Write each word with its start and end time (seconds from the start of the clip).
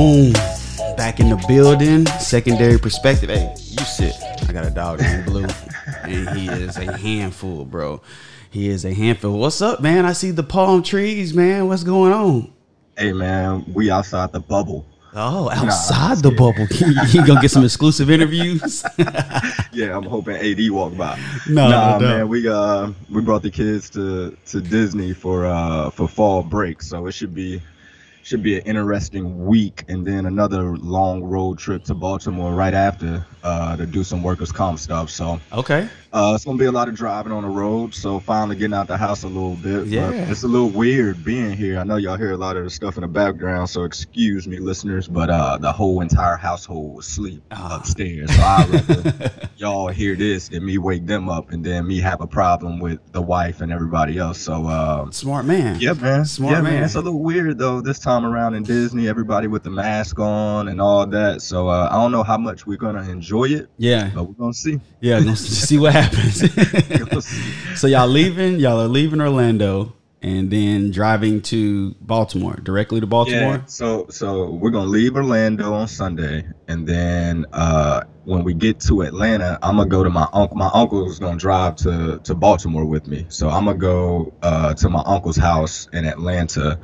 Boom. 0.00 0.32
Back 0.96 1.20
in 1.20 1.28
the 1.28 1.36
building. 1.46 2.06
Secondary 2.06 2.78
perspective. 2.78 3.28
Hey, 3.28 3.54
you 3.58 3.84
sit. 3.84 4.14
I 4.48 4.50
got 4.50 4.64
a 4.64 4.70
dog 4.70 4.98
named 4.98 5.26
Blue, 5.26 5.46
and 6.04 6.38
he 6.38 6.48
is 6.48 6.78
a 6.78 6.96
handful, 6.96 7.66
bro. 7.66 8.00
He 8.50 8.70
is 8.70 8.86
a 8.86 8.94
handful. 8.94 9.38
What's 9.38 9.60
up, 9.60 9.82
man? 9.82 10.06
I 10.06 10.14
see 10.14 10.30
the 10.30 10.42
palm 10.42 10.82
trees, 10.82 11.34
man. 11.34 11.68
What's 11.68 11.84
going 11.84 12.14
on? 12.14 12.50
Hey, 12.96 13.12
man, 13.12 13.70
we 13.74 13.90
outside 13.90 14.32
the 14.32 14.40
bubble. 14.40 14.86
Oh, 15.12 15.50
outside 15.50 16.14
nah, 16.14 16.30
the 16.30 16.30
bubble. 16.30 16.66
you 17.10 17.26
gonna 17.26 17.42
get 17.42 17.50
some 17.50 17.64
exclusive 17.64 18.10
interviews? 18.10 18.82
yeah, 19.70 19.94
I'm 19.94 20.04
hoping 20.04 20.36
AD 20.36 20.70
walk 20.70 20.96
by. 20.96 21.20
No, 21.46 21.68
nah, 21.68 21.98
no, 21.98 22.06
man, 22.06 22.28
we 22.28 22.48
uh 22.48 22.90
we 23.10 23.20
brought 23.20 23.42
the 23.42 23.50
kids 23.50 23.90
to 23.90 24.34
to 24.46 24.62
Disney 24.62 25.12
for 25.12 25.44
uh 25.44 25.90
for 25.90 26.08
fall 26.08 26.42
break, 26.42 26.80
so 26.80 27.06
it 27.06 27.12
should 27.12 27.34
be 27.34 27.60
should 28.22 28.42
be 28.42 28.58
an 28.58 28.62
interesting 28.64 29.46
week 29.46 29.84
and 29.88 30.06
then 30.06 30.26
another 30.26 30.76
long 30.76 31.22
road 31.22 31.58
trip 31.58 31.84
to 31.84 31.94
Baltimore 31.94 32.54
right 32.54 32.74
after 32.74 33.24
uh, 33.42 33.76
to 33.76 33.86
do 33.86 34.04
some 34.04 34.22
workers 34.22 34.52
comp 34.52 34.78
stuff. 34.78 35.10
So 35.10 35.40
okay, 35.52 35.88
uh, 36.12 36.32
it's 36.34 36.44
gonna 36.44 36.58
be 36.58 36.66
a 36.66 36.72
lot 36.72 36.88
of 36.88 36.94
driving 36.94 37.32
on 37.32 37.42
the 37.42 37.48
road. 37.48 37.94
So 37.94 38.20
finally 38.20 38.56
getting 38.56 38.74
out 38.74 38.86
the 38.86 38.96
house 38.96 39.22
a 39.22 39.28
little 39.28 39.56
bit. 39.56 39.86
Yeah, 39.86 40.10
it's 40.10 40.42
a 40.42 40.48
little 40.48 40.68
weird 40.68 41.24
being 41.24 41.52
here. 41.52 41.78
I 41.78 41.84
know 41.84 41.96
y'all 41.96 42.16
hear 42.16 42.32
a 42.32 42.36
lot 42.36 42.56
of 42.56 42.64
the 42.64 42.70
stuff 42.70 42.96
in 42.96 43.02
the 43.02 43.08
background, 43.08 43.70
so 43.70 43.84
excuse 43.84 44.46
me, 44.46 44.58
listeners. 44.58 45.08
But 45.08 45.30
uh, 45.30 45.58
the 45.58 45.72
whole 45.72 46.00
entire 46.00 46.36
household 46.36 46.96
was 46.96 47.08
asleep 47.08 47.42
uh. 47.50 47.78
upstairs. 47.80 48.34
So 48.34 48.42
I 48.42 48.66
rather 48.66 49.30
y'all 49.56 49.88
hear 49.88 50.14
this 50.16 50.48
than 50.48 50.64
me 50.64 50.78
wake 50.78 51.06
them 51.06 51.28
up 51.28 51.50
and 51.52 51.64
then 51.64 51.86
me 51.86 52.00
have 52.00 52.20
a 52.20 52.26
problem 52.26 52.80
with 52.80 53.00
the 53.12 53.22
wife 53.22 53.60
and 53.60 53.72
everybody 53.72 54.18
else. 54.18 54.38
So 54.38 54.66
uh, 54.66 55.10
smart 55.10 55.46
man. 55.46 55.80
Yeah, 55.80 55.94
man. 55.94 56.24
Smart 56.24 56.56
yeah, 56.56 56.60
man. 56.60 56.74
man. 56.74 56.84
It's 56.84 56.94
a 56.94 57.00
little 57.00 57.22
weird 57.22 57.58
though 57.58 57.80
this 57.80 57.98
time 57.98 58.09
around 58.24 58.54
in 58.54 58.62
Disney. 58.62 59.08
Everybody 59.08 59.46
with 59.46 59.62
the 59.62 59.70
mask 59.70 60.18
on 60.18 60.68
and 60.68 60.80
all 60.80 61.06
that. 61.06 61.42
So 61.42 61.68
uh, 61.68 61.88
I 61.90 61.94
don't 61.94 62.12
know 62.12 62.22
how 62.22 62.38
much 62.38 62.66
we're 62.66 62.76
gonna 62.76 63.08
enjoy 63.08 63.30
enjoy 63.30 63.56
it. 63.56 63.70
Yeah. 63.78 64.10
But 64.14 64.24
we're 64.24 64.34
gonna 64.34 64.52
see. 64.52 64.80
Yeah, 65.00 65.20
gonna 65.20 65.36
see 65.36 65.78
what 65.78 65.92
happens. 65.92 66.40
so 67.80 67.86
y'all 67.86 68.08
leaving, 68.08 68.58
y'all 68.58 68.80
are 68.80 68.88
leaving 68.88 69.20
Orlando 69.20 69.94
and 70.22 70.50
then 70.50 70.90
driving 70.90 71.40
to 71.40 71.94
Baltimore, 72.00 72.54
directly 72.62 73.00
to 73.00 73.06
Baltimore. 73.06 73.56
Yeah, 73.56 73.64
so 73.66 74.06
so 74.10 74.50
we're 74.50 74.70
gonna 74.70 74.90
leave 74.90 75.16
Orlando 75.16 75.72
on 75.72 75.88
Sunday, 75.88 76.44
and 76.68 76.86
then 76.86 77.46
uh, 77.52 78.02
when 78.24 78.44
we 78.44 78.52
get 78.52 78.80
to 78.80 79.02
Atlanta, 79.02 79.58
I'm 79.62 79.76
gonna 79.76 79.88
go 79.88 80.04
to 80.04 80.10
my 80.10 80.28
uncle. 80.32 80.56
My 80.56 80.70
uncle 80.74 81.08
is 81.08 81.18
gonna 81.18 81.38
drive 81.38 81.76
to 81.76 82.20
to 82.24 82.34
Baltimore 82.34 82.84
with 82.84 83.06
me, 83.06 83.26
so 83.28 83.48
I'm 83.48 83.64
gonna 83.64 83.78
go 83.78 84.34
uh, 84.42 84.74
to 84.74 84.88
my 84.90 85.02
uncle's 85.06 85.38
house 85.38 85.88
in 85.92 86.04
Atlanta, 86.04 86.78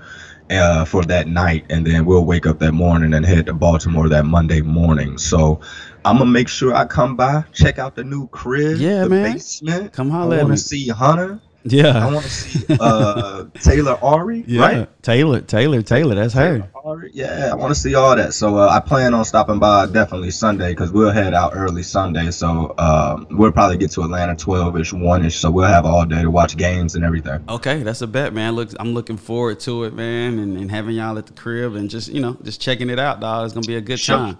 uh, 0.51 0.85
for 0.85 1.03
that 1.05 1.29
night, 1.29 1.67
and 1.71 1.87
then 1.87 2.05
we'll 2.05 2.25
wake 2.25 2.47
up 2.47 2.59
that 2.61 2.73
morning 2.73 3.15
and 3.15 3.25
head 3.25 3.47
to 3.47 3.55
Baltimore 3.55 4.09
that 4.09 4.25
Monday 4.25 4.61
morning. 4.61 5.19
So 5.19 5.61
I'm 6.05 6.19
gonna 6.19 6.31
make 6.31 6.49
sure 6.49 6.75
I 6.75 6.85
come 6.85 7.17
by, 7.17 7.45
check 7.53 7.79
out 7.79 7.97
the 7.97 8.05
new 8.05 8.29
crib, 8.29 8.79
yeah, 8.79 9.03
the 9.03 9.09
man. 9.09 9.33
basement. 9.33 9.93
Come 9.93 10.11
holler 10.11 10.39
I 10.39 10.43
want 10.43 10.57
to 10.57 10.63
see 10.63 10.89
Hunter. 10.89 11.41
Yeah. 11.65 12.07
I 12.07 12.13
want 12.13 12.25
to 12.25 12.31
see 12.31 12.65
uh, 12.79 13.47
Taylor 13.55 13.99
Ari, 14.03 14.45
yeah. 14.47 14.61
right? 14.61 15.03
Taylor, 15.03 15.41
Taylor, 15.41 15.83
Taylor. 15.83 16.15
That's 16.15 16.35
her. 16.35 16.71
Yeah, 17.13 17.51
I 17.51 17.57
want 17.57 17.75
to 17.75 17.81
see 17.81 17.97
all 17.97 18.15
that. 18.15 18.33
So 18.33 18.59
uh, 18.59 18.69
I 18.69 18.79
plan 18.79 19.13
on 19.13 19.25
stopping 19.25 19.59
by 19.59 19.87
definitely 19.87 20.31
Sunday 20.31 20.71
because 20.71 20.93
we'll 20.93 21.11
head 21.11 21.35
out 21.35 21.53
early 21.57 21.83
Sunday. 21.83 22.31
So 22.31 22.75
um, 22.79 23.27
we'll 23.31 23.51
probably 23.51 23.77
get 23.77 23.91
to 23.93 24.03
Atlanta 24.03 24.37
12ish, 24.37 24.93
1ish. 24.93 25.33
So 25.33 25.51
we'll 25.51 25.67
have 25.67 25.85
all 25.85 26.05
day 26.05 26.23
to 26.23 26.31
watch 26.31 26.57
games 26.57 26.95
and 26.95 27.05
everything. 27.05 27.43
Okay, 27.49 27.83
that's 27.83 28.03
a 28.03 28.07
bet, 28.07 28.33
man. 28.33 28.55
Look, 28.55 28.71
I'm 28.79 28.95
looking 28.95 29.17
forward 29.17 29.59
to 29.61 29.85
it, 29.85 29.95
man, 29.95 30.39
and, 30.39 30.57
and 30.57 30.71
having 30.71 30.95
y'all 30.95 31.19
at 31.19 31.27
the 31.27 31.33
crib 31.33 31.75
and 31.75 31.91
just, 31.91 32.09
you 32.09 32.21
know, 32.21 32.37
just 32.45 32.61
checking 32.61 32.89
it 32.89 33.01
out, 33.01 33.19
dog. 33.19 33.47
It's 33.47 33.55
going 33.55 33.65
to 33.65 33.69
be 33.69 33.77
a 33.77 33.81
good 33.81 33.99
sure. 33.99 34.17
time. 34.17 34.39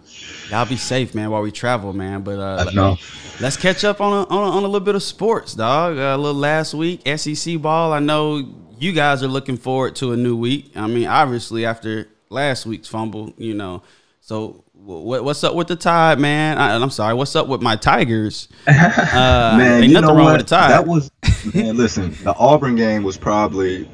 Y'all 0.51 0.67
be 0.67 0.77
safe, 0.77 1.17
man, 1.17 1.31
while 1.31 1.43
we 1.43 1.51
travel, 1.51 1.93
man. 1.93 2.23
But 2.23 2.39
uh, 2.39 2.71
know. 2.73 2.97
let's 3.41 3.57
catch 3.57 3.83
up 3.83 4.01
on 4.01 4.13
a, 4.13 4.29
on 4.29 4.49
a, 4.49 4.51
on 4.51 4.63
a 4.63 4.67
little 4.67 4.81
bit 4.81 4.95
of 4.95 5.03
sports, 5.03 5.55
dog. 5.55 5.99
Uh, 5.99 6.15
a 6.15 6.17
little 6.17 6.41
last 6.41 6.75
week, 6.75 7.03
SEC 7.17 7.61
ball. 7.61 7.93
I 7.93 7.99
know 7.99 8.55
you 8.79 8.93
guys 8.93 9.25
are 9.25 9.29
looking 9.29 9.57
forward 9.57 9.97
to 9.97 10.13
a 10.13 10.17
new 10.17 10.37
week. 10.37 10.71
I 10.77 10.87
mean, 10.87 11.09
obviously 11.09 11.65
after 11.65 12.09
last 12.29 12.67
week's 12.67 12.89
fumble, 12.89 13.33
you 13.37 13.55
know. 13.55 13.83
So 14.21 14.65
what, 14.73 15.25
what's 15.25 15.45
up 15.45 15.55
with 15.55 15.69
the 15.69 15.77
Tide, 15.77 16.19
man? 16.19 16.59
I, 16.59 16.75
am 16.75 16.91
sorry. 16.91 17.15
What's 17.15 17.37
up 17.37 17.47
with 17.47 17.63
my 17.63 17.77
Tigers? 17.77 18.49
Uh, 18.69 19.55
man, 19.57 19.85
ain't 19.85 19.93
nothing 19.93 20.09
wrong 20.09 20.25
what? 20.25 20.39
with 20.39 20.49
the 20.49 20.57
Tide. 20.57 20.71
That 20.71 20.87
was 20.87 21.11
man. 21.55 21.77
Listen, 21.77 22.15
the 22.23 22.35
Auburn 22.35 22.77
game 22.77 23.03
was 23.03 23.17
probably 23.17 23.89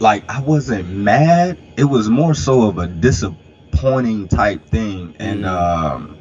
like 0.00 0.28
I 0.28 0.40
wasn't 0.40 0.88
mad. 0.90 1.58
It 1.76 1.84
was 1.84 2.08
more 2.08 2.34
so 2.34 2.68
of 2.68 2.78
a 2.78 2.86
disappointing 2.86 4.28
type 4.28 4.66
thing, 4.66 5.14
and 5.18 5.44
mm. 5.44 5.48
um, 5.48 6.17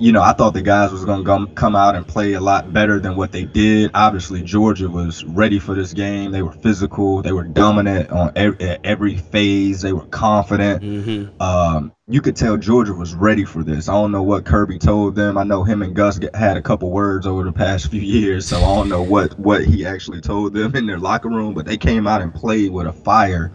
you 0.00 0.12
know, 0.12 0.22
I 0.22 0.32
thought 0.32 0.54
the 0.54 0.62
guys 0.62 0.92
was 0.92 1.04
going 1.04 1.24
to 1.24 1.46
come 1.52 1.76
out 1.76 1.94
and 1.94 2.08
play 2.08 2.32
a 2.32 2.40
lot 2.40 2.72
better 2.72 2.98
than 2.98 3.16
what 3.16 3.32
they 3.32 3.44
did. 3.44 3.90
Obviously, 3.92 4.40
Georgia 4.40 4.88
was 4.88 5.24
ready 5.24 5.58
for 5.58 5.74
this 5.74 5.92
game. 5.92 6.32
They 6.32 6.40
were 6.40 6.52
physical. 6.52 7.20
They 7.20 7.32
were 7.32 7.44
dominant 7.44 8.10
on 8.10 8.32
every, 8.34 8.78
every 8.82 9.16
phase. 9.18 9.82
They 9.82 9.92
were 9.92 10.06
confident. 10.06 10.82
Mm-hmm. 10.82 11.42
Um, 11.42 11.92
you 12.08 12.22
could 12.22 12.34
tell 12.34 12.56
Georgia 12.56 12.94
was 12.94 13.14
ready 13.14 13.44
for 13.44 13.62
this. 13.62 13.90
I 13.90 13.92
don't 13.92 14.10
know 14.10 14.22
what 14.22 14.46
Kirby 14.46 14.78
told 14.78 15.16
them. 15.16 15.36
I 15.36 15.44
know 15.44 15.64
him 15.64 15.82
and 15.82 15.94
Gus 15.94 16.18
get, 16.18 16.34
had 16.34 16.56
a 16.56 16.62
couple 16.62 16.90
words 16.90 17.26
over 17.26 17.44
the 17.44 17.52
past 17.52 17.90
few 17.90 18.00
years, 18.00 18.46
so 18.46 18.56
I 18.56 18.74
don't 18.74 18.88
know 18.88 19.02
what 19.02 19.38
what 19.38 19.64
he 19.64 19.84
actually 19.84 20.22
told 20.22 20.54
them 20.54 20.74
in 20.74 20.86
their 20.86 20.98
locker 20.98 21.28
room. 21.28 21.52
But 21.52 21.66
they 21.66 21.76
came 21.76 22.06
out 22.06 22.22
and 22.22 22.34
played 22.34 22.72
with 22.72 22.86
a 22.86 22.92
fire 22.92 23.52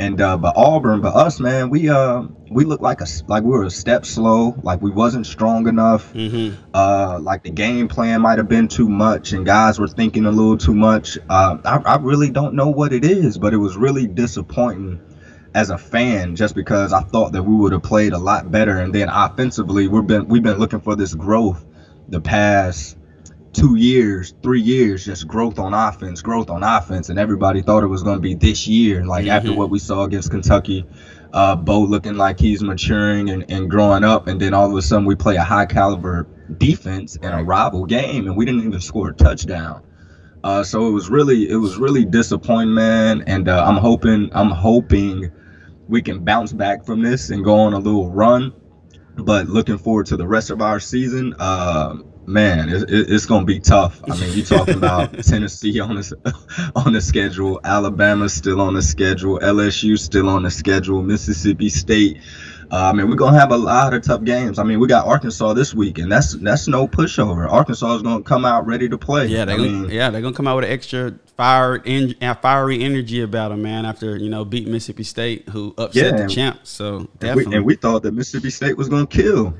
and 0.00 0.18
uh, 0.18 0.38
but 0.38 0.56
Auburn, 0.56 1.02
but 1.02 1.14
us, 1.14 1.38
man, 1.40 1.68
we 1.68 1.90
uh 1.90 2.22
we 2.50 2.64
looked 2.64 2.82
like 2.82 3.02
a 3.02 3.06
like 3.28 3.44
we 3.44 3.50
were 3.50 3.64
a 3.64 3.70
step 3.70 4.06
slow, 4.06 4.58
like 4.62 4.80
we 4.80 4.90
wasn't 4.90 5.26
strong 5.26 5.68
enough. 5.68 6.12
Mm-hmm. 6.14 6.58
Uh, 6.72 7.18
like 7.20 7.42
the 7.42 7.50
game 7.50 7.86
plan 7.86 8.22
might 8.22 8.38
have 8.38 8.48
been 8.48 8.66
too 8.66 8.88
much, 8.88 9.32
and 9.32 9.44
guys 9.44 9.78
were 9.78 9.86
thinking 9.86 10.24
a 10.24 10.30
little 10.30 10.56
too 10.56 10.74
much. 10.74 11.18
Uh, 11.28 11.58
I, 11.66 11.76
I 11.84 11.96
really 11.98 12.30
don't 12.30 12.54
know 12.54 12.68
what 12.68 12.94
it 12.94 13.04
is, 13.04 13.36
but 13.36 13.52
it 13.52 13.58
was 13.58 13.76
really 13.76 14.06
disappointing 14.06 15.00
as 15.54 15.68
a 15.68 15.76
fan, 15.76 16.34
just 16.34 16.54
because 16.54 16.94
I 16.94 17.00
thought 17.02 17.32
that 17.32 17.42
we 17.42 17.54
would 17.54 17.72
have 17.72 17.82
played 17.82 18.14
a 18.14 18.18
lot 18.18 18.50
better, 18.50 18.78
and 18.78 18.94
then 18.94 19.10
offensively, 19.10 19.86
we've 19.86 20.06
been 20.06 20.28
we've 20.28 20.42
been 20.42 20.58
looking 20.58 20.80
for 20.80 20.96
this 20.96 21.14
growth 21.14 21.62
the 22.08 22.22
past 22.22 22.96
two 23.52 23.76
years, 23.76 24.34
three 24.42 24.60
years, 24.60 25.04
just 25.04 25.26
growth 25.26 25.58
on 25.58 25.74
offense, 25.74 26.22
growth 26.22 26.50
on 26.50 26.62
offense, 26.62 27.08
and 27.08 27.18
everybody 27.18 27.62
thought 27.62 27.82
it 27.82 27.88
was 27.88 28.02
going 28.02 28.16
to 28.16 28.22
be 28.22 28.34
this 28.34 28.66
year. 28.66 29.04
Like 29.04 29.24
mm-hmm. 29.24 29.32
after 29.32 29.52
what 29.52 29.70
we 29.70 29.78
saw 29.78 30.04
against 30.04 30.30
Kentucky, 30.30 30.86
uh, 31.32 31.56
Bo 31.56 31.80
looking 31.80 32.14
like 32.14 32.38
he's 32.38 32.62
maturing 32.62 33.30
and, 33.30 33.50
and 33.50 33.70
growing 33.70 34.04
up, 34.04 34.28
and 34.28 34.40
then 34.40 34.54
all 34.54 34.70
of 34.70 34.76
a 34.76 34.82
sudden 34.82 35.04
we 35.04 35.14
play 35.14 35.36
a 35.36 35.42
high 35.42 35.66
caliber 35.66 36.26
defense 36.58 37.16
in 37.16 37.30
a 37.32 37.42
rival 37.42 37.86
game, 37.86 38.26
and 38.26 38.36
we 38.36 38.44
didn't 38.44 38.64
even 38.64 38.80
score 38.80 39.10
a 39.10 39.14
touchdown. 39.14 39.82
Uh, 40.42 40.62
so 40.62 40.86
it 40.88 40.92
was 40.92 41.10
really, 41.10 41.50
it 41.50 41.56
was 41.56 41.76
really 41.76 42.04
disappointing, 42.04 42.74
man. 42.74 43.22
And 43.26 43.48
uh, 43.48 43.64
I'm 43.64 43.76
hoping, 43.76 44.30
I'm 44.32 44.50
hoping 44.50 45.30
we 45.88 46.00
can 46.00 46.24
bounce 46.24 46.52
back 46.52 46.84
from 46.86 47.02
this 47.02 47.30
and 47.30 47.44
go 47.44 47.58
on 47.58 47.74
a 47.74 47.78
little 47.78 48.10
run. 48.10 48.54
But 49.16 49.48
looking 49.48 49.76
forward 49.76 50.06
to 50.06 50.16
the 50.16 50.26
rest 50.26 50.50
of 50.50 50.62
our 50.62 50.80
season. 50.80 51.34
Uh, 51.38 51.96
man, 52.30 52.68
it, 52.68 52.82
it, 52.90 53.10
it's 53.10 53.26
gonna 53.26 53.44
be 53.44 53.60
tough. 53.60 54.00
I 54.10 54.16
mean, 54.18 54.32
you 54.36 54.44
talking 54.44 54.74
about 54.78 55.12
Tennessee 55.24 55.80
on 55.80 55.96
the 55.96 56.72
on 56.76 56.92
the 56.92 57.00
schedule, 57.00 57.60
Alabama 57.64 58.28
still 58.28 58.60
on 58.60 58.74
the 58.74 58.82
schedule, 58.82 59.38
LSU 59.40 59.98
still 59.98 60.28
on 60.28 60.42
the 60.42 60.50
schedule, 60.50 61.02
Mississippi 61.02 61.68
State. 61.68 62.18
Uh, 62.72 62.76
I 62.76 62.92
mean, 62.92 63.08
we're 63.08 63.16
gonna 63.16 63.38
have 63.38 63.50
a 63.50 63.56
lot 63.56 63.94
of 63.94 64.02
tough 64.02 64.22
games. 64.22 64.60
I 64.60 64.62
mean, 64.62 64.78
we 64.78 64.86
got 64.86 65.04
Arkansas 65.04 65.54
this 65.54 65.74
week, 65.74 65.98
and 65.98 66.10
that's 66.10 66.34
that's 66.34 66.68
no 66.68 66.86
pushover. 66.86 67.50
Arkansas 67.50 67.96
is 67.96 68.02
gonna 68.02 68.22
come 68.22 68.44
out 68.44 68.64
ready 68.64 68.88
to 68.88 68.96
play. 68.96 69.26
Yeah, 69.26 69.44
gonna, 69.44 69.62
mean, 69.62 69.90
yeah 69.90 70.10
they're 70.10 70.20
gonna 70.20 70.36
come 70.36 70.46
out 70.46 70.56
with 70.56 70.66
an 70.66 70.70
extra 70.70 71.14
fire 71.36 71.82
en- 71.84 72.14
fiery 72.40 72.84
energy 72.84 73.22
about 73.22 73.48
them, 73.48 73.62
man. 73.62 73.84
After 73.84 74.16
you 74.16 74.30
know 74.30 74.44
beat 74.44 74.68
Mississippi 74.68 75.02
State, 75.02 75.48
who 75.48 75.74
upset 75.78 76.14
yeah, 76.14 76.22
the 76.22 76.28
champs. 76.28 76.70
So 76.70 77.08
definitely, 77.18 77.42
and 77.42 77.50
we, 77.50 77.56
and 77.56 77.66
we 77.66 77.74
thought 77.74 78.04
that 78.04 78.12
Mississippi 78.12 78.50
State 78.50 78.76
was 78.76 78.88
gonna 78.88 79.06
kill 79.06 79.52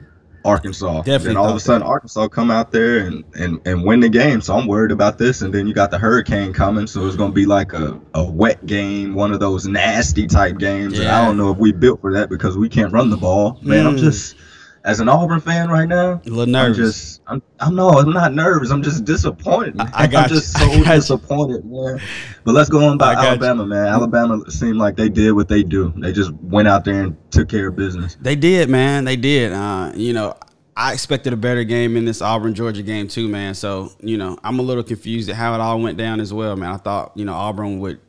Arkansas. 0.44 1.02
Definitely. 1.02 1.31
And 1.31 1.38
all 1.38 1.50
of 1.50 1.56
a 1.56 1.60
sudden, 1.60 1.81
that. 1.81 1.88
Arkansas 1.88 2.28
come 2.28 2.50
out 2.50 2.72
there 2.72 2.98
and, 2.98 3.25
and, 3.34 3.60
and 3.66 3.84
win 3.84 4.00
the 4.00 4.08
game. 4.08 4.40
So 4.40 4.54
I'm 4.54 4.66
worried 4.66 4.92
about 4.92 5.19
this. 5.19 5.42
And 5.42 5.52
then 5.52 5.66
you 5.66 5.75
got 5.75 5.90
the 5.90 5.98
hurricane 5.98 6.52
coming. 6.52 6.87
So 6.87 7.06
it's 7.06 7.16
going 7.16 7.31
to 7.31 7.34
be 7.34 7.46
like 7.46 7.72
a, 7.72 8.00
a 8.14 8.25
wet 8.25 8.64
game, 8.66 9.14
one 9.14 9.32
of 9.32 9.40
those 9.40 9.66
nasty 9.66 10.26
type 10.26 10.58
games. 10.58 10.94
Yeah. 10.94 11.02
And 11.02 11.10
I 11.10 11.25
don't 11.25 11.37
know 11.37 11.50
if 11.50 11.58
we 11.58 11.72
built 11.72 12.00
for 12.00 12.12
that 12.14 12.31
because 12.31 12.56
we 12.56 12.69
can't 12.69 12.92
run 12.92 13.10
the 13.10 13.16
ball. 13.16 13.58
Man, 13.62 13.84
mm. 13.84 13.88
I'm 13.88 13.96
just 13.96 14.37
as 14.84 15.00
an 15.00 15.08
Auburn 15.08 15.40
fan 15.40 15.68
right 15.68 15.88
now, 15.88 16.20
a 16.24 16.28
little 16.28 16.46
nervous. 16.46 16.78
I'm 16.78 16.84
just, 16.84 17.22
I'm, 17.26 17.42
I'm 17.60 17.74
no, 17.74 17.90
I'm 17.90 18.12
not 18.12 18.32
nervous. 18.32 18.70
I'm 18.70 18.82
just 18.82 19.04
disappointed. 19.04 19.76
Man. 19.76 19.90
I, 19.92 20.04
I 20.04 20.06
got 20.06 20.24
I'm 20.24 20.28
just 20.30 20.58
so 20.58 20.84
disappointed, 20.84 21.64
you. 21.64 21.70
man. 21.70 22.00
But 22.44 22.54
let's 22.54 22.70
go 22.70 22.88
on 22.88 22.98
by 22.98 23.14
Alabama, 23.14 23.64
you. 23.64 23.68
man. 23.68 23.86
Alabama 23.86 24.50
seemed 24.50 24.78
like 24.78 24.96
they 24.96 25.08
did 25.08 25.32
what 25.32 25.48
they 25.48 25.62
do. 25.62 25.92
They 25.96 26.12
just 26.12 26.32
went 26.34 26.68
out 26.68 26.84
there 26.84 27.02
and 27.02 27.16
took 27.30 27.48
care 27.48 27.68
of 27.68 27.76
business. 27.76 28.16
They 28.20 28.36
did, 28.36 28.68
man. 28.68 29.04
They 29.04 29.16
did. 29.16 29.52
Uh, 29.52 29.92
you 29.94 30.12
know, 30.12 30.36
I 30.76 30.92
expected 30.92 31.32
a 31.32 31.36
better 31.36 31.64
game 31.64 31.96
in 31.96 32.06
this 32.06 32.22
Auburn 32.22 32.54
Georgia 32.54 32.82
game 32.82 33.08
too, 33.08 33.28
man. 33.28 33.54
So 33.54 33.92
you 34.00 34.16
know, 34.16 34.38
I'm 34.42 34.58
a 34.58 34.62
little 34.62 34.82
confused 34.82 35.28
at 35.28 35.36
how 35.36 35.54
it 35.54 35.60
all 35.60 35.78
went 35.80 35.98
down 35.98 36.20
as 36.20 36.32
well, 36.32 36.56
man. 36.56 36.70
I 36.70 36.78
thought 36.78 37.12
you 37.14 37.24
know 37.24 37.34
Auburn 37.34 37.80
would 37.80 38.00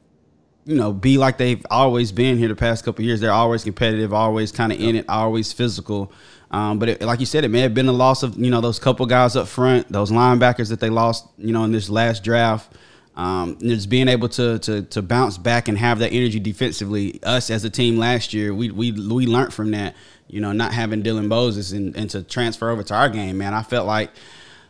you 0.66 0.76
know, 0.76 0.94
be 0.94 1.18
like 1.18 1.38
they've 1.38 1.66
always 1.70 2.12
been 2.12 2.38
here 2.38 2.48
the 2.48 2.56
past 2.56 2.86
couple 2.86 3.04
years. 3.04 3.20
They're 3.20 3.32
always 3.32 3.64
competitive, 3.64 4.14
always 4.14 4.52
kind 4.52 4.72
of 4.72 4.80
in 4.80 4.96
it, 4.96 5.06
always 5.10 5.52
physical. 5.52 6.12
Um, 6.52 6.80
but 6.80 6.90
it, 6.90 7.02
like 7.02 7.20
you 7.20 7.26
said, 7.26 7.44
it 7.44 7.50
may 7.50 7.62
have 7.62 7.74
been 7.74 7.88
a 7.88 7.94
loss 7.94 8.24
of 8.24 8.38
you 8.38 8.52
know 8.52 8.62
those 8.62 8.78
couple 8.78 9.06
guys 9.06 9.36
up 9.36 9.48
front, 9.48 9.90
those 9.92 10.12
linebackers 10.12 10.70
that 10.70 10.80
they 10.80 10.90
lost, 10.90 11.26
you 11.38 11.54
know, 11.54 11.64
in 11.64 11.72
this 11.72 11.90
last 11.90 12.24
draft. 12.24 12.74
Um, 13.16 13.58
just 13.60 13.90
being 13.90 14.08
able 14.08 14.30
to, 14.30 14.60
to 14.60 14.84
to 14.84 15.02
bounce 15.02 15.38
back 15.38 15.68
and 15.68 15.78
have 15.78 16.00
that 16.00 16.12
energy 16.12 16.40
defensively. 16.40 17.22
Us 17.24 17.50
as 17.50 17.64
a 17.64 17.70
team 17.70 17.98
last 17.98 18.34
year, 18.34 18.54
we 18.54 18.70
we 18.72 18.92
we 18.92 19.26
learned 19.26 19.54
from 19.54 19.72
that. 19.72 19.96
You 20.28 20.40
know, 20.40 20.54
not 20.54 20.74
having 20.74 21.04
Dylan 21.04 21.28
Moses 21.28 21.74
and, 21.74 21.96
and 21.98 22.10
to 22.12 22.24
transfer 22.24 22.70
over 22.70 22.84
to 22.84 22.94
our 22.96 23.10
game, 23.10 23.38
man. 23.38 23.54
I 23.54 23.64
felt 23.64 23.86
like 23.86 24.12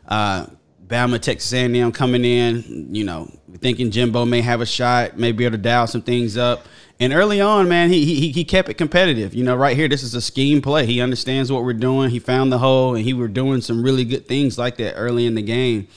uh, 0.08 0.48
Bama, 0.92 1.20
Texas 1.22 1.54
A&M 1.54 1.92
coming 1.94 2.26
in, 2.26 2.94
you 2.94 3.06
know, 3.06 3.32
thinking 3.60 3.92
Jimbo 3.92 4.26
may 4.26 4.42
have 4.42 4.60
a 4.60 4.66
shot, 4.66 5.18
may 5.18 5.32
be 5.32 5.46
able 5.46 5.58
to 5.58 5.62
dial 5.64 5.88
some 5.88 6.02
things 6.02 6.36
up. 6.36 6.66
And 7.00 7.14
early 7.14 7.40
on, 7.40 7.70
man, 7.70 7.90
he, 7.90 8.04
he 8.04 8.32
he 8.32 8.44
kept 8.44 8.70
it 8.70 8.76
competitive. 8.76 9.34
You 9.34 9.44
know, 9.44 9.56
right 9.56 9.76
here, 9.76 9.88
this 9.88 10.04
is 10.04 10.14
a 10.14 10.22
scheme 10.22 10.62
play. 10.62 10.86
He 10.86 11.02
understands 11.02 11.52
what 11.52 11.64
we're 11.64 11.74
doing. 11.74 12.10
He 12.10 12.20
found 12.20 12.52
the 12.52 12.60
hole, 12.60 12.96
and 12.96 13.04
he 13.04 13.14
were 13.14 13.30
doing 13.30 13.62
some 13.62 13.82
really 13.82 14.06
good 14.06 14.28
things 14.28 14.58
like 14.58 14.78
that 14.78 14.94
early 14.94 15.26
in 15.26 15.34
the 15.34 15.42
game. 15.42 15.88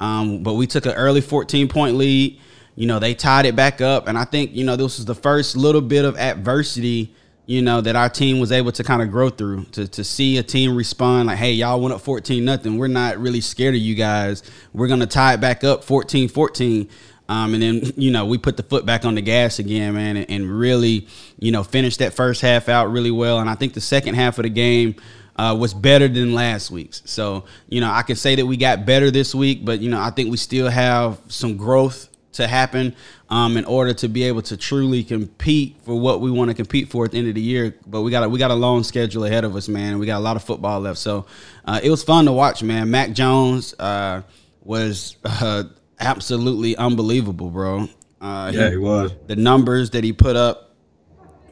Um, 0.00 0.42
but 0.42 0.54
we 0.54 0.66
took 0.66 0.86
an 0.86 0.92
early 0.92 1.20
14 1.20 1.68
point 1.68 1.96
lead. 1.96 2.40
You 2.76 2.86
know, 2.86 2.98
they 2.98 3.14
tied 3.14 3.46
it 3.46 3.56
back 3.56 3.80
up. 3.80 4.06
And 4.06 4.16
I 4.16 4.24
think, 4.24 4.54
you 4.54 4.64
know, 4.64 4.76
this 4.76 4.96
was 4.98 5.06
the 5.06 5.14
first 5.14 5.56
little 5.56 5.80
bit 5.80 6.04
of 6.04 6.16
adversity, 6.16 7.14
you 7.46 7.62
know, 7.62 7.80
that 7.80 7.94
our 7.94 8.08
team 8.08 8.40
was 8.40 8.50
able 8.50 8.72
to 8.72 8.82
kind 8.82 9.00
of 9.00 9.10
grow 9.10 9.30
through 9.30 9.64
to, 9.66 9.86
to 9.86 10.02
see 10.02 10.36
a 10.38 10.42
team 10.42 10.76
respond 10.76 11.28
like, 11.28 11.38
hey, 11.38 11.52
y'all 11.52 11.80
went 11.80 11.94
up 11.94 12.00
14 12.00 12.44
nothing. 12.44 12.76
We're 12.76 12.88
not 12.88 13.18
really 13.18 13.40
scared 13.40 13.74
of 13.74 13.80
you 13.80 13.94
guys. 13.94 14.42
We're 14.72 14.88
going 14.88 15.00
to 15.00 15.06
tie 15.06 15.34
it 15.34 15.40
back 15.40 15.62
up 15.62 15.84
14 15.84 16.28
14. 16.28 16.88
Um, 17.28 17.54
and 17.54 17.62
then, 17.62 17.82
you 17.96 18.10
know, 18.10 18.26
we 18.26 18.38
put 18.38 18.56
the 18.56 18.62
foot 18.64 18.84
back 18.84 19.04
on 19.04 19.14
the 19.14 19.22
gas 19.22 19.58
again, 19.58 19.94
man, 19.94 20.16
and, 20.16 20.30
and 20.30 20.58
really, 20.58 21.06
you 21.38 21.52
know, 21.52 21.62
finished 21.62 22.00
that 22.00 22.14
first 22.14 22.40
half 22.40 22.68
out 22.68 22.90
really 22.90 23.10
well. 23.12 23.38
And 23.38 23.48
I 23.48 23.54
think 23.54 23.74
the 23.74 23.80
second 23.80 24.14
half 24.14 24.38
of 24.38 24.42
the 24.42 24.50
game, 24.50 24.96
uh, 25.38 25.54
was 25.58 25.74
better 25.74 26.08
than 26.08 26.32
last 26.32 26.70
week's. 26.70 27.02
So, 27.04 27.44
you 27.68 27.82
know, 27.82 27.90
I 27.90 28.02
can 28.02 28.16
say 28.16 28.36
that 28.36 28.46
we 28.46 28.56
got 28.56 28.86
better 28.86 29.10
this 29.10 29.34
week, 29.34 29.66
but, 29.66 29.80
you 29.80 29.90
know, 29.90 30.00
I 30.00 30.08
think 30.08 30.30
we 30.30 30.38
still 30.38 30.70
have 30.70 31.20
some 31.28 31.58
growth 31.58 32.08
to 32.36 32.46
happen 32.46 32.94
um, 33.28 33.56
in 33.56 33.64
order 33.64 33.92
to 33.94 34.08
be 34.08 34.24
able 34.24 34.42
to 34.42 34.56
truly 34.56 35.02
compete 35.04 35.76
for 35.82 35.98
what 35.98 36.20
we 36.20 36.30
want 36.30 36.50
to 36.50 36.54
compete 36.54 36.88
for 36.88 37.04
at 37.04 37.12
the 37.12 37.18
end 37.18 37.28
of 37.28 37.34
the 37.34 37.40
year. 37.40 37.74
But 37.86 38.02
we 38.02 38.10
got 38.10 38.24
a, 38.24 38.28
we 38.28 38.38
got 38.38 38.50
a 38.50 38.54
long 38.54 38.82
schedule 38.82 39.24
ahead 39.24 39.44
of 39.44 39.56
us, 39.56 39.68
man. 39.68 39.98
We 39.98 40.06
got 40.06 40.18
a 40.18 40.24
lot 40.24 40.36
of 40.36 40.44
football 40.44 40.80
left, 40.80 40.98
so 40.98 41.26
uh, 41.64 41.80
it 41.82 41.90
was 41.90 42.02
fun 42.02 42.24
to 42.26 42.32
watch, 42.32 42.62
man. 42.62 42.90
Mac 42.90 43.12
Jones 43.12 43.74
uh, 43.78 44.22
was 44.62 45.16
uh, 45.24 45.64
absolutely 46.00 46.76
unbelievable, 46.76 47.50
bro. 47.50 47.88
Uh, 48.20 48.52
yeah, 48.54 48.66
he, 48.66 48.70
he, 48.70 48.76
was. 48.76 49.12
The 49.26 49.36
numbers 49.36 49.90
that 49.90 50.04
he 50.04 50.12
put 50.12 50.36
up, 50.36 50.74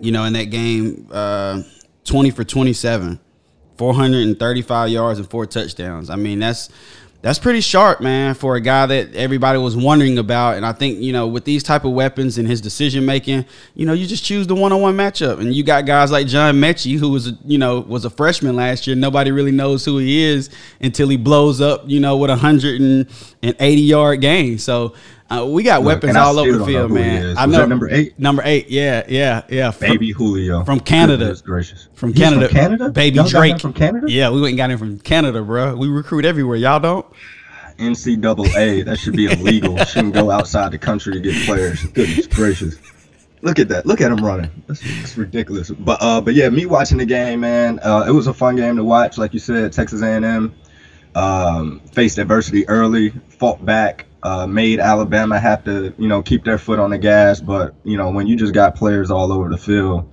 you 0.01 0.13
know, 0.13 0.25
in 0.25 0.33
that 0.35 0.45
game, 0.45 1.09
uh, 1.11 1.63
twenty 2.05 2.31
for 2.31 2.45
twenty-seven. 2.45 3.21
435 3.77 4.89
yards 4.89 5.19
and 5.19 5.29
four 5.29 5.47
touchdowns. 5.47 6.11
I 6.11 6.15
mean, 6.15 6.39
that's 6.39 6.69
that's 7.25 7.39
pretty 7.39 7.63
sharp, 7.63 8.03
man, 8.03 8.35
for 8.35 8.55
a 8.55 8.61
guy 8.61 8.85
that 8.85 9.15
everybody 9.15 9.59
was 9.59 9.75
wondering 9.75 10.19
about. 10.19 10.59
And 10.59 10.67
I 10.67 10.75
think 10.75 11.01
you 11.01 11.11
know, 11.11 11.27
with 11.27 11.47
these 11.47 11.63
type 11.63 11.87
of 11.87 11.93
weapons 11.93 12.37
and 12.37 12.47
his 12.47 12.61
decision 12.61 13.07
making, 13.07 13.47
you 13.75 13.87
know, 13.87 13.95
you 13.95 14.07
just 14.07 14.27
choose 14.27 14.47
the 14.47 14.55
one 14.55 14.73
on 14.73 14.83
one 14.83 14.95
matchup. 14.95 15.41
And 15.41 15.55
you 15.55 15.65
got 15.65 15.87
guys 15.87 16.11
like 16.11 16.27
John 16.27 16.57
Metchie, 16.57 16.99
who 16.99 17.09
was 17.09 17.33
you 17.47 17.57
know 17.57 17.81
was 17.81 18.05
a 18.05 18.11
freshman 18.11 18.57
last 18.57 18.87
year. 18.87 18.95
Nobody 18.95 19.31
really 19.31 19.53
knows 19.53 19.87
who 19.87 19.97
he 19.97 20.23
is 20.23 20.51
until 20.83 21.09
he 21.09 21.17
blows 21.17 21.63
up, 21.63 21.85
you 21.87 21.99
know, 21.99 22.19
with 22.19 22.29
a 22.29 22.37
hundred 22.37 22.83
and 22.83 23.07
eighty 23.43 23.81
yard 23.81 24.21
game. 24.21 24.59
So 24.59 24.93
uh, 25.31 25.47
we 25.47 25.63
got 25.63 25.83
Look, 25.83 26.03
weapons 26.03 26.17
all 26.17 26.39
over 26.39 26.59
the 26.59 26.67
field, 26.67 26.91
man. 26.91 27.37
I 27.39 27.47
know 27.47 27.65
number 27.65 27.89
eight. 27.91 28.19
Number 28.19 28.43
eight, 28.45 28.69
yeah, 28.69 29.05
yeah, 29.09 29.43
yeah. 29.49 29.73
Baby 29.81 30.13
Julio 30.13 30.65
from 30.65 30.81
Canada. 30.81 31.25
Goodness 31.25 31.41
gracious, 31.41 31.89
from 31.95 32.13
Canada. 32.13 32.49
From 32.49 32.57
Canada, 32.57 32.91
baby 32.91 33.17
Y'all 33.17 33.29
Drake 33.29 33.61
from 33.61 33.73
Canada. 33.73 34.11
Yeah, 34.11 34.31
we 34.31 34.41
went 34.41 34.51
and 34.51 34.59
got 34.59 34.71
him 34.71 34.79
from 34.79 34.99
Canada, 34.99 35.43
bro. 35.43 35.77
We 35.77 35.89
recruit 35.89 36.25
everywhere. 36.25 36.57
Y'all 36.57 36.81
don't. 36.81 37.07
NCAA, 37.79 38.85
that 38.85 38.99
should 38.99 39.17
be 39.17 39.27
illegal. 39.27 39.77
Shouldn't 39.85 40.15
go 40.15 40.31
outside 40.31 40.71
the 40.73 40.79
country 40.79 41.15
to 41.15 41.21
get 41.21 41.35
players. 41.45 41.83
Goodness 41.87 42.27
gracious. 42.27 42.77
Look 43.43 43.59
at 43.59 43.69
that. 43.69 43.85
Look 43.85 44.01
at 44.01 44.13
him 44.13 44.25
running. 44.25 44.51
That's, 44.67 44.81
that's, 44.81 45.17
ridiculous. 45.19 45.71
But 45.71 45.99
uh, 46.01 46.21
but 46.21 46.35
yeah, 46.35 46.49
me 46.51 46.67
watching 46.67 46.99
the 46.99 47.07
game, 47.07 47.41
man. 47.41 47.79
Uh, 47.83 48.05
it 48.07 48.13
was 48.13 48.27
a 48.27 48.35
fun 48.35 48.57
game 48.57 48.77
to 48.77 48.85
watch. 48.85 49.19
Like 49.19 49.35
you 49.35 49.41
said, 49.41 49.73
Texas 49.73 50.03
A&M 50.03 50.55
um, 51.15 51.81
faced 51.93 52.19
adversity 52.19 52.69
early, 52.69 53.11
fought 53.11 53.65
back, 53.65 54.07
uh, 54.25 54.47
made 54.47 54.81
Alabama 54.81 55.39
have 55.39 55.63
to, 55.65 55.95
you 55.99 56.09
know, 56.09 56.23
keep 56.23 56.45
their 56.45 56.59
foot 56.59 56.79
on 56.79 56.91
the 56.91 56.99
gas. 56.99 57.41
But 57.41 57.75
you 57.85 57.97
know, 57.97 58.11
when 58.11 58.27
you 58.27 58.37
just 58.37 58.55
got 58.55 58.75
players 58.75 59.11
all 59.11 59.31
over 59.31 59.49
the 59.49 59.59
field 59.59 60.11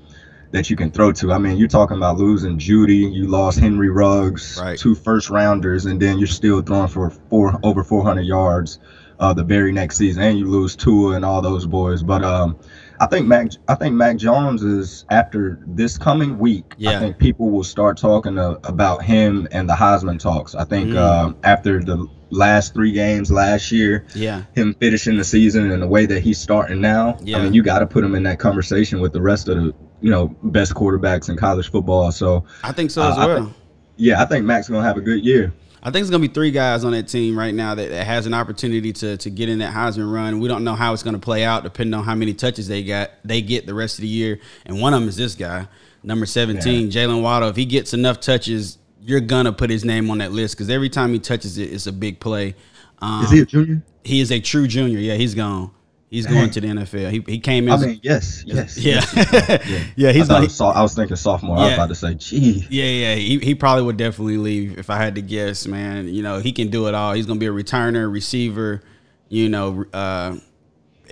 that 0.52 0.70
you 0.70 0.76
can 0.76 0.92
throw 0.92 1.14
to, 1.14 1.32
I 1.32 1.38
mean, 1.38 1.58
you're 1.58 1.70
talking 1.70 1.96
about 1.96 2.18
losing 2.18 2.60
Jeudy, 2.60 3.12
you 3.12 3.28
lost 3.28 3.58
Henry 3.58 3.90
Ruggs, 3.90 4.60
right. 4.62 4.78
two 4.78 4.96
first 4.96 5.30
rounders, 5.30 5.86
and 5.86 6.00
then 6.00 6.18
you're 6.20 6.28
still 6.28 6.62
throwing 6.62 6.90
for 6.90 7.10
four 7.10 7.58
over 7.64 7.84
400 7.84 8.22
yards 8.24 8.80
uh, 9.22 9.34
the 9.34 9.44
very 9.44 9.72
next 9.72 9.98
season, 9.98 10.24
and 10.24 10.38
you 10.38 10.46
lose 10.46 10.76
Tua 10.76 11.16
and 11.16 11.24
all 11.24 11.42
those 11.42 11.66
boys. 11.66 12.04
But 12.04 12.24
um, 12.24 12.58
I 13.02 13.08
think 13.08 13.26
Mac, 13.26 13.48
I 13.68 13.74
think 13.74 13.96
Mac 13.96 14.18
Jones 14.18 14.62
is 14.62 15.06
after 15.10 15.60
this 15.66 15.98
coming 15.98 16.38
week. 16.38 16.76
Yeah. 16.78 16.92
I 16.92 17.00
think 17.00 17.18
people 17.18 17.50
will 17.50 17.64
start 17.64 17.98
talking 17.98 18.38
uh, 18.38 18.60
about 18.64 19.04
him 19.04 19.48
and 19.52 19.68
the 19.68 19.74
Heisman 19.74 20.20
talks. 20.20 20.54
I 20.54 20.66
think 20.66 20.92
mm. 20.92 20.98
uh, 20.98 21.34
after 21.44 21.84
the 21.84 22.08
last 22.30 22.74
three 22.74 22.92
games 22.92 23.32
last 23.32 23.72
year. 23.72 24.06
Yeah. 24.16 24.44
Him 24.54 24.76
finishing 24.80 25.18
the 25.18 25.24
season 25.24 25.72
and 25.72 25.82
the 25.82 25.88
way 25.88 26.06
that 26.06 26.22
he's 26.22 26.40
starting 26.40 26.80
now. 26.80 27.18
Yeah. 27.22 27.38
I 27.38 27.44
mean, 27.44 27.54
you 27.54 27.64
got 27.64 27.80
to 27.80 27.88
put 27.88 28.04
him 28.04 28.16
in 28.16 28.24
that 28.24 28.40
conversation 28.40 29.02
with 29.02 29.14
the 29.14 29.22
rest 29.22 29.50
of 29.50 29.58
the, 29.58 29.76
you 30.00 30.12
know, 30.12 30.28
best 30.44 30.74
quarterbacks 30.74 31.28
in 31.28 31.38
college 31.38 31.70
football. 31.70 32.12
So 32.12 32.46
I 32.64 32.72
think 32.72 32.92
so 32.92 33.04
as 33.04 33.18
uh, 33.18 33.26
well. 33.28 33.54
yeah, 33.98 34.22
I 34.22 34.26
think 34.26 34.46
Mac's 34.46 34.70
gonna 34.70 34.84
have 34.84 34.98
a 34.98 35.02
good 35.02 35.26
year. 35.26 35.54
I 35.84 35.90
think 35.90 36.02
it's 36.02 36.12
gonna 36.12 36.22
be 36.22 36.34
three 36.34 36.52
guys 36.52 36.84
on 36.84 36.92
that 36.92 37.08
team 37.08 37.38
right 37.38 37.54
now 37.54 37.74
that, 37.74 37.90
that 37.90 38.06
has 38.06 38.26
an 38.26 38.34
opportunity 38.34 38.94
to 38.94 39.18
to 39.18 39.30
get 39.30 39.50
in 39.50 39.60
that 39.60 39.74
Heisman 39.74 40.12
run. 40.12 40.40
We 40.40 40.48
don't 40.48 40.64
know 40.64 40.76
how 40.76 40.94
it's 40.94 41.04
gonna 41.04 41.20
play 41.20 41.44
out, 41.44 41.64
depending 41.64 41.94
on 41.94 42.04
how 42.04 42.16
many 42.16 42.34
touches 42.34 42.68
they 42.68 42.84
got 42.84 43.12
they 43.24 43.42
get 43.42 43.66
the 43.66 43.74
rest 43.74 43.98
of 43.98 44.02
the 44.02 44.08
year. 44.08 44.40
And 44.66 44.80
one 44.80 44.94
of 44.94 45.00
them 45.00 45.10
is 45.10 45.16
this 45.16 45.36
guy, 45.36 45.68
number 46.04 46.26
seventeen, 46.26 46.92
yeah. 46.92 47.06
Jaylen 47.06 47.22
Waddle. 47.22 47.50
If 47.50 47.56
he 47.56 47.66
gets 47.66 47.94
enough 47.94 48.20
touches, 48.20 48.78
you're 49.02 49.22
gonna 49.22 49.54
put 49.54 49.70
his 49.70 49.84
name 49.84 50.12
on 50.12 50.20
that 50.20 50.32
list 50.32 50.56
because 50.56 50.70
every 50.70 50.90
time 50.90 51.14
he 51.14 51.20
touches 51.20 51.58
it, 51.58 51.74
it's 51.74 51.88
a 51.88 51.94
big 51.94 52.20
play. 52.20 52.56
Um, 53.00 53.24
is 53.24 53.32
he 53.32 53.40
a 53.40 53.46
junior? 53.46 53.82
He 54.04 54.22
is 54.22 54.32
a 54.32 54.40
true 54.40 54.68
junior. 54.68 55.00
Yeah, 55.00 55.16
he's 55.16 55.34
gone. 55.34 55.72
He's 56.12 56.26
Dang. 56.26 56.34
going 56.34 56.50
to 56.50 56.60
the 56.60 56.68
NFL. 56.68 57.10
He, 57.10 57.24
he 57.26 57.40
came 57.40 57.70
in. 57.70 57.74
I 57.74 57.78
mean, 57.78 58.00
yes, 58.04 58.44
yes, 58.46 58.78
yeah, 58.78 58.96
yes, 58.96 59.16
yeah. 59.16 59.84
yeah. 59.96 60.12
He's 60.12 60.30
like, 60.30 60.52
I, 60.60 60.66
I 60.66 60.82
was 60.82 60.94
thinking 60.94 61.16
sophomore. 61.16 61.56
Yeah. 61.56 61.64
I 61.64 61.66
was 61.68 61.74
about 61.76 61.88
to 61.88 61.96
say, 61.96 62.14
gee. 62.16 62.68
Yeah, 62.70 62.84
yeah. 62.84 63.16
He, 63.16 63.40
he 63.40 63.56
probably 63.56 63.84
would 63.84 63.96
definitely 63.96 64.36
leave 64.36 64.78
if 64.78 64.90
I 64.90 64.98
had 64.98 65.16
to 65.16 65.22
guess, 65.22 65.66
man. 65.66 66.10
You 66.10 66.22
know, 66.22 66.40
he 66.40 66.52
can 66.52 66.68
do 66.68 66.88
it 66.88 66.94
all. 66.94 67.14
He's 67.14 67.26
gonna 67.26 67.40
be 67.40 67.46
a 67.46 67.52
returner, 67.52 68.12
receiver. 68.12 68.82
You 69.30 69.48
know, 69.48 69.86
uh, 69.94 70.36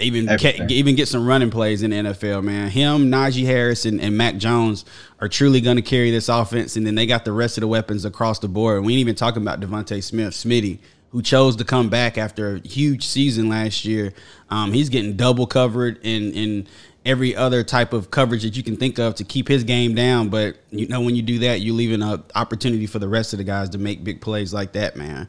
even 0.02 0.26
get, 0.36 0.70
even 0.70 0.96
get 0.96 1.08
some 1.08 1.26
running 1.26 1.50
plays 1.50 1.82
in 1.82 1.92
the 1.92 1.98
NFL, 1.98 2.44
man. 2.44 2.70
Him, 2.70 3.10
Najee 3.10 3.46
Harris, 3.46 3.86
and, 3.86 4.02
and 4.02 4.18
Mac 4.18 4.36
Jones 4.36 4.84
are 5.22 5.30
truly 5.30 5.62
going 5.62 5.78
to 5.78 5.82
carry 5.82 6.12
this 6.12 6.28
offense, 6.28 6.76
and 6.76 6.86
then 6.86 6.96
they 6.96 7.06
got 7.06 7.24
the 7.24 7.32
rest 7.32 7.58
of 7.58 7.62
the 7.62 7.70
weapons 7.70 8.04
across 8.04 8.40
the 8.40 8.50
board. 8.50 8.84
We 8.84 8.94
ain't 8.94 9.00
even 9.00 9.16
talking 9.16 9.42
about 9.42 9.62
DeVonta 9.62 10.04
Smith, 10.04 10.34
Smitty, 10.34 10.80
who 11.12 11.22
chose 11.22 11.56
to 11.58 11.66
come 11.66 11.90
back 11.90 12.18
after 12.18 12.56
a 12.56 12.68
huge 12.68 13.06
season 13.06 13.50
last 13.50 13.86
year. 13.86 14.14
Um, 14.50 14.74
he's 14.74 14.90
getting 14.90 15.16
double 15.16 15.48
covered 15.48 16.00
in 16.04 16.32
in 16.34 16.68
every 17.06 17.36
other 17.36 17.64
type 17.64 17.94
of 17.94 18.12
coverage 18.12 18.44
that 18.44 18.56
you 18.58 18.64
can 18.64 18.76
think 18.76 19.00
of 19.00 19.16
to 19.16 19.24
keep 19.24 19.48
his 19.48 19.64
game 19.64 19.96
down. 19.96 20.30
But 20.30 20.58
you 20.72 20.88
know, 20.88 21.02
when 21.02 21.16
you 21.16 21.22
do 21.22 21.40
that, 21.40 21.62
you're 21.62 21.76
leaving 21.76 22.02
an 22.02 22.24
opportunity 22.36 22.86
for 22.86 23.00
the 23.00 23.08
rest 23.08 23.34
of 23.34 23.38
the 23.38 23.44
guys 23.44 23.70
to 23.70 23.78
make 23.78 24.04
big 24.04 24.22
plays 24.22 24.54
like 24.54 24.74
that, 24.74 24.96
man. 24.96 25.28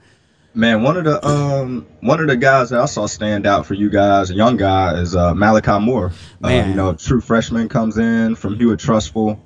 Man, 0.52 0.82
one 0.82 0.96
of 0.96 1.04
the 1.04 1.24
um 1.24 1.86
one 2.00 2.20
of 2.20 2.26
the 2.26 2.36
guys 2.36 2.70
that 2.70 2.80
I 2.80 2.86
saw 2.86 3.06
stand 3.06 3.46
out 3.46 3.66
for 3.66 3.74
you 3.74 3.88
guys, 3.88 4.30
a 4.30 4.34
young 4.34 4.56
guy, 4.56 5.00
is 5.00 5.14
uh, 5.14 5.32
Malachi 5.32 5.78
Moore. 5.78 6.12
Uh, 6.42 6.48
you 6.48 6.74
know, 6.74 6.92
true 6.94 7.20
freshman 7.20 7.68
comes 7.68 7.98
in 7.98 8.34
from 8.34 8.56
Hewitt-Trussville, 8.56 9.38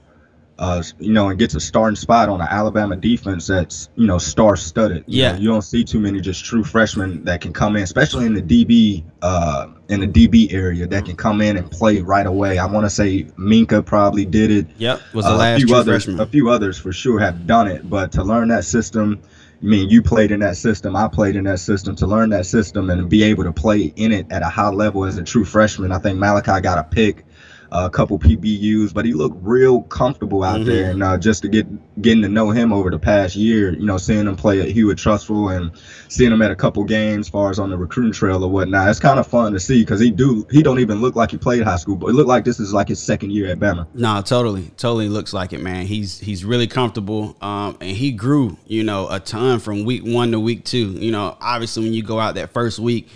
uh, 0.59 0.83
you 0.99 1.13
know, 1.13 1.29
and 1.29 1.39
gets 1.39 1.55
a 1.55 1.61
starting 1.61 1.97
spot 1.97 2.29
on 2.29 2.41
an 2.41 2.47
Alabama 2.49 2.97
defense 2.97 3.47
that's 3.47 3.89
you 3.97 4.07
know 4.07 4.19
star 4.19 4.57
studded. 4.57 5.05
Yeah, 5.07 5.29
you, 5.29 5.33
know, 5.33 5.41
you 5.41 5.49
don't 5.49 5.63
see 5.63 5.85
too 5.85 6.01
many 6.01 6.21
just 6.21 6.45
true 6.45 6.63
freshmen 6.63 7.25
that 7.25 7.41
can 7.41 7.53
come 7.53 7.77
in, 7.77 7.83
especially 7.83 8.27
in 8.27 8.35
the 8.35 8.43
DB 8.43 9.05
uh 9.23 9.69
in 9.89 10.01
the 10.01 10.07
DB 10.07 10.53
area 10.53 10.87
that 10.87 11.05
can 11.05 11.17
come 11.17 11.41
in 11.41 11.57
and 11.57 11.71
play 11.71 12.01
right 12.01 12.27
away. 12.27 12.59
I 12.59 12.67
want 12.67 12.87
to 12.87 12.91
say 12.91 13.25
Minkah 13.39 13.85
probably 13.85 14.25
did 14.25 14.51
it. 14.51 14.67
Yep, 14.79 15.01
was 15.13 15.25
the 15.25 15.33
uh, 15.33 15.37
last 15.37 15.63
a 15.63 15.67
few 15.67 15.75
others, 15.75 16.05
freshman. 16.05 16.21
A 16.21 16.27
few 16.27 16.51
others 16.51 16.79
for 16.79 16.93
sure 16.93 17.19
have 17.19 17.47
done 17.47 17.67
it, 17.67 17.89
but 17.89 18.13
to 18.13 18.23
learn 18.23 18.49
that 18.49 18.65
system 18.65 19.21
I 19.65 19.67
mean, 19.67 19.89
you 19.89 20.03
played 20.03 20.31
in 20.31 20.41
that 20.41 20.59
system. 20.59 20.95
I 20.95 21.09
played 21.09 21.37
in 21.37 21.45
that 21.45 21.59
system. 21.59 21.97
To 21.97 22.07
learn 22.07 22.29
that 22.31 22.45
system 22.45 22.91
and 22.91 23.09
be 23.09 23.23
able 23.23 23.45
to 23.45 23.53
play 23.53 23.95
in 23.97 24.13
it 24.13 24.27
at 24.31 24.43
a 24.43 24.49
high 24.49 24.69
level 24.69 25.07
as 25.07 25.17
a 25.17 25.23
true 25.23 25.47
freshman, 25.47 25.91
I 25.91 25.99
think 25.99 26.19
Malachi 26.19 26.61
got 26.61 26.77
a 26.77 26.85
pick. 26.85 27.25
A 27.77 27.91
couple 27.91 28.21
PBUs, 28.21 28.95
but 28.95 29.05
he 29.05 29.13
looked 29.15 29.37
real 29.43 29.83
comfortable 29.83 30.45
out 30.45 30.61
mm-hmm. 30.61 30.69
there. 30.69 30.91
And 30.93 31.03
uh, 31.03 31.19
just 31.19 31.43
to 31.43 31.49
get 31.49 31.67
getting 32.01 32.23
to 32.23 32.29
know 32.29 32.51
him 32.51 32.73
over 32.73 32.89
the 32.89 33.01
past 33.01 33.35
year, 33.35 33.75
you 33.75 33.85
know, 33.85 33.99
seeing 33.99 34.29
him 34.29 34.37
play 34.37 34.61
at 34.61 34.69
Hewitt 34.69 34.97
Trussville 34.97 35.57
and 35.57 35.73
seeing 36.09 36.31
him 36.31 36.41
at 36.41 36.53
a 36.53 36.57
couple 36.57 36.85
games, 36.85 37.27
as 37.27 37.31
far 37.31 37.51
as 37.51 37.59
on 37.59 37.71
the 37.71 37.77
recruiting 37.77 38.13
trail 38.13 38.45
or 38.45 38.49
whatnot, 38.49 38.89
it's 38.89 39.01
kind 39.01 39.19
of 39.19 39.27
fun 39.27 39.53
to 39.55 39.61
see 39.61 39.83
because 39.83 39.99
he 39.99 40.13
do 40.13 40.47
he 40.53 40.63
don't 40.63 40.79
even 40.79 41.01
look 41.01 41.17
like 41.17 41.33
he 41.33 41.37
played 41.37 41.63
high 41.63 41.77
school, 41.77 41.97
but 41.97 42.09
it 42.09 42.13
looked 42.13 42.29
like 42.29 42.45
this 42.45 42.61
is 42.61 42.73
like 42.73 42.89
his 42.89 43.03
second 43.03 43.33
year 43.33 43.51
at 43.51 43.59
Bama. 43.59 43.87
No, 43.93 44.23
totally, 44.23 44.71
totally 44.77 45.09
looks 45.09 45.33
like 45.33 45.53
it, 45.53 45.61
man. 45.61 45.87
He's 45.87 46.21
he's 46.21 46.45
really 46.45 46.69
comfortable, 46.69 47.37
um, 47.41 47.77
and 47.81 47.97
he 47.97 48.13
grew, 48.13 48.57
you 48.67 48.85
know, 48.85 49.09
a 49.09 49.19
ton 49.19 49.59
from 49.59 49.85
week 49.85 50.05
one 50.05 50.31
to 50.31 50.39
week 50.39 50.65
two. 50.65 50.93
You 50.93 51.11
know, 51.11 51.37
obviously 51.41 51.83
when 51.83 51.93
you 51.93 52.05
go 52.05 52.21
out 52.21 52.37
that 52.37 52.53
first 52.53 52.79
week 52.79 53.09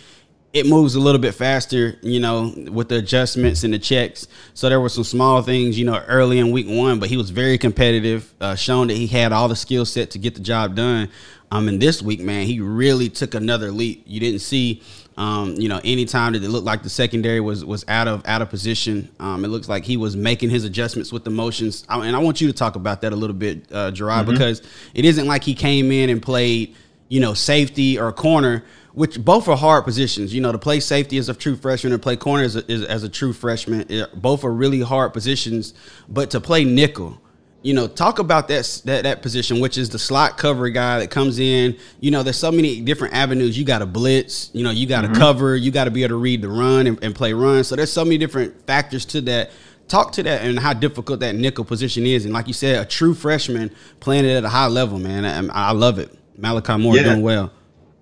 it 0.53 0.67
moves 0.67 0.95
a 0.95 1.01
little 1.01 1.21
bit 1.21 1.35
faster, 1.35 1.99
you 2.03 2.21
know, 2.21 2.55
with 2.71 2.89
the 2.89 2.97
adjustments 2.97 3.65
and 3.65 3.75
the 3.75 3.79
checks. 3.79 4.29
So 4.55 4.69
there 4.69 4.81
were 4.81 4.89
some 4.89 5.05
small 5.05 5.43
things, 5.43 5.79
you 5.79 5.85
know, 5.85 6.03
early 6.09 6.39
in 6.39 6.51
week 6.51 6.67
one, 6.69 6.99
but 6.99 7.11
he 7.11 7.17
was 7.17 7.31
very 7.31 7.59
competitive, 7.59 8.33
uh, 8.41 8.55
showing 8.55 8.89
that 8.89 8.97
he 8.97 9.07
had 9.07 9.33
all 9.33 9.49
the 9.49 9.57
skill 9.57 9.85
set 9.85 10.11
to 10.13 10.19
get 10.19 10.35
the 10.35 10.41
job 10.41 10.75
done. 10.75 11.11
Um, 11.51 11.69
and 11.69 11.81
this 11.81 12.03
week, 12.03 12.21
man, 12.21 12.47
he 12.47 12.61
really 12.61 13.09
took 13.11 13.35
another 13.35 13.71
leap. 13.71 14.05
You 14.07 14.21
didn't 14.21 14.41
see, 14.41 14.83
um, 15.17 15.55
you 15.55 15.69
know, 15.69 15.81
any 15.85 16.05
time 16.05 16.33
that 16.33 16.43
it 16.43 16.49
looked 16.49 16.67
like 16.67 16.83
the 16.83 16.91
secondary 16.91 17.41
was 17.41 17.65
was 17.65 17.85
out 17.89 18.07
of 18.07 18.27
out 18.27 18.43
of 18.43 18.51
position. 18.51 19.11
Um, 19.19 19.45
it 19.45 19.49
looks 19.49 19.69
like 19.69 19.85
he 19.85 19.97
was 19.97 20.15
making 20.15 20.51
his 20.51 20.65
adjustments 20.65 21.11
with 21.13 21.25
the 21.25 21.31
motions. 21.31 21.85
I, 21.89 22.07
and 22.07 22.15
I 22.15 22.19
want 22.19 22.41
you 22.41 22.49
to 22.49 22.53
talk 22.53 22.77
about 22.77 23.01
that 23.03 23.13
a 23.13 23.17
little 23.17 23.37
bit, 23.37 23.67
uh, 23.73 23.91
Gerard, 23.91 24.27
mm-hmm. 24.27 24.33
because 24.33 24.63
it 24.95 25.05
isn't 25.05 25.27
like 25.27 25.43
he 25.43 25.55
came 25.55 25.91
in 25.91 26.11
and 26.11 26.23
played, 26.23 26.75
you 27.09 27.21
know, 27.21 27.33
safety 27.33 27.99
or 27.99 28.13
corner 28.13 28.65
which 28.99 29.25
both 29.25 29.47
are 29.47 29.57
hard 29.57 29.85
positions. 29.85 30.35
You 30.35 30.41
know, 30.41 30.51
to 30.51 30.59
play 30.59 30.81
safety 30.81 31.19
as 31.19 31.29
a 31.29 31.35
true 31.35 31.55
freshman 31.55 31.93
and 31.93 32.03
play 32.03 32.17
corner 32.17 32.43
as 32.43 32.57
a, 32.57 32.65
as 32.69 33.05
a 33.05 33.09
true 33.09 33.33
freshman, 33.33 33.87
it, 33.89 34.21
both 34.21 34.43
are 34.43 34.53
really 34.53 34.81
hard 34.81 35.13
positions. 35.13 35.73
But 36.09 36.33
to 36.33 36.41
play 36.41 36.65
nickel, 36.65 37.23
you 37.63 37.75
know, 37.75 37.87
talk 37.87 38.19
about 38.19 38.49
that 38.49 38.83
that 38.87 39.05
that 39.05 39.23
position, 39.23 39.61
which 39.61 39.79
is 39.79 39.89
the 39.91 40.01
slot 40.01 40.37
cover 40.37 40.69
guy 40.69 40.99
that 40.99 41.11
comes 41.13 41.39
in. 41.39 41.77
You 42.01 42.11
know, 42.11 42.25
there's 42.25 42.39
so 42.39 42.51
many 42.51 42.81
different 42.81 43.15
avenues. 43.15 43.57
You 43.57 43.65
got 43.65 43.79
to 43.79 43.87
blitz. 43.87 44.51
You 44.53 44.65
know, 44.65 44.71
you 44.71 44.89
got 44.89 45.03
to 45.03 45.09
mm-hmm. 45.09 45.17
cover. 45.17 45.55
You 45.55 45.71
got 45.71 45.85
to 45.85 45.93
be 45.93 46.03
able 46.03 46.17
to 46.17 46.21
read 46.21 46.43
the 46.43 46.49
run 46.49 46.89
and, 46.89 47.03
and 47.03 47.15
play 47.15 47.33
run. 47.33 47.63
So 47.63 47.77
there's 47.77 47.93
so 47.93 48.05
many 48.05 48.19
different 48.19 48.67
factors 48.67 49.05
to 49.07 49.21
that 49.23 49.53
talk 49.87 50.11
to 50.13 50.25
that 50.25 50.43
and 50.43 50.59
how 50.59 50.73
difficult 50.73 51.21
that 51.21 51.37
nickel 51.37 51.65
position 51.65 52.05
is. 52.05 52.25
And 52.25 52.35
like 52.35 52.49
you 52.49 52.53
said, 52.53 52.85
a 52.85 52.85
true 52.85 53.15
freshman 53.15 53.71
playing 54.01 54.25
it 54.25 54.33
at 54.33 54.45
a 54.45 54.49
high 54.49 54.67
level, 54.67 54.99
man. 54.99 55.25
I, 55.25 55.69
I 55.69 55.71
love 55.71 56.01
it. 56.01 56.13
Malachi 56.37 56.77
Moore 56.77 56.97
yeah. 56.97 57.05
doing 57.05 57.23
well. 57.23 57.53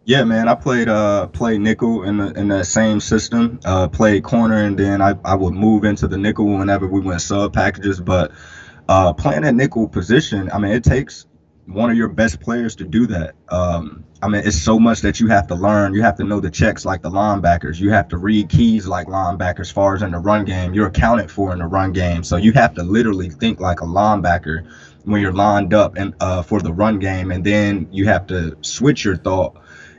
Yeah, 0.06 0.22
man. 0.22 0.46
I 0.46 0.54
played 0.54 0.88
uh 0.88 1.26
played 1.26 1.60
nickel 1.60 2.04
in 2.04 2.18
the 2.18 2.32
in 2.38 2.46
that 2.48 2.66
same 2.66 3.00
system. 3.00 3.58
Uh, 3.64 3.88
played 3.88 4.22
corner, 4.22 4.62
and 4.62 4.78
then 4.78 5.02
I, 5.02 5.16
I 5.24 5.34
would 5.34 5.52
move 5.52 5.82
into 5.82 6.06
the 6.06 6.16
nickel 6.16 6.46
whenever 6.46 6.86
we 6.86 7.00
went 7.00 7.20
sub 7.22 7.52
packages. 7.52 7.98
But 7.98 8.30
uh, 8.88 9.12
playing 9.14 9.42
that 9.42 9.56
nickel 9.56 9.88
position, 9.88 10.48
I 10.52 10.60
mean, 10.60 10.70
it 10.70 10.84
takes 10.84 11.26
one 11.66 11.90
of 11.90 11.96
your 11.96 12.06
best 12.06 12.38
players 12.40 12.76
to 12.76 12.84
do 12.84 13.08
that. 13.08 13.34
Um, 13.48 14.04
I 14.22 14.28
mean, 14.28 14.42
it's 14.44 14.62
so 14.62 14.78
much 14.78 15.00
that 15.00 15.18
you 15.18 15.26
have 15.26 15.48
to 15.48 15.56
learn. 15.56 15.92
You 15.92 16.02
have 16.02 16.14
to 16.18 16.24
know 16.24 16.38
the 16.38 16.52
checks 16.52 16.84
like 16.84 17.02
the 17.02 17.10
linebackers. 17.10 17.80
You 17.80 17.90
have 17.90 18.06
to 18.10 18.16
read 18.16 18.48
keys 18.48 18.86
like 18.86 19.08
linebackers. 19.08 19.72
Far 19.72 19.96
as 19.96 20.02
in 20.02 20.12
the 20.12 20.18
run 20.18 20.44
game, 20.44 20.72
you're 20.72 20.86
accounted 20.86 21.32
for 21.32 21.52
in 21.52 21.58
the 21.58 21.66
run 21.66 21.92
game. 21.92 22.22
So 22.22 22.36
you 22.36 22.52
have 22.52 22.74
to 22.74 22.84
literally 22.84 23.28
think 23.28 23.58
like 23.58 23.80
a 23.80 23.86
linebacker 23.86 24.70
when 25.02 25.20
you're 25.20 25.32
lined 25.32 25.74
up 25.74 25.96
and 25.96 26.14
uh, 26.20 26.42
for 26.42 26.60
the 26.60 26.72
run 26.72 27.00
game, 27.00 27.32
and 27.32 27.42
then 27.42 27.88
you 27.90 28.06
have 28.06 28.28
to 28.28 28.56
switch 28.60 29.04
your 29.04 29.16
thought 29.16 29.56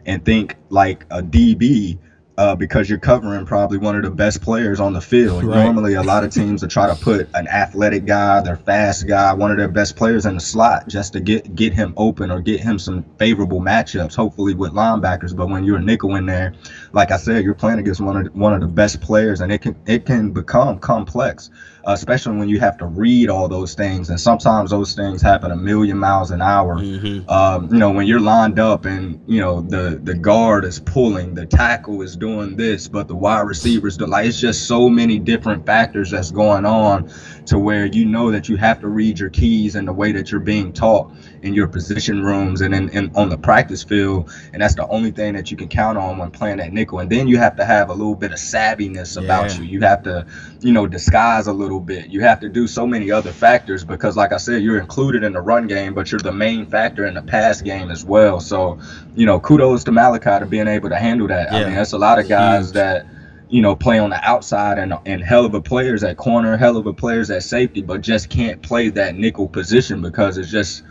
and 0.07 0.23
think 0.25 0.55
like 0.69 1.03
a 1.11 1.21
DB 1.21 1.99
uh, 2.37 2.55
because 2.55 2.87
you're 2.87 2.99
covering 2.99 3.45
probably 3.45 3.79
one 3.79 3.95
of 3.95 4.03
the 4.03 4.11
best 4.11 4.41
players 4.41 4.79
on 4.79 4.93
the 4.93 5.01
field. 5.01 5.43
Right. 5.43 5.63
Normally, 5.63 5.95
a 5.95 6.03
lot 6.03 6.23
of 6.23 6.31
teams 6.31 6.61
will 6.61 6.69
try 6.69 6.87
to 6.87 6.95
put 6.95 7.27
an 7.33 7.47
athletic 7.47 8.05
guy, 8.05 8.41
their 8.41 8.57
fast 8.57 9.07
guy, 9.07 9.33
one 9.33 9.49
of 9.49 9.57
their 9.57 9.67
best 9.67 9.95
players 9.95 10.27
in 10.27 10.35
the 10.35 10.39
slot 10.39 10.87
just 10.87 11.13
to 11.13 11.19
get 11.19 11.55
get 11.55 11.73
him 11.73 11.93
open 11.97 12.29
or 12.29 12.39
get 12.39 12.59
him 12.59 12.77
some 12.77 13.03
favorable 13.17 13.59
matchups, 13.59 14.15
hopefully 14.15 14.53
with 14.53 14.71
linebackers. 14.71 15.35
But 15.35 15.49
when 15.49 15.63
you're 15.63 15.77
a 15.77 15.81
nickel 15.81 16.15
in 16.15 16.27
there, 16.27 16.53
like 16.93 17.11
I 17.11 17.17
said, 17.17 17.43
you're 17.43 17.55
playing 17.55 17.79
against 17.79 18.01
one 18.01 18.17
of 18.17 18.23
the, 18.25 18.39
one 18.39 18.53
of 18.53 18.61
the 18.61 18.67
best 18.67 19.01
players, 19.01 19.41
and 19.41 19.51
it 19.51 19.61
can 19.61 19.75
it 19.87 20.05
can 20.05 20.31
become 20.31 20.77
complex 20.77 21.49
especially 21.93 22.37
when 22.37 22.49
you 22.49 22.59
have 22.59 22.77
to 22.77 22.85
read 22.85 23.29
all 23.29 23.47
those 23.47 23.73
things. 23.73 24.09
And 24.09 24.19
sometimes 24.19 24.71
those 24.71 24.93
things 24.93 25.21
happen 25.21 25.51
a 25.51 25.55
million 25.55 25.97
miles 25.97 26.31
an 26.31 26.41
hour. 26.41 26.77
Mm-hmm. 26.77 27.29
Um, 27.29 27.71
you 27.71 27.79
know, 27.79 27.91
when 27.91 28.07
you're 28.07 28.19
lined 28.19 28.59
up 28.59 28.85
and 28.85 29.21
you 29.27 29.39
know 29.39 29.61
the 29.61 29.99
the 30.03 30.13
guard 30.13 30.65
is 30.65 30.79
pulling, 30.79 31.33
the 31.33 31.45
tackle 31.45 32.01
is 32.01 32.15
doing 32.15 32.55
this, 32.57 32.87
but 32.87 33.07
the 33.07 33.15
wide 33.15 33.41
receivers 33.41 33.97
do 33.97 34.05
like 34.05 34.27
it's 34.27 34.39
just 34.39 34.67
so 34.67 34.89
many 34.89 35.17
different 35.17 35.65
factors 35.65 36.11
that's 36.11 36.31
going 36.31 36.65
on 36.65 37.09
to 37.45 37.57
where 37.57 37.85
you 37.85 38.05
know 38.05 38.31
that 38.31 38.49
you 38.49 38.57
have 38.57 38.81
to 38.81 38.89
read 38.89 39.17
your 39.17 39.29
keys 39.29 39.75
and 39.75 39.87
the 39.87 39.93
way 39.93 40.11
that 40.11 40.31
you're 40.31 40.41
being 40.41 40.73
taught 40.73 41.11
in 41.41 41.53
your 41.53 41.67
position 41.67 42.21
rooms 42.21 42.61
and 42.61 42.73
in, 42.75 42.89
in 42.89 43.15
on 43.15 43.29
the 43.29 43.37
practice 43.37 43.83
field. 43.83 44.31
And 44.53 44.61
that's 44.61 44.75
the 44.75 44.87
only 44.87 45.11
thing 45.11 45.33
that 45.33 45.49
you 45.49 45.57
can 45.57 45.67
count 45.67 45.97
on 45.97 46.17
when 46.17 46.31
playing 46.31 46.57
that 46.57 46.73
nickel. 46.73 46.99
And 46.99 47.09
then 47.09 47.27
you 47.27 47.37
have 47.37 47.55
to 47.55 47.65
have 47.65 47.89
a 47.89 47.93
little 47.93 48.15
bit 48.15 48.31
of 48.31 48.37
savviness 48.37 49.21
about 49.21 49.51
yeah. 49.51 49.61
you. 49.61 49.65
You 49.65 49.81
have 49.81 50.03
to, 50.03 50.25
you 50.59 50.73
know, 50.73 50.87
disguise 50.87 51.47
a 51.47 51.53
little 51.53 51.76
bit. 51.79 52.07
You 52.07 52.21
have 52.21 52.39
to 52.41 52.49
do 52.49 52.67
so 52.67 52.85
many 52.87 53.11
other 53.11 53.31
factors 53.31 53.83
because, 53.83 54.17
like 54.17 54.31
I 54.31 54.37
said, 54.37 54.61
you're 54.61 54.79
included 54.79 55.23
in 55.23 55.33
the 55.33 55.41
run 55.41 55.67
game, 55.67 55.93
but 55.93 56.11
you're 56.11 56.19
the 56.19 56.31
main 56.31 56.65
factor 56.65 57.05
in 57.05 57.13
the 57.13 57.21
pass 57.21 57.61
game 57.61 57.91
as 57.91 58.03
well. 58.05 58.39
So, 58.39 58.79
you 59.15 59.25
know, 59.25 59.39
kudos 59.39 59.83
to 59.85 59.91
Malachi 59.91 60.39
to 60.39 60.45
being 60.45 60.67
able 60.67 60.89
to 60.89 60.97
handle 60.97 61.27
that. 61.27 61.51
Yeah. 61.51 61.57
I 61.57 61.65
mean, 61.65 61.75
that's 61.75 61.93
a 61.93 61.97
lot 61.97 62.19
of 62.19 62.27
guys 62.27 62.67
Huge. 62.67 62.73
that 62.73 63.05
you 63.49 63.61
know, 63.61 63.75
play 63.75 63.97
on 63.97 64.09
the 64.09 64.19
outside 64.27 64.77
and 64.77 64.93
and 65.05 65.23
hell 65.23 65.45
of 65.45 65.53
a 65.53 65.61
players 65.61 66.03
at 66.03 66.17
corner, 66.17 66.57
hell 66.57 66.77
of 66.77 66.85
a 66.85 66.93
players 66.93 67.31
at 67.31 67.43
safety, 67.43 67.81
but 67.81 68.01
just 68.01 68.29
can't 68.29 68.61
play 68.61 68.89
that 68.89 69.15
nickel 69.15 69.47
position 69.47 70.01
because 70.01 70.37
it's 70.37 70.51
just 70.51 70.83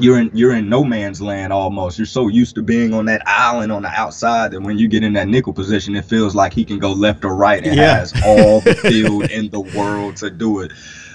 you're 0.00 0.18
in 0.18 0.30
you're 0.34 0.54
in 0.54 0.68
no 0.68 0.84
man's 0.84 1.20
land 1.20 1.52
almost. 1.52 1.98
You're 1.98 2.06
so 2.06 2.28
used 2.28 2.54
to 2.56 2.62
being 2.62 2.94
on 2.94 3.06
that 3.06 3.22
island 3.26 3.72
on 3.72 3.82
the 3.82 3.88
outside 3.88 4.52
that 4.52 4.60
when 4.60 4.78
you 4.78 4.88
get 4.88 5.04
in 5.04 5.12
that 5.14 5.28
nickel 5.28 5.52
position, 5.52 5.94
it 5.96 6.04
feels 6.04 6.34
like 6.34 6.52
he 6.52 6.64
can 6.64 6.78
go 6.78 6.92
left 6.92 7.24
or 7.24 7.34
right 7.34 7.64
and 7.64 7.76
yeah. 7.76 7.98
has 7.98 8.12
all 8.24 8.60
the 8.60 8.74
field 8.74 9.30
in 9.30 9.50
the 9.50 9.60
world 9.60 10.16
to 10.16 10.30
do 10.30 10.60
it. 10.60 10.72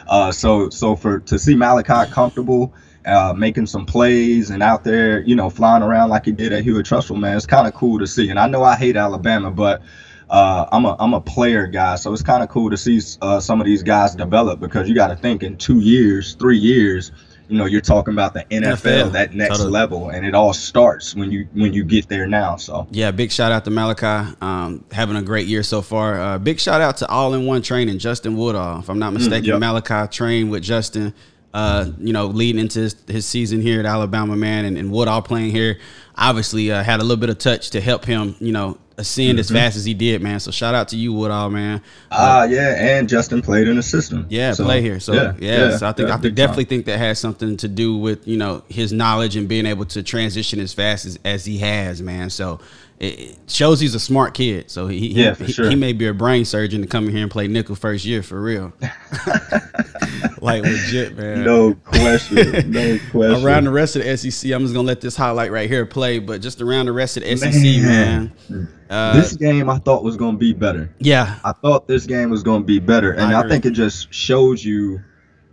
Uh, 0.08 0.32
so 0.32 0.70
so 0.70 0.96
for 0.96 1.20
to 1.20 1.40
see 1.40 1.56
Malachi 1.56 2.12
comfortable. 2.12 2.74
Uh, 3.06 3.34
making 3.34 3.66
some 3.66 3.86
plays 3.86 4.50
and 4.50 4.64
out 4.64 4.86
there, 4.86 5.20
you 5.24 5.36
know, 5.36 5.50
flying 5.50 5.84
around 5.84 6.10
like 6.10 6.24
he 6.24 6.32
did 6.32 6.54
at 6.54 6.64
Hewitt-Trussville, 6.64 7.20
man, 7.20 7.36
it's 7.36 7.46
kind 7.46 7.68
of 7.68 7.74
cool 7.74 8.00
to 8.00 8.08
see. 8.08 8.30
And 8.30 8.40
I 8.40 8.48
know 8.48 8.64
I 8.64 8.78
hate 8.78 8.96
Alabama, 8.96 9.52
but 9.52 9.82
uh, 10.30 10.66
I'm 10.72 10.86
a 10.86 10.96
I'm 11.00 11.14
a 11.14 11.22
player 11.22 11.68
guy, 11.68 11.96
so 11.96 12.14
it's 12.14 12.22
kind 12.22 12.42
of 12.42 12.50
cool 12.50 12.70
to 12.70 12.78
see 12.78 13.02
uh, 13.22 13.40
some 13.40 13.60
of 13.60 13.66
these 13.66 13.84
guys 13.84 14.16
develop 14.16 14.60
because 14.60 14.88
you 14.88 14.96
got 14.96 15.08
to 15.10 15.16
think 15.16 15.44
in 15.44 15.58
two 15.58 15.80
years, 15.80 16.36
three 16.36 16.58
years, 16.58 17.12
you 17.48 17.58
know 17.58 17.66
you're 17.66 17.82
talking 17.82 18.14
about 18.14 18.34
the 18.34 18.44
NFL, 18.46 18.76
NFL. 18.76 19.12
that 19.14 19.34
next 19.34 19.58
totally. 19.58 19.72
level, 19.72 20.10
and 20.10 20.26
it 20.26 20.34
all 20.34 20.54
starts 20.54 21.16
when 21.16 21.32
you 21.32 21.48
when 21.54 21.74
you 21.74 21.84
get 21.84 22.08
there 22.08 22.28
now. 22.28 22.56
So 22.56 22.88
yeah, 22.92 23.12
big 23.12 23.32
shout 23.32 23.52
out 23.52 23.66
to 23.66 23.72
Malachi, 23.72 24.36
um, 24.42 24.84
having 24.92 25.16
a 25.16 25.22
great 25.22 25.48
year 25.48 25.64
so 25.64 25.82
far. 25.82 26.20
Uh, 26.20 26.38
big 26.40 26.60
shout 26.60 26.82
out 26.82 26.98
to 26.98 27.08
All 27.08 27.34
in 27.34 27.46
One 27.46 27.62
Training, 27.62 28.00
Justin 28.00 28.38
Woodall. 28.38 28.80
If 28.80 28.90
I'm 28.90 29.00
not 29.00 29.12
mm, 29.12 29.18
mistaken, 29.18 29.50
mm, 29.50 29.54
yep. 29.54 29.60
Malachi 29.60 30.12
trained 30.12 30.52
with 30.52 30.64
Justin. 30.64 31.14
Uh, 31.54 31.92
you 32.00 32.14
know, 32.14 32.26
leading 32.26 32.60
into 32.60 32.80
his, 32.80 32.96
his, 33.08 33.28
season 33.28 33.62
here 33.62 33.80
at 33.80 33.86
Alabama, 33.86 34.36
man, 34.36 34.66
and, 34.66 34.76
and 34.76 34.92
Woodall 34.92 35.22
playing 35.22 35.52
here, 35.52 35.78
obviously 36.18 36.72
uh, 36.72 36.82
had 36.82 37.00
a 37.00 37.04
little 37.04 37.22
bit 37.22 37.30
of 37.30 37.38
touch 37.38 37.70
to 37.70 37.80
help 37.80 38.06
him, 38.06 38.36
you 38.40 38.52
know, 38.52 38.80
ascend 38.98 39.32
mm-hmm. 39.32 39.40
as 39.40 39.50
fast 39.50 39.76
as 39.76 39.86
he 39.86 39.94
did, 39.94 40.22
man. 40.22 40.40
So 40.40 40.52
shout 40.52 40.76
out 40.76 40.88
to 40.90 40.98
you, 40.98 41.14
Woodall, 41.14 41.50
man. 41.50 41.82
Ah, 42.12 42.42
uh, 42.42 42.44
yeah, 42.46 42.98
and 42.98 43.10
Justin 43.10 43.42
played 43.42 43.68
in 43.68 43.76
the 43.76 43.84
system. 43.84 44.26
Yeah, 44.30 44.54
so, 44.54 44.66
play 44.66 44.82
here. 44.82 45.00
So 45.00 45.14
yeah, 45.14 45.34
yeah, 45.40 45.70
yeah 45.70 45.78
so 45.78 45.88
I 45.88 45.92
think 45.92 46.10
yeah, 46.10 46.16
I 46.16 46.18
definitely 46.30 46.66
time. 46.66 46.70
think 46.70 46.86
that 46.86 47.00
has 47.00 47.20
something 47.20 47.58
to 47.58 47.68
do 47.68 47.98
with 47.98 48.28
you 48.28 48.38
know 48.38 48.64
his 48.70 48.94
knowledge 48.94 49.36
and 49.36 49.48
being 49.48 49.66
able 49.66 49.86
to 49.86 50.04
transition 50.04 50.60
as 50.60 50.74
fast 50.74 51.06
as, 51.06 51.20
as 51.26 51.46
he 51.46 51.58
has, 51.60 52.02
man. 52.02 52.30
So 52.30 52.60
it 53.00 53.38
shows 53.48 53.80
he's 53.80 53.96
a 53.96 54.00
smart 54.00 54.34
kid. 54.34 54.70
So 54.70 54.88
he 54.88 55.08
yeah, 55.08 55.36
he, 55.36 55.52
sure. 55.52 55.70
he, 55.70 55.76
may 55.76 55.94
be 55.94 56.08
a 56.08 56.14
brain 56.14 56.46
surgeon 56.46 56.82
to 56.82 56.88
come 56.88 57.06
in 57.06 57.12
here 57.12 57.24
and 57.24 57.32
play 57.32 57.48
nickel 57.48 57.76
first 57.76 58.06
year 58.06 58.24
for 58.24 58.42
real. 58.42 58.74
like 60.42 60.64
legit, 60.64 61.18
man. 61.18 61.44
No 61.44 61.74
question. 61.74 62.72
No 62.72 62.98
question. 63.12 63.46
around 63.46 63.66
the 63.66 63.72
rest 63.72 63.96
of 63.96 64.04
the 64.04 64.18
SEC, 64.18 64.52
I'm 64.52 64.62
just 64.62 64.74
gonna 64.74 64.88
let 64.88 65.02
this 65.02 65.16
highlight 65.16 65.52
right 65.52 65.70
here 65.70 65.86
play, 65.86 66.20
but 66.20 66.42
just 66.42 66.62
around 66.62 66.86
the 66.86 66.94
rest 66.94 67.18
of 67.18 67.24
the 67.24 67.36
SEC, 67.36 67.54
man. 67.54 68.32
man 68.50 68.68
uh, 68.90 69.14
this 69.20 69.36
game 69.36 69.70
I 69.70 69.80
thought 69.80 70.04
was 70.04 70.18
gonna 70.18 70.38
be 70.38 70.54
better. 70.54 70.94
Yeah. 71.00 71.40
I 71.44 71.52
thought 71.52 71.88
this 71.88 72.06
game 72.06 72.30
was 72.30 72.44
gonna 72.44 72.64
be 72.64 72.80
better. 72.80 73.12
And 73.12 73.34
I, 73.34 73.42
I 73.42 73.50
think 73.50 73.66
it 73.66 73.72
just 73.72 74.14
shows 74.14 74.64
you 74.64 75.02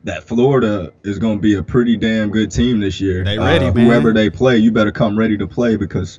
that 0.05 0.25
Florida 0.25 0.93
is 1.05 1.19
going 1.19 1.37
to 1.37 1.43
be 1.43 1.55
a 1.55 1.63
pretty 1.63 1.97
damn 1.97 2.31
good 2.31 2.51
team 2.51 2.81
this 2.81 3.01
year. 3.01 3.23
They 3.25 3.39
ready, 3.39 3.67
uh, 3.67 3.73
Whoever 3.73 4.13
they 4.13 4.31
play, 4.31 4.57
you 4.57 4.73
better 4.73 4.93
come 4.93 5.19
ready 5.19 5.37
to 5.37 5.47
play 5.47 5.77
because 5.77 6.19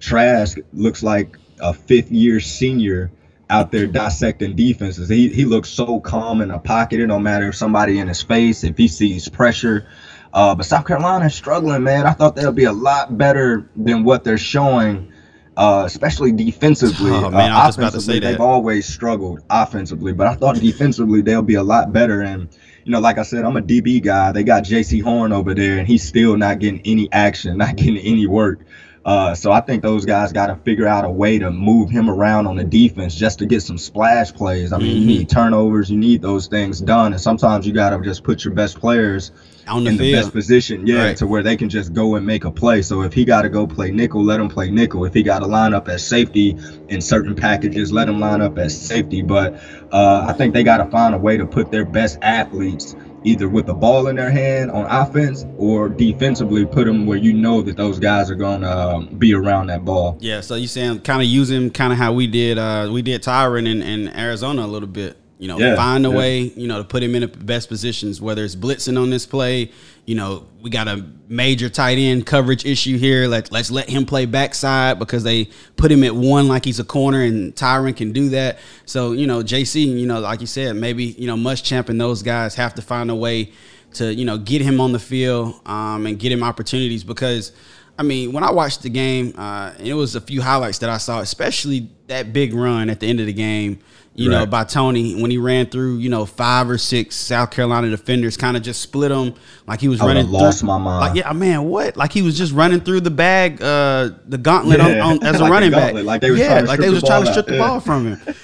Trask 0.00 0.58
looks 0.72 1.02
like 1.02 1.36
a 1.60 1.72
fifth 1.72 2.10
year 2.10 2.40
senior 2.40 3.10
out 3.48 3.70
there 3.70 3.86
dissecting 3.86 4.56
defenses. 4.56 5.08
He 5.08 5.28
he 5.28 5.44
looks 5.44 5.68
so 5.68 6.00
calm 6.00 6.40
in 6.40 6.50
a 6.50 6.58
pocket. 6.58 7.00
It 7.00 7.06
don't 7.06 7.22
matter 7.22 7.48
if 7.48 7.54
somebody 7.54 7.98
in 7.98 8.08
his 8.08 8.22
face, 8.22 8.64
if 8.64 8.76
he 8.76 8.88
sees 8.88 9.28
pressure. 9.28 9.86
Uh, 10.32 10.54
but 10.54 10.64
South 10.64 10.86
Carolina 10.86 11.26
is 11.26 11.34
struggling, 11.34 11.82
man. 11.82 12.06
I 12.06 12.12
thought 12.12 12.36
they'll 12.36 12.52
be 12.52 12.64
a 12.64 12.72
lot 12.72 13.18
better 13.18 13.68
than 13.76 14.04
what 14.04 14.24
they're 14.24 14.38
showing 14.38 15.12
uh, 15.60 15.84
especially 15.84 16.32
defensively. 16.32 17.10
Oh, 17.20 17.28
man, 17.28 17.52
uh, 17.52 17.54
I 17.54 17.66
was 17.66 17.76
just 17.76 17.78
about 17.78 17.92
to 17.92 18.00
say 18.00 18.18
they've 18.18 18.40
always 18.40 18.86
struggled 18.86 19.40
offensively, 19.50 20.12
but 20.12 20.26
I 20.26 20.34
thought 20.34 20.56
defensively 20.56 21.20
they'll 21.20 21.42
be 21.42 21.56
a 21.56 21.62
lot 21.62 21.92
better. 21.92 22.22
And 22.22 22.48
you 22.84 22.92
know, 22.92 23.00
like 23.00 23.18
I 23.18 23.22
said, 23.22 23.44
I'm 23.44 23.56
a 23.56 23.60
DB 23.60 24.02
guy. 24.02 24.32
They 24.32 24.42
got 24.42 24.64
Jaycee 24.64 25.02
Horn 25.02 25.32
over 25.32 25.54
there, 25.54 25.78
and 25.78 25.86
he's 25.86 26.02
still 26.02 26.36
not 26.36 26.60
getting 26.60 26.80
any 26.84 27.12
action, 27.12 27.58
not 27.58 27.76
getting 27.76 27.98
any 27.98 28.26
work. 28.26 28.60
Uh, 29.04 29.34
so 29.34 29.50
I 29.50 29.60
think 29.60 29.82
those 29.82 30.04
guys 30.04 30.30
got 30.30 30.48
to 30.48 30.56
figure 30.56 30.86
out 30.86 31.06
a 31.06 31.10
way 31.10 31.38
to 31.38 31.50
move 31.50 31.88
him 31.88 32.10
around 32.10 32.46
on 32.46 32.56
the 32.56 32.64
defense 32.64 33.14
just 33.14 33.38
to 33.38 33.46
get 33.46 33.62
some 33.62 33.78
splash 33.78 34.32
plays. 34.32 34.72
I 34.72 34.78
mean, 34.78 34.96
you 34.96 35.02
Mhm. 35.02 35.06
need 35.06 35.28
turnovers, 35.30 35.90
you 35.90 35.96
need 35.96 36.20
those 36.20 36.48
things 36.48 36.80
done, 36.80 37.12
and 37.12 37.20
sometimes 37.20 37.66
you 37.66 37.72
got 37.72 37.90
to 37.90 38.00
just 38.02 38.22
put 38.24 38.44
your 38.44 38.52
best 38.52 38.78
players 38.78 39.32
On 39.66 39.84
the 39.84 39.90
in 39.90 39.96
the 39.96 40.12
best 40.12 40.32
position, 40.32 40.86
yeah, 40.86 41.04
Right. 41.04 41.16
to 41.16 41.26
where 41.26 41.42
they 41.42 41.56
can 41.56 41.68
just 41.70 41.94
go 41.94 42.16
and 42.16 42.26
make 42.26 42.44
a 42.44 42.50
play. 42.50 42.82
So 42.82 43.00
if 43.02 43.14
he 43.14 43.24
got 43.24 43.42
to 43.42 43.48
go 43.48 43.66
play 43.66 43.90
nickel, 43.90 44.22
let 44.22 44.38
him 44.38 44.48
play 44.48 44.68
nickel. 44.70 45.04
If 45.06 45.14
he 45.14 45.22
got 45.22 45.38
to 45.38 45.46
line 45.46 45.72
up 45.72 45.88
as 45.88 46.02
safety 46.02 46.56
in 46.88 47.00
certain 47.00 47.34
packages, 47.34 47.92
let 47.92 48.06
him 48.08 48.20
line 48.20 48.42
up 48.42 48.58
as 48.58 48.76
safety. 48.78 49.22
But 49.22 49.54
uh, 49.92 50.26
I 50.28 50.32
think 50.34 50.52
they 50.54 50.62
got 50.62 50.78
to 50.78 50.86
find 50.86 51.14
a 51.14 51.18
way 51.18 51.36
to 51.38 51.46
put 51.46 51.70
their 51.70 51.84
best 51.86 52.18
athletes 52.20 52.94
either 53.24 53.48
with 53.48 53.66
the 53.66 53.74
ball 53.74 54.08
in 54.08 54.16
their 54.16 54.30
hand 54.30 54.70
on 54.70 54.86
offense 54.86 55.44
or 55.58 55.88
defensively 55.88 56.64
put 56.64 56.86
them 56.86 57.06
where 57.06 57.18
you 57.18 57.32
know 57.32 57.62
that 57.62 57.76
those 57.76 57.98
guys 57.98 58.30
are 58.30 58.34
going 58.34 58.62
to 58.62 58.78
um, 58.78 59.06
be 59.18 59.34
around 59.34 59.66
that 59.68 59.84
ball. 59.84 60.16
Yeah, 60.20 60.40
so 60.40 60.54
you 60.54 60.66
saying 60.66 61.00
kind 61.00 61.20
of 61.20 61.28
use 61.28 61.50
him 61.50 61.70
kind 61.70 61.92
of 61.92 61.98
how 61.98 62.12
we 62.12 62.26
did 62.26 62.58
uh 62.58 62.88
we 62.90 63.02
did 63.02 63.22
Tyrann 63.22 63.68
in, 63.68 63.82
in 63.82 64.08
Arizona 64.16 64.64
a 64.64 64.66
little 64.66 64.88
bit. 64.88 65.16
You 65.40 65.48
know, 65.48 65.58
Yeah, 65.58 65.74
find 65.74 66.04
a 66.04 66.10
yeah. 66.10 66.16
way, 66.16 66.40
you 66.42 66.68
know, 66.68 66.78
to 66.78 66.84
put 66.84 67.02
him 67.02 67.14
in 67.14 67.22
the 67.22 67.28
best 67.28 67.70
positions, 67.70 68.20
whether 68.20 68.44
it's 68.44 68.54
blitzing 68.54 69.00
on 69.00 69.08
this 69.08 69.24
play, 69.24 69.70
you 70.04 70.14
know, 70.14 70.46
we 70.60 70.68
got 70.68 70.86
a 70.86 71.02
major 71.28 71.70
tight 71.70 71.96
end 71.96 72.26
coverage 72.26 72.66
issue 72.66 72.98
here. 72.98 73.26
Let 73.26 73.50
let's 73.50 73.70
let 73.70 73.88
him 73.88 74.04
play 74.04 74.26
backside 74.26 74.98
because 74.98 75.24
they 75.24 75.48
put 75.78 75.90
him 75.90 76.04
at 76.04 76.14
one 76.14 76.46
like 76.46 76.66
he's 76.66 76.78
a 76.78 76.84
corner 76.84 77.22
and 77.22 77.56
Tyrann 77.56 77.96
can 77.96 78.12
do 78.12 78.28
that. 78.28 78.58
So, 78.84 79.12
you 79.12 79.26
know, 79.26 79.42
Jaycee, 79.42 79.86
you 79.86 80.06
know, 80.06 80.20
like 80.20 80.42
you 80.42 80.46
said, 80.46 80.76
maybe, 80.76 81.04
you 81.04 81.26
know, 81.26 81.36
Muschamp 81.36 81.88
and 81.88 81.98
those 81.98 82.22
guys 82.22 82.54
have 82.56 82.74
to 82.74 82.82
find 82.82 83.10
a 83.10 83.14
way 83.16 83.52
to, 83.94 84.12
you 84.12 84.26
know, 84.26 84.36
get 84.36 84.60
him 84.60 84.78
on 84.78 84.92
the 84.92 84.98
field 84.98 85.58
um, 85.64 86.04
and 86.04 86.18
get 86.18 86.30
him 86.30 86.42
opportunities 86.42 87.02
because 87.02 87.52
I 87.98 88.02
mean, 88.02 88.32
when 88.32 88.42
I 88.42 88.50
watched 88.50 88.82
the 88.82 88.88
game, 88.88 89.34
uh, 89.36 89.72
and 89.78 89.86
it 89.86 89.92
was 89.92 90.14
a 90.14 90.20
few 90.22 90.40
highlights 90.40 90.78
that 90.78 90.88
I 90.88 90.96
saw, 90.96 91.20
especially 91.20 91.90
that 92.06 92.32
big 92.32 92.54
run 92.54 92.88
at 92.88 93.00
the 93.00 93.06
end 93.06 93.20
of 93.20 93.26
the 93.26 93.32
game, 93.34 93.78
you 94.14 94.28
know, 94.28 94.44
by 94.44 94.64
Toney 94.64 95.20
when 95.20 95.30
he 95.30 95.38
ran 95.38 95.66
through, 95.66 95.96
you 95.98 96.10
know, 96.10 96.26
five 96.26 96.68
or 96.68 96.76
six 96.78 97.16
South 97.16 97.50
Carolina 97.50 97.88
defenders, 97.88 98.36
kind 98.36 98.56
of 98.56 98.62
just 98.62 98.82
split 98.82 99.08
them 99.10 99.34
like 99.66 99.80
he 99.80 99.88
was 99.88 100.00
I 100.00 100.06
running. 100.06 100.30
lost 100.30 100.58
through, 100.60 100.66
my 100.66 100.78
mind. 100.78 101.00
Like, 101.00 101.14
yeah, 101.24 101.32
man, 101.32 101.64
what? 101.64 101.96
Like 101.96 102.12
he 102.12 102.20
was 102.20 102.36
just 102.36 102.52
running 102.52 102.80
through 102.80 103.00
the 103.00 103.10
bag, 103.10 103.62
uh, 103.62 104.10
the 104.26 104.36
gauntlet 104.36 104.78
Yeah. 104.80 105.04
on, 105.06 105.22
as 105.24 105.36
a 105.40 105.44
Like 105.44 105.50
running 105.52 105.70
back. 105.70 105.94
like 105.94 106.20
they 106.20 106.30
was 106.30 106.40
yeah, 106.40 106.48
trying 106.48 106.62
to 106.64 106.68
like 106.68 106.76
strip 106.78 106.80
they 106.80 106.88
the 106.88 106.94
was 106.94 107.02
trying 107.04 107.20
to 107.20 107.24
ball 107.26 107.32
strip 107.32 107.46
the 107.46 107.58
ball 107.58 107.80
from 107.80 108.06
him. 108.16 108.34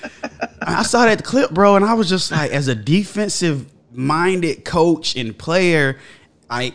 I 0.63 0.83
saw 0.83 1.05
that 1.05 1.23
clip, 1.25 1.51
bro, 1.51 1.77
and 1.77 1.85
I 1.85 1.95
was 1.95 2.09
just 2.09 2.31
like, 2.33 2.51
as 2.53 2.69
a 2.69 2.75
defensive 2.75 3.67
minded 3.93 4.65
coach 4.65 5.15
and 5.17 5.37
player, 5.37 5.99
like 6.49 6.75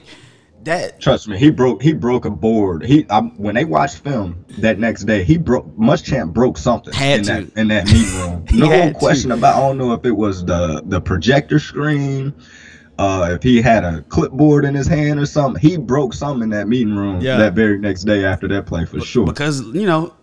that. 0.66 1.00
Trust 1.02 1.28
me, 1.28 1.38
he 1.38 1.50
broke 1.50 1.82
he 1.82 1.94
broke 1.94 2.26
a 2.26 2.30
board. 2.30 2.86
He 2.86 3.06
I, 3.10 3.20
when 3.22 3.56
they 3.56 3.66
watched 3.66 3.98
film 4.00 4.46
that 4.60 4.80
next 4.80 5.04
day, 5.06 5.24
he 5.24 5.38
broke 5.38 5.68
Muschamp 5.78 6.34
broke 6.34 6.58
something 6.58 6.94
Had 6.94 7.20
in 7.20 7.26
to. 7.26 7.32
that 7.46 7.60
in 7.60 7.68
that 7.70 7.86
meeting 7.88 8.16
room. 8.20 8.46
No 8.54 8.92
question 8.94 9.30
to. 9.30 9.36
about. 9.36 9.56
I 9.58 9.68
don't 9.68 9.78
know 9.78 9.94
if 9.94 10.06
it 10.06 10.12
was 10.12 10.46
the 10.46 10.82
the 10.86 11.02
projector 11.02 11.60
screen, 11.60 12.34
uh, 13.00 13.30
if 13.32 13.44
he 13.44 13.62
had 13.62 13.84
a 13.84 14.02
clipboard 14.04 14.66
in 14.66 14.76
his 14.76 14.88
hand 14.88 15.20
or 15.20 15.26
something. 15.26 15.62
He 15.62 15.78
broke 15.78 16.14
something 16.14 16.44
in 16.44 16.50
that 16.50 16.68
meeting 16.68 16.96
room 16.96 17.22
Yeah. 17.22 17.38
that 17.38 17.54
very 17.54 17.80
next 17.80 18.04
day 18.04 18.24
after 18.26 18.48
that 18.50 18.66
play 18.66 18.86
for 18.86 19.00
sure. 19.02 19.26
because 19.26 19.62
you 19.62 19.86
know 19.86 20.14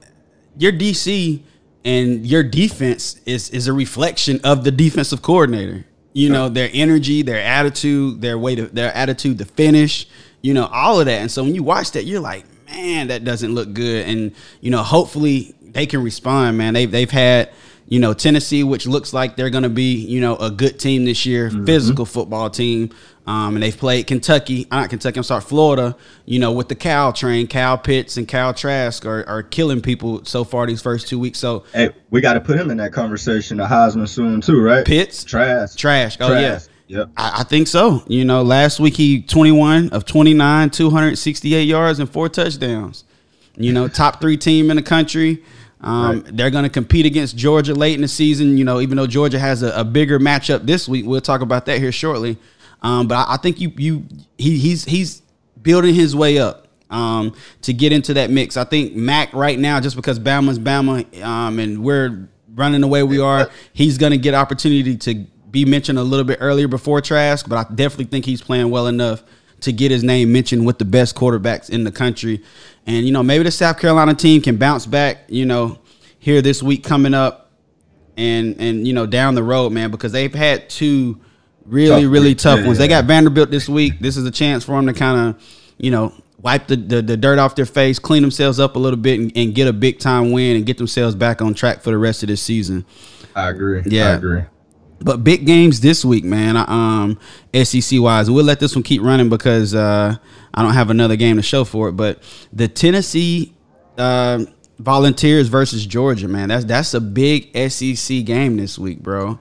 your 0.57 0.73
DC 0.73 1.43
and 1.85 2.27
your 2.27 2.43
defense 2.43 3.21
is 3.27 3.49
is 3.51 3.67
a 3.69 3.73
reflection 3.73 4.41
of 4.45 4.65
the 4.65 4.71
defensive 4.71 5.23
coordinator. 5.23 5.85
You 6.15 6.31
know 6.31 6.49
their 6.49 6.69
energy, 6.73 7.23
their 7.23 7.41
attitude, 7.41 8.21
their 8.23 8.37
way 8.39 8.57
to 8.57 8.67
their 8.67 8.93
attitude 8.97 9.39
to 9.39 9.45
finish. 9.45 10.09
You 10.49 10.55
know 10.55 10.65
all 10.65 10.99
of 10.99 11.05
that, 11.05 11.21
and 11.21 11.31
so 11.31 11.45
when 11.45 11.55
you 11.55 11.63
watch 11.63 11.91
that, 11.91 12.05
you're 12.05 12.21
like, 12.21 12.47
man, 12.71 13.09
that 13.09 13.23
doesn't 13.23 13.55
look 13.55 13.75
good. 13.75 14.07
And 14.07 14.33
you 14.63 14.71
know, 14.71 14.83
hopefully 14.83 15.55
they 15.61 15.85
can 15.85 16.03
respond. 16.03 16.57
Man, 16.57 16.73
they've 16.73 16.91
they've 16.91 17.11
had. 17.11 17.51
You 17.91 18.01
know 18.01 18.13
Tennessee, 18.13 18.65
which 18.65 18.87
looks 18.87 19.15
like 19.15 19.37
they're 19.37 19.49
going 19.49 19.63
to 19.63 19.71
be, 19.71 19.95
you 19.95 20.21
know, 20.21 20.37
a 20.37 20.51
good 20.51 20.79
team 20.79 21.07
this 21.07 21.25
year, 21.25 21.51
physical 21.51 22.05
football 22.05 22.51
team. 22.51 22.91
Um, 23.27 23.57
and 23.57 23.63
they've 23.63 23.77
played 23.77 24.07
Kentucky, 24.07 24.67
uh, 24.71 24.81
not 24.81 24.91
Kentucky, 24.91 25.19
I'm 25.19 25.23
sorry, 25.23 25.43
Florida, 25.43 25.97
you 26.25 26.39
know, 26.39 26.53
with 26.53 26.69
the 26.69 26.75
Kyle 26.75 27.13
train. 27.15 27.47
Kyle 27.47 27.77
Pitts 27.79 28.17
and 28.17 28.29
Kyle 28.29 28.53
Trask 28.53 29.07
are, 29.07 29.27
are 29.27 29.43
killing 29.43 29.81
people 29.83 30.25
so 30.25 30.45
far 30.45 30.67
these 30.67 30.83
first 30.83 31.09
two 31.09 31.19
weeks. 31.19 31.39
So 31.39 31.65
hey, 31.75 31.91
we 32.11 32.21
got 32.23 32.35
to 32.35 32.41
put 32.41 32.59
him 32.59 32.71
in 32.71 32.77
that 32.77 32.93
conversation. 32.93 33.57
The 33.57 33.65
Heisman 33.65 34.09
soon 34.09 34.43
too, 34.43 34.61
right? 34.61 34.85
Pitts, 34.85 35.25
Trash. 35.25 35.75
Trash. 35.75 36.19
Oh, 36.21 36.39
yeah. 36.39 36.61
Yep. 36.89 37.11
I, 37.17 37.41
I 37.41 37.43
think 37.45 37.69
so. 37.69 38.03
You 38.09 38.25
know, 38.25 38.43
last 38.43 38.81
week 38.81 38.97
he 38.97 39.23
21 39.23 39.91
of 39.91 40.05
29, 40.05 40.71
268 40.71 41.63
yards 41.63 42.01
and 42.01 42.11
four 42.11 42.29
touchdowns. 42.29 43.05
You 43.57 43.73
know, 43.73 43.89
top 43.89 44.21
three 44.21 44.37
team 44.37 44.71
in 44.71 44.77
the 44.77 44.83
country. 44.83 45.43
Um, 45.81 46.23
Right. 46.23 46.37
They're 46.37 46.51
going 46.51 46.65
to 46.65 46.71
compete 46.71 47.07
against 47.07 47.37
Georgia 47.37 47.75
late 47.75 47.95
in 47.95 48.01
the 48.01 48.09
season. 48.09 48.59
You 48.59 48.65
know, 48.65 48.81
even 48.81 48.97
though 48.97 49.07
Georgia 49.07 49.39
has 49.39 49.63
a, 49.63 49.71
a 49.73 49.85
bigger 49.85 50.19
matchup 50.19 50.67
this 50.67 50.89
week, 50.89 51.07
we'll 51.07 51.21
talk 51.21 51.41
about 51.41 51.67
that 51.67 51.79
here 51.79 51.93
shortly. 51.93 52.37
Um, 52.83 53.07
but 53.07 53.17
I, 53.17 53.35
I 53.35 53.37
think 53.37 53.61
you 53.61 53.73
you 53.77 54.05
he, 54.39 54.59
he's 54.59 54.85
he's 54.85 55.23
building 55.61 55.95
his 55.95 56.17
way 56.17 56.39
up 56.39 56.69
um, 56.91 57.35
to 57.63 57.73
get 57.73 57.93
into 57.93 58.15
that 58.15 58.31
mix. 58.31 58.57
I 58.57 58.65
think 58.65 58.95
Mac 58.95 59.33
right 59.33 59.59
now, 59.59 59.81
just 59.81 59.97
because 59.97 60.19
Bama's 60.19 60.59
Bama 60.59 61.23
um, 61.23 61.59
and 61.59 61.83
we're 61.83 62.29
running 62.55 62.81
the 62.81 62.89
way 62.89 63.03
we 63.03 63.21
are, 63.21 63.51
he's 63.73 63.99
going 63.99 64.13
to 64.13 64.19
get 64.19 64.35
opportunity 64.35 64.97
to 64.97 65.27
be 65.51 65.65
mentioned 65.65 65.99
a 65.99 66.03
little 66.03 66.25
bit 66.25 66.39
earlier 66.41 66.69
before 66.69 67.01
Trask. 67.01 67.49
But 67.49 67.57
I 67.59 67.75
definitely 67.75 68.07
think 68.07 68.25
he's 68.25 68.43
playing 68.43 68.71
well 68.71 68.87
enough 68.87 69.23
to 69.61 69.73
get 69.73 69.91
his 69.91 70.05
name 70.05 70.33
mentioned 70.33 70.65
with 70.67 70.79
the 70.79 70.85
best 70.85 71.17
quarterbacks 71.17 71.69
in 71.71 71.85
the 71.85 71.93
country. 71.93 72.43
And 72.87 73.05
you 73.07 73.13
know, 73.13 73.23
maybe 73.23 73.45
the 73.45 73.51
South 73.51 73.79
Carolina 73.79 74.15
team 74.15 74.41
can 74.41 74.57
bounce 74.57 74.87
back. 74.87 75.25
You 75.29 75.47
know, 75.47 75.79
here 76.19 76.43
this 76.43 76.63
week 76.63 76.85
coming 76.85 77.15
up, 77.15 77.51
and 78.17 78.61
and 78.61 78.87
you 78.87 78.93
know 78.93 79.07
down 79.07 79.35
the 79.35 79.43
road, 79.43 79.73
man, 79.73 79.91
because 79.91 80.13
they've 80.13 80.35
had 80.35 80.69
two 80.69 81.21
really 81.69 82.03
Tough 82.03 82.13
really 82.13 82.35
tough 82.35 82.59
Yeah, 82.61 82.67
ones. 82.67 82.79
They 82.79 82.89
got 82.89 83.05
Vanderbilt 83.05 83.51
this 83.51 83.69
week. 83.69 83.99
This 84.01 84.17
is 84.17 84.25
a 84.25 84.31
chance 84.31 84.65
for 84.65 84.73
them 84.73 84.87
to 84.87 84.93
kind 84.93 85.29
of, 85.29 85.43
you 85.77 85.91
know, 85.91 86.15
wipe 86.41 86.67
the, 86.67 86.77
the, 86.77 87.03
the 87.03 87.17
dirt 87.17 87.39
off 87.39 87.55
their 87.55 87.67
face, 87.67 87.99
clean 87.99 88.23
themselves 88.23 88.59
up 88.59 88.77
a 88.77 88.79
little 88.79 88.99
bit, 88.99 89.21
and, 89.21 89.33
and 89.37 89.55
get 89.55 89.69
a 89.69 89.73
big 89.73 89.99
time 89.99 90.33
win 90.33 90.57
and 90.57 90.67
get 90.67 90.79
themselves 90.79 91.15
back 91.15 91.43
on 91.43 91.55
track 91.55 91.83
for 91.83 91.91
the 91.91 91.99
rest 91.99 92.23
of 92.23 92.29
this 92.29 92.43
season. 92.43 92.85
I 93.35 93.51
agree. 93.51 93.83
Yeah. 93.87 94.09
I 94.09 94.13
agree. 94.15 94.43
But 95.01 95.23
big 95.23 95.47
games 95.47 95.81
this 95.81 96.05
week, 96.05 96.25
man. 96.25 96.57
Um, 96.57 97.19
SEC 97.55 98.01
wise, 98.01 98.31
we'll 98.31 98.45
let 98.45 98.59
this 98.59 98.75
one 98.75 98.83
keep 98.83 99.01
running 99.01 99.29
because 99.29 99.75
uh, 99.75 100.17
I 100.53 100.63
don't 100.63 100.75
have 100.75 100.91
another 100.91 101.17
game 101.17 101.37
to 101.37 101.43
show 101.43 101.65
for 101.65 101.89
it. 101.89 101.93
But 101.93 102.23
the 102.53 102.67
Tennessee 102.67 103.55
uh, 103.97 104.45
Volunteers 104.79 105.49
versus 105.49 105.85
Georgia, 105.87 106.29
man. 106.29 106.49
That's 106.49 106.65
that's 106.65 106.95
a 106.95 107.01
big 107.01 107.51
SEC 107.71 108.25
game 108.25 108.57
this 108.57 108.79
week, 108.79 109.01
bro. 109.03 109.41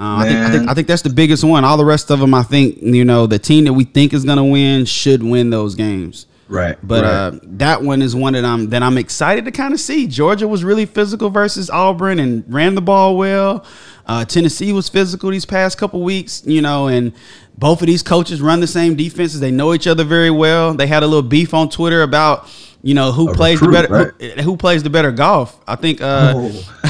Uh, 0.00 0.18
I, 0.18 0.28
think, 0.28 0.38
I 0.38 0.50
think 0.50 0.70
I 0.70 0.74
think 0.74 0.88
that's 0.88 1.02
the 1.02 1.10
biggest 1.10 1.44
one. 1.44 1.64
All 1.64 1.76
the 1.76 1.84
rest 1.84 2.10
of 2.10 2.20
them, 2.20 2.32
I 2.32 2.42
think, 2.42 2.80
you 2.80 3.04
know, 3.04 3.26
the 3.26 3.38
team 3.38 3.64
that 3.64 3.72
we 3.72 3.84
think 3.84 4.14
is 4.14 4.24
gonna 4.24 4.44
win 4.44 4.84
should 4.84 5.22
win 5.22 5.50
those 5.50 5.74
games. 5.74 6.26
Right. 6.48 6.78
But 6.82 7.04
right. 7.04 7.10
uh, 7.10 7.32
that 7.42 7.82
one 7.82 8.00
is 8.00 8.16
one 8.16 8.32
that 8.32 8.44
I'm 8.44 8.70
that 8.70 8.82
I'm 8.82 8.96
excited 8.96 9.44
to 9.44 9.50
kind 9.50 9.74
of 9.74 9.80
see. 9.80 10.06
Georgia 10.06 10.48
was 10.48 10.64
really 10.64 10.86
physical 10.86 11.28
versus 11.28 11.68
Auburn 11.68 12.18
and 12.18 12.44
ran 12.52 12.74
the 12.74 12.80
ball 12.80 13.16
well. 13.16 13.66
Uh, 14.08 14.24
Tennessee 14.24 14.72
was 14.72 14.88
physical 14.88 15.30
these 15.30 15.44
past 15.44 15.76
couple 15.78 16.00
weeks, 16.02 16.42
you 16.46 16.62
know, 16.62 16.88
and 16.88 17.12
both 17.58 17.82
of 17.82 17.86
these 17.86 18.02
coaches 18.02 18.40
run 18.40 18.60
the 18.60 18.66
same 18.66 18.94
defenses. 18.96 19.38
They 19.40 19.50
know 19.50 19.74
each 19.74 19.86
other 19.86 20.02
very 20.04 20.30
well. 20.30 20.72
They 20.74 20.86
had 20.86 21.02
a 21.02 21.06
little 21.06 21.22
beef 21.28 21.52
on 21.52 21.68
Twitter 21.68 22.02
about 22.02 22.48
you 22.80 22.94
know 22.94 23.10
who 23.12 23.28
A 23.30 23.34
plays 23.34 23.60
recruit, 23.60 23.82
the 23.82 23.88
better 23.88 24.14
who, 24.36 24.42
who 24.42 24.56
plays 24.56 24.82
the 24.82 24.88
better 24.90 25.10
golf. 25.12 25.60
I 25.66 25.76
think 25.76 26.00
uh, 26.00 26.32
Oh. 26.36 26.48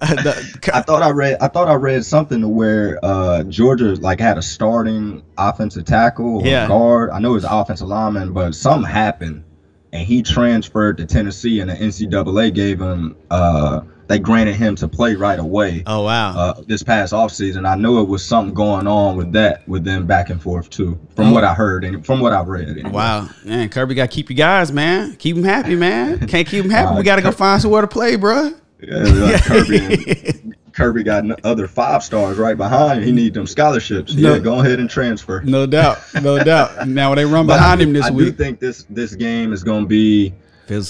the, 0.00 0.70
I 0.72 0.80
thought 0.82 1.02
I 1.02 1.10
read. 1.10 1.36
I 1.40 1.48
thought 1.48 1.68
I 1.68 1.74
read 1.74 2.04
something 2.04 2.40
to 2.40 2.48
where 2.48 2.98
uh, 3.02 3.42
Georgia 3.44 3.94
like 3.96 4.20
had 4.20 4.38
a 4.38 4.42
starting 4.42 5.22
offensive 5.38 5.84
tackle 5.84 6.40
or 6.40 6.46
Yeah. 6.46 6.68
guard. 6.68 7.10
I 7.10 7.18
know 7.20 7.30
it 7.30 7.34
was 7.34 7.44
offensive 7.44 7.88
lineman, 7.88 8.32
but 8.32 8.54
something 8.54 8.90
happened, 8.90 9.44
and 9.92 10.06
he 10.06 10.22
transferred 10.22 10.96
to 10.98 11.06
Tennessee, 11.06 11.60
and 11.60 11.70
the 11.70 11.74
NCAA 11.74 12.52
gave 12.54 12.80
him. 12.80 13.16
Uh, 13.30 13.82
they 14.08 14.18
granted 14.18 14.54
him 14.54 14.76
to 14.76 14.86
play 14.88 15.14
right 15.16 15.38
away. 15.38 15.82
oh 15.86 16.02
wow. 16.02 16.36
Uh, 16.36 16.62
this 16.66 16.82
past 16.82 17.12
offseason. 17.12 17.68
I 17.68 17.74
know 17.74 18.00
it 18.00 18.08
was 18.08 18.24
something 18.24 18.54
going 18.54 18.86
on 18.86 19.16
with 19.16 19.32
that, 19.32 19.66
with 19.68 19.84
them 19.84 20.06
back 20.06 20.30
and 20.30 20.40
forth 20.40 20.70
too, 20.70 20.98
from 21.16 21.28
Oh. 21.28 21.32
what 21.32 21.44
I 21.44 21.54
heard 21.54 21.84
and 21.84 22.04
from 22.06 22.20
what 22.20 22.32
I 22.32 22.42
read. 22.42 22.68
anyway. 22.68 22.90
Wow, 22.90 23.28
man, 23.44 23.68
Kirby 23.68 23.94
got 23.94 24.10
to 24.10 24.14
keep 24.14 24.30
you 24.30 24.36
guys, 24.36 24.70
man. 24.72 25.16
Keep 25.16 25.36
them 25.36 25.44
happy, 25.44 25.74
man. 25.74 26.18
Can't 26.28 26.46
keep 26.46 26.62
them 26.62 26.70
happy. 26.70 26.94
Uh, 26.94 26.98
we 26.98 27.02
got 27.02 27.16
to 27.16 27.22
go 27.22 27.32
find 27.32 27.60
somewhere 27.60 27.82
to 27.82 27.88
play, 27.88 28.16
bro. 28.16 28.52
Yeah, 28.80 28.96
like 28.98 29.42
Kirby, 29.44 29.78
and- 30.30 30.56
Kirby 30.72 31.02
got 31.04 31.24
other 31.44 31.66
five 31.66 32.04
stars 32.04 32.36
right 32.36 32.56
behind. 32.56 32.98
him. 33.00 33.06
He 33.06 33.12
need 33.12 33.32
them 33.32 33.46
scholarships. 33.46 34.14
No. 34.14 34.34
Yeah, 34.34 34.38
go 34.38 34.60
ahead 34.60 34.78
and 34.78 34.90
transfer. 34.90 35.40
No 35.40 35.64
doubt, 35.66 35.98
no 36.22 36.38
doubt. 36.44 36.86
Now 36.96 37.14
they 37.14 37.24
run 37.24 37.46
behind 37.46 37.80
I, 37.80 37.84
him 37.84 37.92
this 37.94 38.04
I 38.04 38.10
do 38.10 38.30
think 38.30 38.60
this 38.60 38.84
this 38.90 39.14
game 39.14 39.52
is 39.54 39.64
going 39.64 39.84
to 39.84 39.88
be 39.88 40.34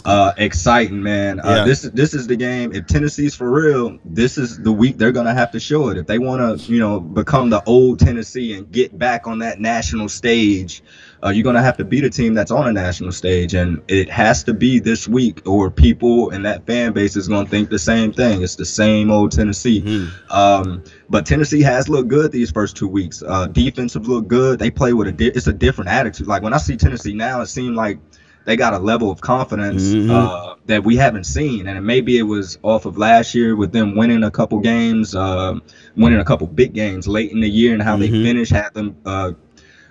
Uh, 0.07 0.33
exciting, 0.39 1.03
man. 1.03 1.41
Uh, 1.41 1.57
Yeah. 1.57 1.65
This 1.65 1.85
is 1.85 1.91
this 1.93 2.15
is 2.15 2.27
the 2.27 2.37
game. 2.37 2.73
If 2.75 2.87
Tennessee's 2.87 3.35
for 3.35 3.51
real, 3.51 3.99
this 4.05 4.39
is 4.39 4.59
the 4.59 4.73
week 4.73 4.97
they're 4.99 5.13
gonna 5.13 5.35
have 5.35 5.51
to 5.53 5.61
show 5.61 5.89
it. 5.91 5.99
If 5.99 6.07
they 6.07 6.19
want 6.19 6.61
to, 6.61 6.73
you 6.73 6.79
know, 6.79 6.99
become 7.01 7.51
the 7.51 7.63
old 7.67 7.99
Tennessee 8.01 8.55
and 8.55 8.71
get 8.73 8.99
back 8.99 9.27
on 9.27 9.39
that 9.41 9.61
national 9.61 10.09
stage, 10.09 10.83
uh, 11.25 11.29
you're 11.31 11.45
gonna 11.45 11.63
have 11.63 11.77
to 11.77 11.85
beat 11.85 12.05
a 12.05 12.11
team 12.11 12.33
that's 12.35 12.51
on 12.51 12.67
a 12.69 12.73
national 12.73 13.13
stage, 13.13 13.55
and 13.55 13.81
it 13.89 14.09
has 14.11 14.43
to 14.45 14.55
be 14.55 14.79
this 14.79 15.07
week, 15.09 15.43
or 15.47 15.71
people 15.71 16.31
and 16.31 16.45
that 16.47 16.67
fan 16.67 16.93
base 16.93 17.17
is 17.17 17.29
gonna 17.29 17.49
think 17.49 17.69
the 17.71 17.79
same 17.79 18.13
thing. 18.13 18.43
It's 18.43 18.57
the 18.57 18.65
same 18.65 19.11
old 19.11 19.33
Tennessee. 19.33 19.83
Mhm. 19.83 20.09
Um, 20.31 20.83
but 21.11 21.27
Tennessee 21.27 21.63
has 21.63 21.89
looked 21.89 22.09
good 22.09 22.33
these 22.33 22.51
first 22.51 22.77
two 22.77 22.89
weeks. 22.89 23.23
Uh, 23.27 23.47
defensive 23.47 24.09
look 24.09 24.27
good. 24.29 24.59
They 24.59 24.71
play 24.71 24.93
with 24.93 25.09
a 25.09 25.13
di- 25.13 25.29
it's 25.35 25.47
a 25.47 25.53
different 25.53 25.91
attitude. 25.91 26.27
Like 26.27 26.43
when 26.43 26.53
I 26.55 26.59
see 26.59 26.77
Tennessee 26.77 27.15
now, 27.15 27.41
it 27.43 27.47
seems 27.47 27.77
like 27.77 27.99
they 28.47 28.57
got 28.57 28.73
a 28.73 28.79
level 28.79 29.11
of 29.11 29.21
confidence 29.21 29.83
Mhm. 29.93 30.11
uh, 30.11 30.55
that 30.67 30.83
we 30.85 30.97
haven't 30.97 31.25
seen, 31.25 31.67
and 31.67 31.85
maybe 31.85 32.17
it 32.17 32.23
was 32.23 32.59
off 32.63 32.87
of 32.87 32.97
last 32.97 33.35
year 33.35 33.55
with 33.57 33.73
them 33.73 33.95
winning 33.97 34.23
a 34.25 34.31
couple 34.31 34.59
games, 34.61 35.15
uh, 35.15 35.55
winning 35.97 36.21
a 36.21 36.25
couple 36.25 36.47
big 36.47 36.73
games 36.73 37.07
late 37.07 37.31
in 37.33 37.41
the 37.41 37.49
year, 37.51 37.75
and 37.75 37.83
how 37.83 37.97
they 37.97 38.09
Mhm. 38.09 38.23
finished 38.25 38.53
had 38.53 38.73
them. 38.73 38.95
Uh, 39.05 39.33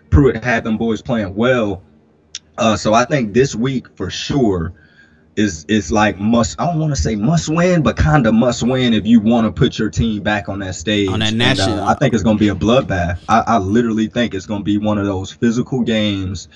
Pruitt 0.10 0.44
had 0.44 0.63
them 0.63 0.78
boys 0.78 1.02
playing 1.02 1.36
well. 1.36 1.82
Uh, 2.58 2.76
so 2.78 2.94
I 2.94 3.04
think 3.06 3.34
this 3.34 3.54
week 3.56 3.88
for 3.96 4.10
sure 4.10 4.72
is 5.36 5.65
is 5.68 5.91
like 5.91 6.18
must. 6.18 6.56
I 6.62 6.65
don't 6.65 6.80
want 6.80 6.96
to 6.96 7.02
say 7.02 7.15
must 7.18 7.50
win, 7.50 7.82
but 7.82 7.98
kind 7.98 8.26
of 8.26 8.34
must 8.34 8.63
win 8.63 8.94
if 8.94 9.06
you 9.06 9.20
want 9.20 9.46
to 9.46 9.52
put 9.52 9.78
your 9.78 9.89
team 9.89 10.24
back 10.24 10.48
on 10.48 10.60
that 10.60 10.76
stage. 10.76 11.10
On 11.10 11.20
that 11.20 11.30
And, 11.30 11.38
national- 11.38 11.84
I 11.84 11.94
think 11.96 12.13
it's 12.13 12.24
going 12.24 12.38
to 12.38 12.39
be 12.39 12.48
a 12.48 12.56
bloodbath. 12.56 13.18
I, 13.28 13.44
I 13.46 13.58
literally 13.58 14.08
think 14.08 14.34
it's 14.34 14.46
going 14.46 14.62
to 14.62 14.63
be 14.63 14.78
one 14.78 14.98
of 14.98 15.06
those 15.06 15.32
physical 15.32 15.82
games 15.82 16.48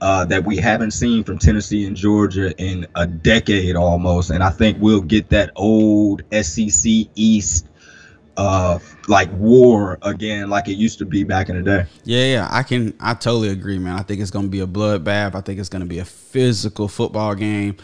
uh, 0.00 0.24
that 0.26 0.44
we 0.44 0.56
haven't 0.56 0.92
seen 0.92 1.24
from 1.24 1.38
Tennessee 1.38 1.86
and 1.86 1.96
Georgia 1.96 2.56
in 2.58 2.86
a 2.94 3.06
decade 3.06 3.76
almost, 3.76 4.30
and 4.30 4.42
I 4.42 4.50
think 4.50 4.78
we'll 4.80 5.00
get 5.00 5.28
that 5.30 5.50
old 5.56 6.22
SEC 6.32 6.92
East 7.14 7.68
uh 8.36 8.78
like 9.08 9.32
war 9.32 9.98
again 10.02 10.50
like 10.50 10.68
it 10.68 10.74
used 10.74 10.98
to 10.98 11.06
be 11.06 11.24
back 11.24 11.48
in 11.48 11.56
the 11.56 11.62
day. 11.62 11.86
Yeah, 12.04 12.24
yeah, 12.24 12.48
I 12.50 12.62
can. 12.62 12.92
I 13.00 13.14
totally 13.14 13.48
agree, 13.48 13.78
man. 13.78 13.98
I 13.98 14.02
think 14.02 14.20
it's 14.20 14.30
gonna 14.30 14.48
be 14.48 14.60
a 14.60 14.66
bloodbath. 14.66 15.34
I 15.34 15.40
think 15.40 15.58
it's 15.58 15.70
gonna 15.70 15.86
be 15.86 16.00
a 16.00 16.04
physical 16.04 16.86
football 16.88 17.34
game. 17.34 17.76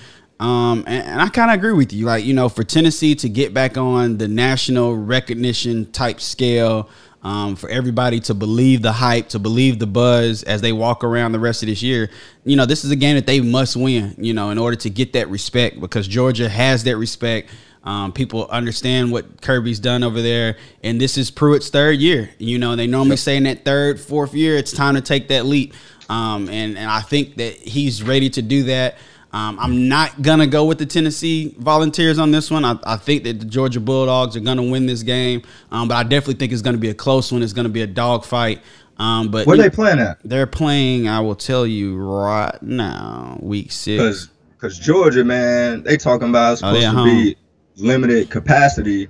Um, 0.42 0.82
and, 0.88 1.04
and 1.06 1.20
I 1.20 1.28
kind 1.28 1.52
of 1.52 1.56
agree 1.56 1.72
with 1.72 1.92
you. 1.92 2.06
Like, 2.06 2.24
you 2.24 2.34
know, 2.34 2.48
for 2.48 2.64
Tennessee 2.64 3.14
to 3.14 3.28
get 3.28 3.54
back 3.54 3.78
on 3.78 4.18
the 4.18 4.26
national 4.26 4.96
recognition 4.96 5.90
type 5.92 6.20
scale, 6.20 6.88
um, 7.22 7.54
for 7.54 7.68
everybody 7.68 8.18
to 8.20 8.34
believe 8.34 8.82
the 8.82 8.92
hype, 8.92 9.28
to 9.30 9.38
believe 9.38 9.78
the 9.78 9.86
buzz 9.86 10.42
as 10.42 10.60
they 10.60 10.72
walk 10.72 11.04
around 11.04 11.32
the 11.32 11.38
rest 11.38 11.62
of 11.62 11.68
this 11.68 11.82
year, 11.82 12.10
you 12.44 12.56
know, 12.56 12.66
this 12.66 12.84
is 12.84 12.90
a 12.90 12.96
game 12.96 13.14
that 13.14 13.26
they 13.26 13.40
must 13.40 13.76
win. 13.76 14.14
You 14.18 14.34
know, 14.34 14.50
in 14.50 14.58
order 14.58 14.76
to 14.78 14.90
get 14.90 15.12
that 15.12 15.28
respect, 15.28 15.80
because 15.80 16.08
Georgia 16.08 16.48
has 16.48 16.84
that 16.84 16.96
respect. 16.96 17.50
Um, 17.84 18.12
people 18.12 18.46
understand 18.46 19.10
what 19.10 19.40
Kirby's 19.40 19.80
done 19.80 20.04
over 20.04 20.22
there, 20.22 20.56
and 20.84 21.00
this 21.00 21.18
is 21.18 21.32
Pruitt's 21.32 21.68
third 21.68 21.98
year. 21.98 22.30
You 22.38 22.58
know, 22.58 22.76
they 22.76 22.86
normally 22.86 23.16
say 23.16 23.36
in 23.36 23.42
that 23.44 23.64
third, 23.64 24.00
fourth 24.00 24.34
year, 24.34 24.56
it's 24.56 24.72
time 24.72 24.94
to 24.94 25.00
take 25.00 25.28
that 25.28 25.46
leap. 25.46 25.74
Um, 26.08 26.48
and 26.48 26.76
and 26.78 26.90
I 26.90 27.00
think 27.00 27.36
that 27.36 27.54
he's 27.54 28.02
ready 28.02 28.30
to 28.30 28.42
do 28.42 28.64
that. 28.64 28.98
Um, 29.32 29.58
I'm 29.58 29.88
not 29.88 30.20
gonna 30.20 30.46
go 30.46 30.64
with 30.66 30.78
the 30.78 30.84
Tennessee 30.86 31.54
Volunteers 31.58 32.18
on 32.18 32.30
this 32.32 32.50
one. 32.50 32.64
I, 32.64 32.78
I 32.84 32.96
think 32.96 33.24
that 33.24 33.38
the 33.40 33.46
Georgia 33.46 33.80
Bulldogs 33.80 34.36
are 34.36 34.40
gonna 34.40 34.62
win 34.62 34.84
this 34.86 35.02
game, 35.02 35.42
um, 35.70 35.88
but 35.88 35.94
I 35.96 36.02
definitely 36.02 36.34
think 36.34 36.52
it's 36.52 36.60
gonna 36.62 36.76
be 36.78 36.90
a 36.90 36.94
close 36.94 37.32
one. 37.32 37.42
It's 37.42 37.54
gonna 37.54 37.68
be 37.70 37.82
a 37.82 37.86
dogfight. 37.86 38.60
Um, 38.98 39.30
but 39.30 39.46
Where 39.46 39.56
they 39.56 39.70
playing 39.70 40.00
at? 40.00 40.18
they're 40.22 40.46
playing. 40.46 41.08
I 41.08 41.20
will 41.20 41.34
tell 41.34 41.66
you 41.66 41.96
right 41.96 42.62
now, 42.62 43.38
week 43.40 43.72
six. 43.72 44.28
Because 44.54 44.78
Georgia, 44.78 45.24
man, 45.24 45.82
they 45.82 45.96
talking 45.96 46.28
about 46.28 46.52
it's 46.52 46.62
Oh, 46.62 46.68
supposed 46.74 46.86
at 46.86 46.92
to 46.92 47.04
be 47.04 47.36
limited 47.76 48.28
capacity. 48.30 49.08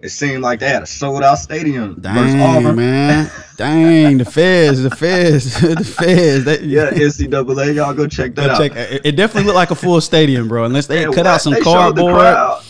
It 0.00 0.10
seemed 0.10 0.42
like 0.42 0.60
they 0.60 0.68
had 0.68 0.84
a 0.84 0.86
sold 0.86 1.24
out 1.24 1.38
stadium 1.38 1.96
versus 2.00 2.32
Dang, 2.34 2.56
Auburn. 2.56 2.76
man. 2.76 3.30
Dang, 3.56 4.18
the 4.18 4.24
Feds, 4.24 4.80
the 4.84 4.90
Feds, 4.90 5.60
the 5.60 5.84
Feds. 5.84 6.44
They, 6.44 6.60
Yeah, 6.62 6.90
NCAA, 6.90 7.74
y'all 7.74 7.92
go 7.94 8.06
check 8.06 8.36
that 8.36 8.46
Go 8.46 8.52
out. 8.52 8.58
check. 8.58 8.76
It, 8.76 9.00
it 9.06 9.12
definitely 9.16 9.46
looked 9.46 9.56
like 9.56 9.72
a 9.72 9.74
full 9.74 10.00
stadium, 10.00 10.46
bro. 10.46 10.64
Unless 10.66 10.86
they 10.86 11.00
Yeah, 11.00 11.06
cut 11.06 11.16
what? 11.16 11.26
out 11.26 11.40
some 11.42 11.54
They 11.54 11.60
cardboard. 11.62 12.14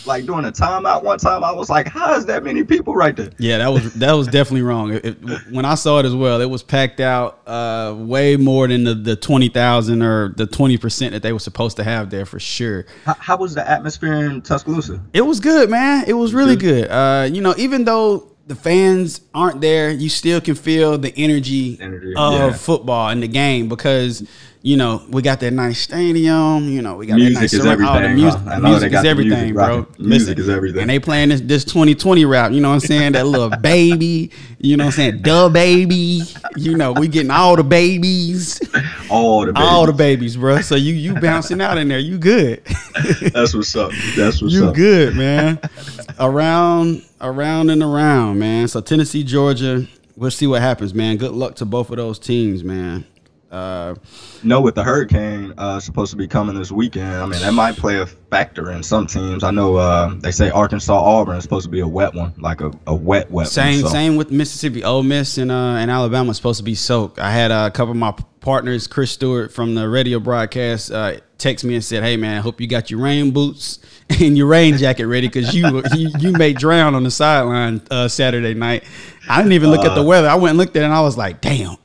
Like 0.08 0.24
during 0.24 0.44
a 0.46 0.50
timeout 0.52 1.04
one 1.04 1.18
time, 1.18 1.44
I 1.44 1.52
was 1.52 1.70
like, 1.70 1.86
"How 1.86 2.14
is 2.14 2.26
that 2.26 2.42
many 2.42 2.64
people 2.64 2.94
right 2.94 3.14
there?" 3.14 3.30
Yeah, 3.38 3.58
that 3.58 3.68
was 3.68 3.94
that 3.94 4.12
was 4.12 4.26
definitely 4.26 4.62
wrong. 4.62 4.92
It, 4.94 5.04
it- 5.04 5.18
when 5.52 5.64
I 5.64 5.74
saw 5.76 5.98
it 6.00 6.06
as 6.06 6.14
well, 6.14 6.40
it 6.40 6.50
was 6.50 6.62
packed 6.62 6.98
out 7.00 7.40
uh, 7.46 7.94
way 7.96 8.36
more 8.36 8.66
than 8.66 8.82
the, 8.84 8.94
the 8.94 9.14
twenty 9.16 9.48
thousand 9.48 10.02
or 10.02 10.30
the 10.30 10.46
twenty 10.46 10.76
percent 10.78 11.12
that 11.12 11.22
they 11.22 11.32
were 11.32 11.38
supposed 11.38 11.76
to 11.76 11.84
have 11.84 12.10
there 12.10 12.26
for 12.26 12.40
sure. 12.40 12.86
How, 13.04 13.14
how 13.14 13.36
was 13.36 13.54
the 13.54 13.68
atmosphere 13.70 14.14
in 14.14 14.42
Tuscaloosa? 14.42 15.00
It 15.12 15.20
was 15.22 15.38
good, 15.38 15.70
man. 15.70 16.04
It 16.08 16.14
was 16.14 16.34
really 16.34 16.56
Good. 16.56 16.88
good. 16.88 16.90
Uh, 16.90 17.28
you 17.32 17.40
know, 17.40 17.54
even 17.58 17.84
though 17.84 18.32
the 18.46 18.54
fans 18.54 19.20
aren't 19.34 19.60
there, 19.60 19.90
you 19.90 20.08
still 20.08 20.40
can 20.40 20.54
feel 20.54 20.96
the 20.96 21.12
energy, 21.18 21.76
Energy, 21.80 22.14
of 22.16 22.32
yeah. 22.32 22.52
football 22.52 23.10
in 23.10 23.20
the 23.20 23.28
game 23.28 23.68
because 23.68 24.26
you 24.68 24.76
know 24.76 25.02
we 25.08 25.22
got 25.22 25.40
that 25.40 25.52
nice 25.52 25.78
stadium. 25.78 26.68
You 26.68 26.82
know, 26.82 26.96
we 26.96 27.06
got 27.06 27.14
Music 27.14 27.34
that 27.36 27.40
nice 27.40 27.52
is 27.54 27.60
oh, 27.60 28.00
the 28.02 28.08
music, 28.10 28.40
huh? 28.42 28.60
Music 28.60 28.92
is 28.92 29.04
everything, 29.04 29.30
music 29.38 29.54
bro. 29.54 29.78
rocking. 29.78 30.08
Music 30.08 30.38
is 30.38 30.48
everything. 30.50 30.80
And 30.82 30.90
they 30.90 30.98
playing 30.98 31.30
this 31.30 31.40
this 31.40 31.64
2020 31.64 32.26
rap. 32.26 32.52
You 32.52 32.60
know 32.60 32.68
what 32.68 32.74
I'm 32.74 32.80
saying? 32.80 33.12
That 33.12 33.26
little 33.26 33.48
baby. 33.62 34.30
You 34.58 34.76
know 34.76 34.84
what 34.84 34.98
I'm 34.98 35.12
saying? 35.12 35.22
The 35.22 35.48
baby. 35.50 36.20
You 36.56 36.76
know, 36.76 36.92
we 36.92 37.08
getting 37.08 37.30
all 37.30 37.56
the 37.56 37.64
babies, 37.64 38.60
All 39.08 39.46
the 39.46 39.54
all 39.56 39.86
the 39.86 39.92
babies. 39.92 40.34
babies, 40.34 40.36
bro. 40.36 40.60
So 40.60 40.74
you 40.74 40.92
you 40.92 41.14
bouncing 41.20 41.62
out 41.62 41.78
in 41.78 41.88
there. 41.88 41.98
You 41.98 42.18
good. 42.18 42.62
That's 43.32 43.54
what's 43.54 43.74
up. 43.74 43.90
That's 44.18 44.42
what's 44.42 44.52
You 44.52 44.66
up. 44.66 44.74
good, 44.74 45.16
man. 45.16 45.60
around, 46.20 47.02
around 47.22 47.70
and 47.70 47.82
around, 47.82 48.38
man. 48.38 48.68
So 48.68 48.82
Tennessee, 48.82 49.24
Georgia. 49.24 49.86
We'll 50.14 50.30
see 50.32 50.48
what 50.48 50.60
happens, 50.60 50.92
man. 50.92 51.16
Good 51.16 51.30
luck 51.30 51.54
to 51.56 51.64
both 51.64 51.90
of 51.90 51.96
those 51.96 52.18
teams, 52.18 52.62
man. 52.64 53.06
Uh, 53.50 53.94
know 54.42 54.60
with 54.60 54.74
the 54.74 54.84
hurricane 54.84 55.54
uh 55.56 55.80
supposed 55.80 56.10
to 56.10 56.16
be 56.16 56.28
coming 56.28 56.54
this 56.54 56.70
weekend 56.70 57.16
i 57.16 57.24
mean 57.24 57.40
that 57.40 57.54
might 57.54 57.74
play 57.76 57.98
a 57.98 58.06
factor 58.06 58.70
in 58.72 58.82
some 58.82 59.06
teams 59.06 59.42
i 59.42 59.50
know 59.50 59.76
uh 59.76 60.12
they 60.18 60.30
say 60.30 60.50
arkansas 60.50 60.92
auburn 60.94 61.36
is 61.36 61.44
supposed 61.44 61.64
to 61.64 61.70
be 61.70 61.80
a 61.80 61.88
wet 61.88 62.12
one 62.12 62.32
like 62.36 62.60
a, 62.60 62.70
a 62.86 62.94
wet 62.94 63.30
wet 63.30 63.48
same, 63.48 63.82
one 63.82 63.90
so. 63.90 63.92
same 63.92 64.16
with 64.16 64.30
Mississippi. 64.30 64.84
Ole 64.84 65.02
Miss 65.02 65.38
and 65.38 65.50
uh, 65.50 65.76
and 65.76 65.90
Alabama 65.90 66.30
is 66.30 66.36
supposed 66.36 66.58
to 66.58 66.64
be 66.64 66.74
soaked. 66.74 67.18
I 67.18 67.30
had 67.30 67.50
uh, 67.50 67.68
a 67.68 67.70
couple 67.70 67.92
of 67.92 67.96
my 67.96 68.14
partners, 68.40 68.86
Chris 68.86 69.10
Stewart 69.10 69.52
from 69.52 69.74
the 69.74 69.88
radio 69.88 70.18
broadcast, 70.20 70.90
uh, 70.90 71.18
text 71.38 71.64
me 71.64 71.74
and 71.74 71.84
said, 71.84 72.02
"Hey 72.02 72.16
man, 72.16 72.42
hope 72.42 72.60
you 72.60 72.66
got 72.66 72.90
your 72.90 73.00
rain 73.00 73.30
boots 73.30 73.78
and 74.20 74.36
your 74.36 74.46
rain 74.46 74.76
jacket 74.76 75.06
ready 75.06 75.28
because 75.28 75.54
you, 75.54 75.82
you 75.94 76.10
you 76.18 76.32
may 76.32 76.52
drown 76.52 76.94
on 76.94 77.02
the 77.02 77.10
sideline 77.10 77.82
uh, 77.90 78.08
Saturday 78.08 78.54
night." 78.54 78.84
I 79.28 79.38
didn't 79.38 79.52
even 79.52 79.70
look 79.70 79.84
at 79.84 79.94
the 79.94 80.00
Uh, 80.02 80.04
weather. 80.04 80.28
I 80.28 80.34
went 80.36 80.50
and 80.50 80.58
looked 80.58 80.76
at 80.76 80.82
it 80.82 80.86
and 80.86 80.94
I 80.94 81.00
was 81.00 81.16
like, 81.16 81.40
"Damn." 81.40 81.76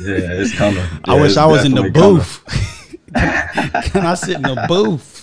yeah 0.00 0.18
it's 0.42 0.54
coming 0.54 0.84
I 1.04 1.18
wish 1.18 1.36
I 1.36 1.46
was 1.46 1.64
in 1.64 1.74
the 1.74 1.90
booth. 1.90 2.42
Can 3.14 4.04
I 4.04 4.14
sit 4.14 4.36
in 4.36 4.42
the 4.42 4.64
booth? 4.68 5.14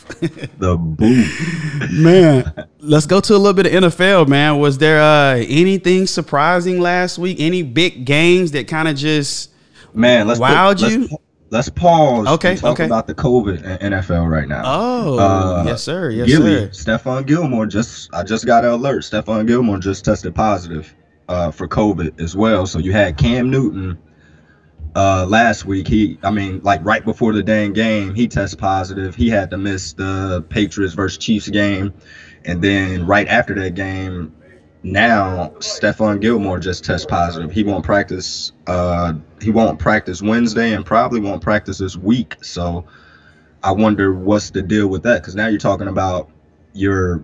the 0.58 0.76
booth 0.78 1.92
man, 1.92 2.52
let's 2.80 3.06
go 3.06 3.20
to 3.22 3.36
a 3.36 3.38
little 3.38 3.54
bit 3.54 3.68
of 3.68 3.84
NFL, 3.94 4.28
man. 4.28 4.58
Was 4.60 4.78
there 4.78 5.00
uh, 5.02 5.36
anything 5.48 6.08
surprising 6.08 6.80
last 6.82 7.18
week? 7.18 7.38
Any 7.40 7.62
big 7.64 8.04
games 8.06 8.52
that 8.52 8.68
kind 8.68 8.88
of 8.88 8.96
just 8.96 9.52
man 9.94 10.28
let's 10.28 10.40
Wowed 10.40 10.80
put, 10.82 10.92
you? 10.92 11.00
let's, 11.02 11.14
let's 11.52 11.70
pause 11.70 12.28
Okay, 12.28 12.52
and 12.52 12.60
talk 12.60 12.72
okay. 12.74 12.86
about 12.86 13.06
the 13.06 13.14
covid 13.14 13.64
in 13.80 13.94
nfl 13.94 14.28
right 14.30 14.48
now 14.48 14.64
Oh, 14.66 15.20
Uh, 15.20 15.64
yes, 15.68 15.84
sir. 15.84 16.10
Yes, 16.10 16.28
Gilly, 16.28 16.72
sir. 16.72 16.98
Stephon 16.98 17.26
Gilmore 17.28 17.68
just 17.68 18.12
I 18.14 18.24
just 18.24 18.46
got 18.48 18.66
an 18.66 18.72
alert. 18.72 19.04
Stephon 19.04 19.46
Gilmore 19.46 19.78
just 19.78 20.04
tested 20.04 20.34
positive 20.34 20.94
uh, 21.28 21.52
for 21.52 21.68
COVID 21.68 22.20
as 22.20 22.36
well. 22.36 22.66
So 22.66 22.80
you 22.80 22.92
had 22.92 23.18
Cam 23.18 23.50
Newton 23.50 23.98
uh, 24.96 25.26
last 25.28 25.66
week. 25.66 25.88
He 25.88 26.18
I 26.24 26.32
mean, 26.32 26.62
like 26.64 26.84
right 26.84 27.04
before 27.04 27.34
the 27.34 27.44
dang 27.44 27.74
game, 27.74 28.14
he 28.14 28.28
tested 28.28 28.60
positive. 28.60 29.16
He 29.16 29.30
had 29.30 29.50
to 29.52 29.58
miss 29.58 29.94
the 29.94 30.44
Patriots 30.50 30.94
versus 30.94 31.18
Chiefs 31.18 31.50
game. 31.50 31.94
And 32.46 32.62
then 32.62 33.06
right 33.06 33.28
after 33.28 33.56
that 33.56 33.76
game, 33.76 34.36
now 34.84 35.54
Stephon 35.60 36.20
Gilmore 36.20 36.60
just 36.60 36.84
test 36.84 37.08
positive. 37.08 37.52
He 37.52 37.64
won't 37.64 37.86
practice 37.86 38.52
uh 38.68 39.14
he 39.42 39.50
won't 39.50 39.80
practice 39.80 40.22
Wednesday 40.22 40.74
and 40.74 40.86
probably 40.86 41.20
won't 41.20 41.42
practice 41.42 41.78
this 41.78 41.96
week. 41.96 42.36
So 42.44 42.86
I 43.64 43.72
wonder 43.72 44.14
what's 44.14 44.50
the 44.50 44.62
deal 44.62 44.88
with 44.88 45.04
that 45.04 45.22
because 45.22 45.36
now 45.36 45.48
you're 45.48 45.58
talking 45.58 45.88
about 45.88 46.30
your 46.74 47.24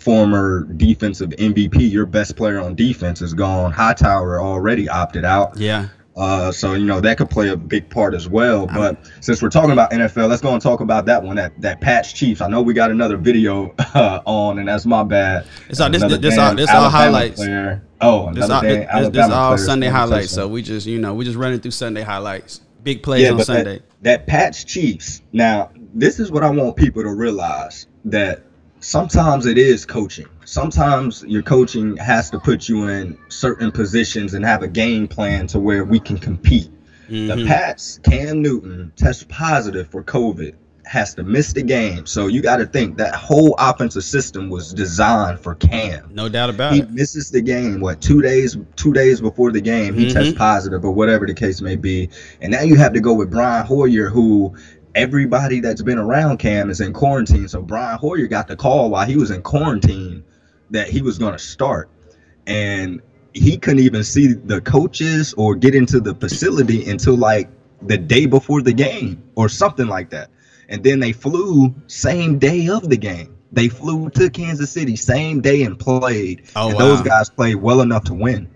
former 0.00 0.64
defensive 0.76 1.30
MVP, 1.30 1.90
your 1.90 2.06
best 2.06 2.36
player 2.36 2.58
on 2.60 2.74
defense 2.74 3.22
is 3.22 3.34
gone. 3.34 3.72
Hightower 3.72 4.40
already 4.40 4.88
opted 4.88 5.24
out. 5.24 5.56
Yeah. 5.56 5.88
Uh, 6.16 6.50
so 6.50 6.74
you 6.74 6.84
know 6.84 7.00
that 7.00 7.16
could 7.16 7.30
play 7.30 7.48
a 7.48 7.56
big 7.56 7.88
part 7.88 8.12
as 8.12 8.28
well. 8.28 8.66
But 8.66 8.98
since 9.20 9.40
we're 9.40 9.50
talking 9.50 9.70
about 9.70 9.92
NFL, 9.92 10.28
let's 10.28 10.42
go 10.42 10.52
and 10.52 10.60
talk 10.60 10.80
about 10.80 11.06
that 11.06 11.22
one. 11.22 11.36
That 11.36 11.60
that 11.60 11.80
Pats 11.80 12.12
Chiefs. 12.12 12.40
I 12.40 12.48
know 12.48 12.60
we 12.60 12.74
got 12.74 12.90
another 12.90 13.16
video 13.16 13.72
uh, 13.94 14.20
on, 14.26 14.58
and 14.58 14.66
that's 14.66 14.84
my 14.84 15.04
bad. 15.04 15.46
It's 15.68 15.78
all- 15.78 15.90
this- 15.90 16.02
Another 16.02 16.18
this 16.18 16.36
all- 16.36 16.56
this 16.56 16.68
all 16.70 16.90
highlights. 16.90 17.36
Player. 17.36 17.84
Oh, 18.00 18.32
This 18.32 18.48
all, 18.50 18.62
this, 18.62 19.08
this, 19.10 19.30
all 19.30 19.58
Sunday 19.58 19.88
highlights. 19.88 20.30
So 20.30 20.46
we 20.48 20.62
just, 20.62 20.86
you 20.86 20.98
know, 21.00 21.14
we 21.14 21.24
just 21.24 21.36
running 21.36 21.60
through 21.60 21.72
Sunday 21.72 22.02
highlights. 22.02 22.60
Big 22.82 23.02
plays 23.02 23.22
yeah, 23.22 23.32
on 23.32 23.42
Sunday. 23.44 23.78
that, 23.78 24.02
that 24.02 24.26
Pats 24.26 24.64
Chiefs. 24.64 25.22
Now 25.32 25.70
this 25.94 26.18
is 26.20 26.30
what 26.30 26.42
I 26.44 26.50
want 26.50 26.76
people 26.76 27.02
to 27.02 27.12
realize 27.12 27.86
that 28.06 28.44
sometimes 28.80 29.46
it 29.46 29.58
is 29.58 29.84
coaching. 29.84 30.26
Sometimes 30.44 31.24
your 31.24 31.42
coaching 31.42 31.96
has 31.96 32.30
to 32.30 32.38
put 32.38 32.68
you 32.68 32.88
in 32.88 33.18
certain 33.28 33.70
positions 33.70 34.34
and 34.34 34.44
have 34.44 34.62
a 34.62 34.68
game 34.68 35.08
plan 35.08 35.46
to 35.48 35.58
where 35.58 35.84
we 35.84 36.00
can 36.00 36.18
compete. 36.18 36.70
Mm-hmm. 37.08 37.40
The 37.40 37.46
Pats, 37.46 37.98
Cam 38.02 38.42
Newton 38.42 38.92
test 38.96 39.28
positive 39.28 39.88
for 39.88 40.02
COVID, 40.02 40.54
has 40.84 41.14
to 41.14 41.22
miss 41.22 41.52
the 41.52 41.62
game. 41.62 42.06
So 42.06 42.28
you 42.28 42.40
got 42.40 42.56
to 42.56 42.66
think 42.66 42.96
that 42.96 43.14
whole 43.14 43.54
offensive 43.58 44.04
system 44.04 44.48
was 44.48 44.72
designed 44.72 45.38
for 45.38 45.54
Cam. 45.54 46.10
No 46.12 46.30
doubt 46.30 46.48
about 46.48 46.72
he 46.72 46.80
it. 46.80 46.88
He 46.88 46.94
misses 46.94 47.30
the 47.30 47.42
game. 47.42 47.80
What 47.80 48.00
two 48.00 48.22
days? 48.22 48.56
Two 48.76 48.94
days 48.94 49.20
before 49.20 49.52
the 49.52 49.60
game, 49.60 49.94
he 49.94 50.06
mm-hmm. 50.06 50.14
tests 50.14 50.32
positive 50.32 50.84
or 50.84 50.90
whatever 50.90 51.26
the 51.26 51.34
case 51.34 51.60
may 51.60 51.76
be. 51.76 52.08
And 52.40 52.52
now 52.52 52.62
you 52.62 52.76
have 52.76 52.94
to 52.94 53.00
go 53.00 53.12
with 53.12 53.30
Brian 53.30 53.66
Hoyer, 53.66 54.08
who 54.08 54.56
everybody 54.98 55.60
that's 55.60 55.80
been 55.80 55.98
around 55.98 56.38
Cam 56.38 56.70
is 56.70 56.80
in 56.80 56.92
quarantine. 56.92 57.46
So 57.46 57.62
Brian 57.62 57.98
Hoyer 57.98 58.26
got 58.26 58.48
the 58.48 58.56
call 58.56 58.90
while 58.90 59.06
he 59.06 59.16
was 59.16 59.30
in 59.30 59.42
quarantine 59.42 60.24
that 60.70 60.88
he 60.88 61.02
was 61.02 61.18
going 61.18 61.32
to 61.32 61.38
start. 61.38 61.88
And 62.48 63.00
he 63.32 63.56
couldn't 63.56 63.84
even 63.84 64.02
see 64.02 64.32
the 64.32 64.60
coaches 64.60 65.34
or 65.34 65.54
get 65.54 65.74
into 65.76 66.00
the 66.00 66.14
facility 66.14 66.90
until 66.90 67.16
like 67.16 67.48
the 67.82 67.96
day 67.96 68.26
before 68.26 68.60
the 68.60 68.72
game 68.72 69.22
or 69.36 69.48
something 69.48 69.86
like 69.86 70.10
that. 70.10 70.30
And 70.68 70.82
then 70.82 70.98
they 70.98 71.12
flew 71.12 71.72
same 71.86 72.38
day 72.38 72.68
of 72.68 72.90
the 72.90 72.96
game. 72.96 73.36
They 73.52 73.68
flew 73.68 74.10
to 74.10 74.28
Kansas 74.28 74.72
City 74.72 74.96
same 74.96 75.40
day 75.40 75.62
and 75.62 75.78
played. 75.78 76.42
Oh, 76.56 76.70
and 76.70 76.76
wow. 76.76 76.80
those 76.80 77.02
guys 77.02 77.30
played 77.30 77.56
well 77.56 77.80
enough 77.82 78.04
to 78.04 78.14
win. 78.14 78.50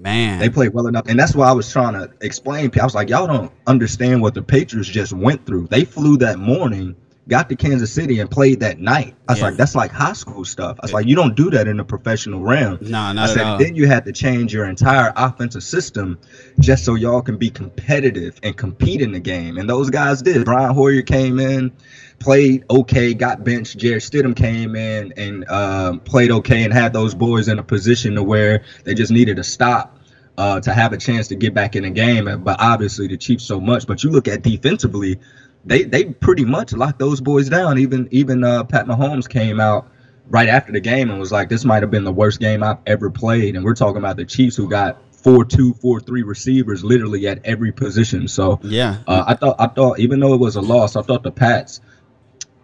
Man, 0.00 0.38
they 0.38 0.48
played 0.48 0.72
well 0.72 0.86
enough, 0.86 1.06
and 1.08 1.18
that's 1.18 1.34
why 1.34 1.46
I 1.46 1.52
was 1.52 1.70
trying 1.70 1.92
to 1.92 2.10
explain. 2.22 2.70
I 2.80 2.84
was 2.84 2.94
like, 2.94 3.10
y'all 3.10 3.26
don't 3.26 3.52
understand 3.66 4.22
what 4.22 4.32
the 4.32 4.42
Patriots 4.42 4.88
just 4.88 5.12
went 5.12 5.44
through. 5.44 5.66
They 5.66 5.84
flew 5.84 6.16
that 6.18 6.38
morning, 6.38 6.96
got 7.28 7.50
to 7.50 7.56
Kansas 7.56 7.92
City, 7.92 8.18
and 8.20 8.30
played 8.30 8.60
that 8.60 8.80
night. 8.80 9.14
I 9.28 9.32
was 9.32 9.40
yeah. 9.40 9.48
like, 9.48 9.56
that's 9.56 9.74
like 9.74 9.90
high 9.90 10.14
school 10.14 10.46
stuff. 10.46 10.78
I 10.80 10.84
was 10.84 10.90
yeah. 10.92 10.96
like, 10.96 11.06
you 11.06 11.16
don't 11.16 11.36
do 11.36 11.50
that 11.50 11.68
in 11.68 11.76
the 11.76 11.84
professional 11.84 12.40
realm. 12.40 12.78
No, 12.80 13.12
not 13.12 13.30
I 13.30 13.34
said. 13.34 13.58
Then 13.58 13.76
you 13.76 13.86
had 13.86 14.06
to 14.06 14.12
change 14.12 14.54
your 14.54 14.64
entire 14.64 15.12
offensive 15.16 15.62
system 15.62 16.18
just 16.58 16.82
so 16.86 16.94
y'all 16.94 17.20
can 17.20 17.36
be 17.36 17.50
competitive 17.50 18.40
and 18.42 18.56
compete 18.56 19.02
in 19.02 19.12
the 19.12 19.20
game. 19.20 19.58
And 19.58 19.68
those 19.68 19.90
guys 19.90 20.22
did. 20.22 20.46
Brian 20.46 20.74
Hoyer 20.74 21.02
came 21.02 21.38
in 21.38 21.72
played 22.20 22.64
okay, 22.70 23.12
got 23.12 23.42
benched. 23.42 23.78
Jarrett 23.78 24.02
Stidham 24.02 24.36
came 24.36 24.76
in 24.76 25.12
and 25.16 25.48
um, 25.50 26.00
played 26.00 26.30
okay 26.30 26.62
and 26.62 26.72
had 26.72 26.92
those 26.92 27.14
boys 27.14 27.48
in 27.48 27.58
a 27.58 27.62
position 27.62 28.14
to 28.14 28.22
where 28.22 28.62
they 28.84 28.94
just 28.94 29.10
needed 29.10 29.36
to 29.36 29.42
stop 29.42 29.98
uh, 30.38 30.60
to 30.60 30.72
have 30.72 30.92
a 30.92 30.96
chance 30.96 31.26
to 31.28 31.34
get 31.34 31.54
back 31.54 31.74
in 31.74 31.82
the 31.82 31.90
game. 31.90 32.42
But 32.44 32.60
obviously 32.60 33.08
the 33.08 33.16
Chiefs 33.16 33.44
so 33.44 33.58
much. 33.58 33.86
But 33.86 34.04
you 34.04 34.10
look 34.10 34.28
at 34.28 34.42
defensively, 34.42 35.18
they 35.64 35.82
they 35.82 36.04
pretty 36.04 36.44
much 36.44 36.72
locked 36.72 36.98
those 36.98 37.20
boys 37.20 37.48
down. 37.48 37.78
Even 37.78 38.06
even 38.10 38.44
uh, 38.44 38.64
Pat 38.64 38.86
Mahomes 38.86 39.28
came 39.28 39.58
out 39.58 39.90
right 40.28 40.48
after 40.48 40.72
the 40.72 40.80
game 40.80 41.10
and 41.10 41.18
was 41.18 41.32
like, 41.32 41.48
"This 41.48 41.64
might 41.64 41.82
have 41.82 41.90
been 41.90 42.04
the 42.04 42.12
worst 42.12 42.38
game 42.38 42.62
I've 42.62 42.78
ever 42.86 43.10
played." 43.10 43.56
And 43.56 43.64
we're 43.64 43.74
talking 43.74 43.98
about 43.98 44.16
the 44.16 44.26
Chiefs 44.26 44.56
who 44.56 44.68
got 44.68 45.02
four 45.10 45.44
two, 45.44 45.72
four 45.74 46.00
three 46.00 46.22
receivers 46.22 46.84
literally 46.84 47.26
at 47.28 47.44
every 47.44 47.72
position. 47.72 48.28
So 48.28 48.60
yeah, 48.62 48.98
uh, 49.06 49.24
I 49.26 49.34
thought 49.34 49.56
I 49.58 49.68
thought 49.68 49.98
even 49.98 50.20
though 50.20 50.34
it 50.34 50.40
was 50.40 50.56
a 50.56 50.62
loss, 50.62 50.96
I 50.96 51.02
thought 51.02 51.22
the 51.22 51.32
Pats 51.32 51.80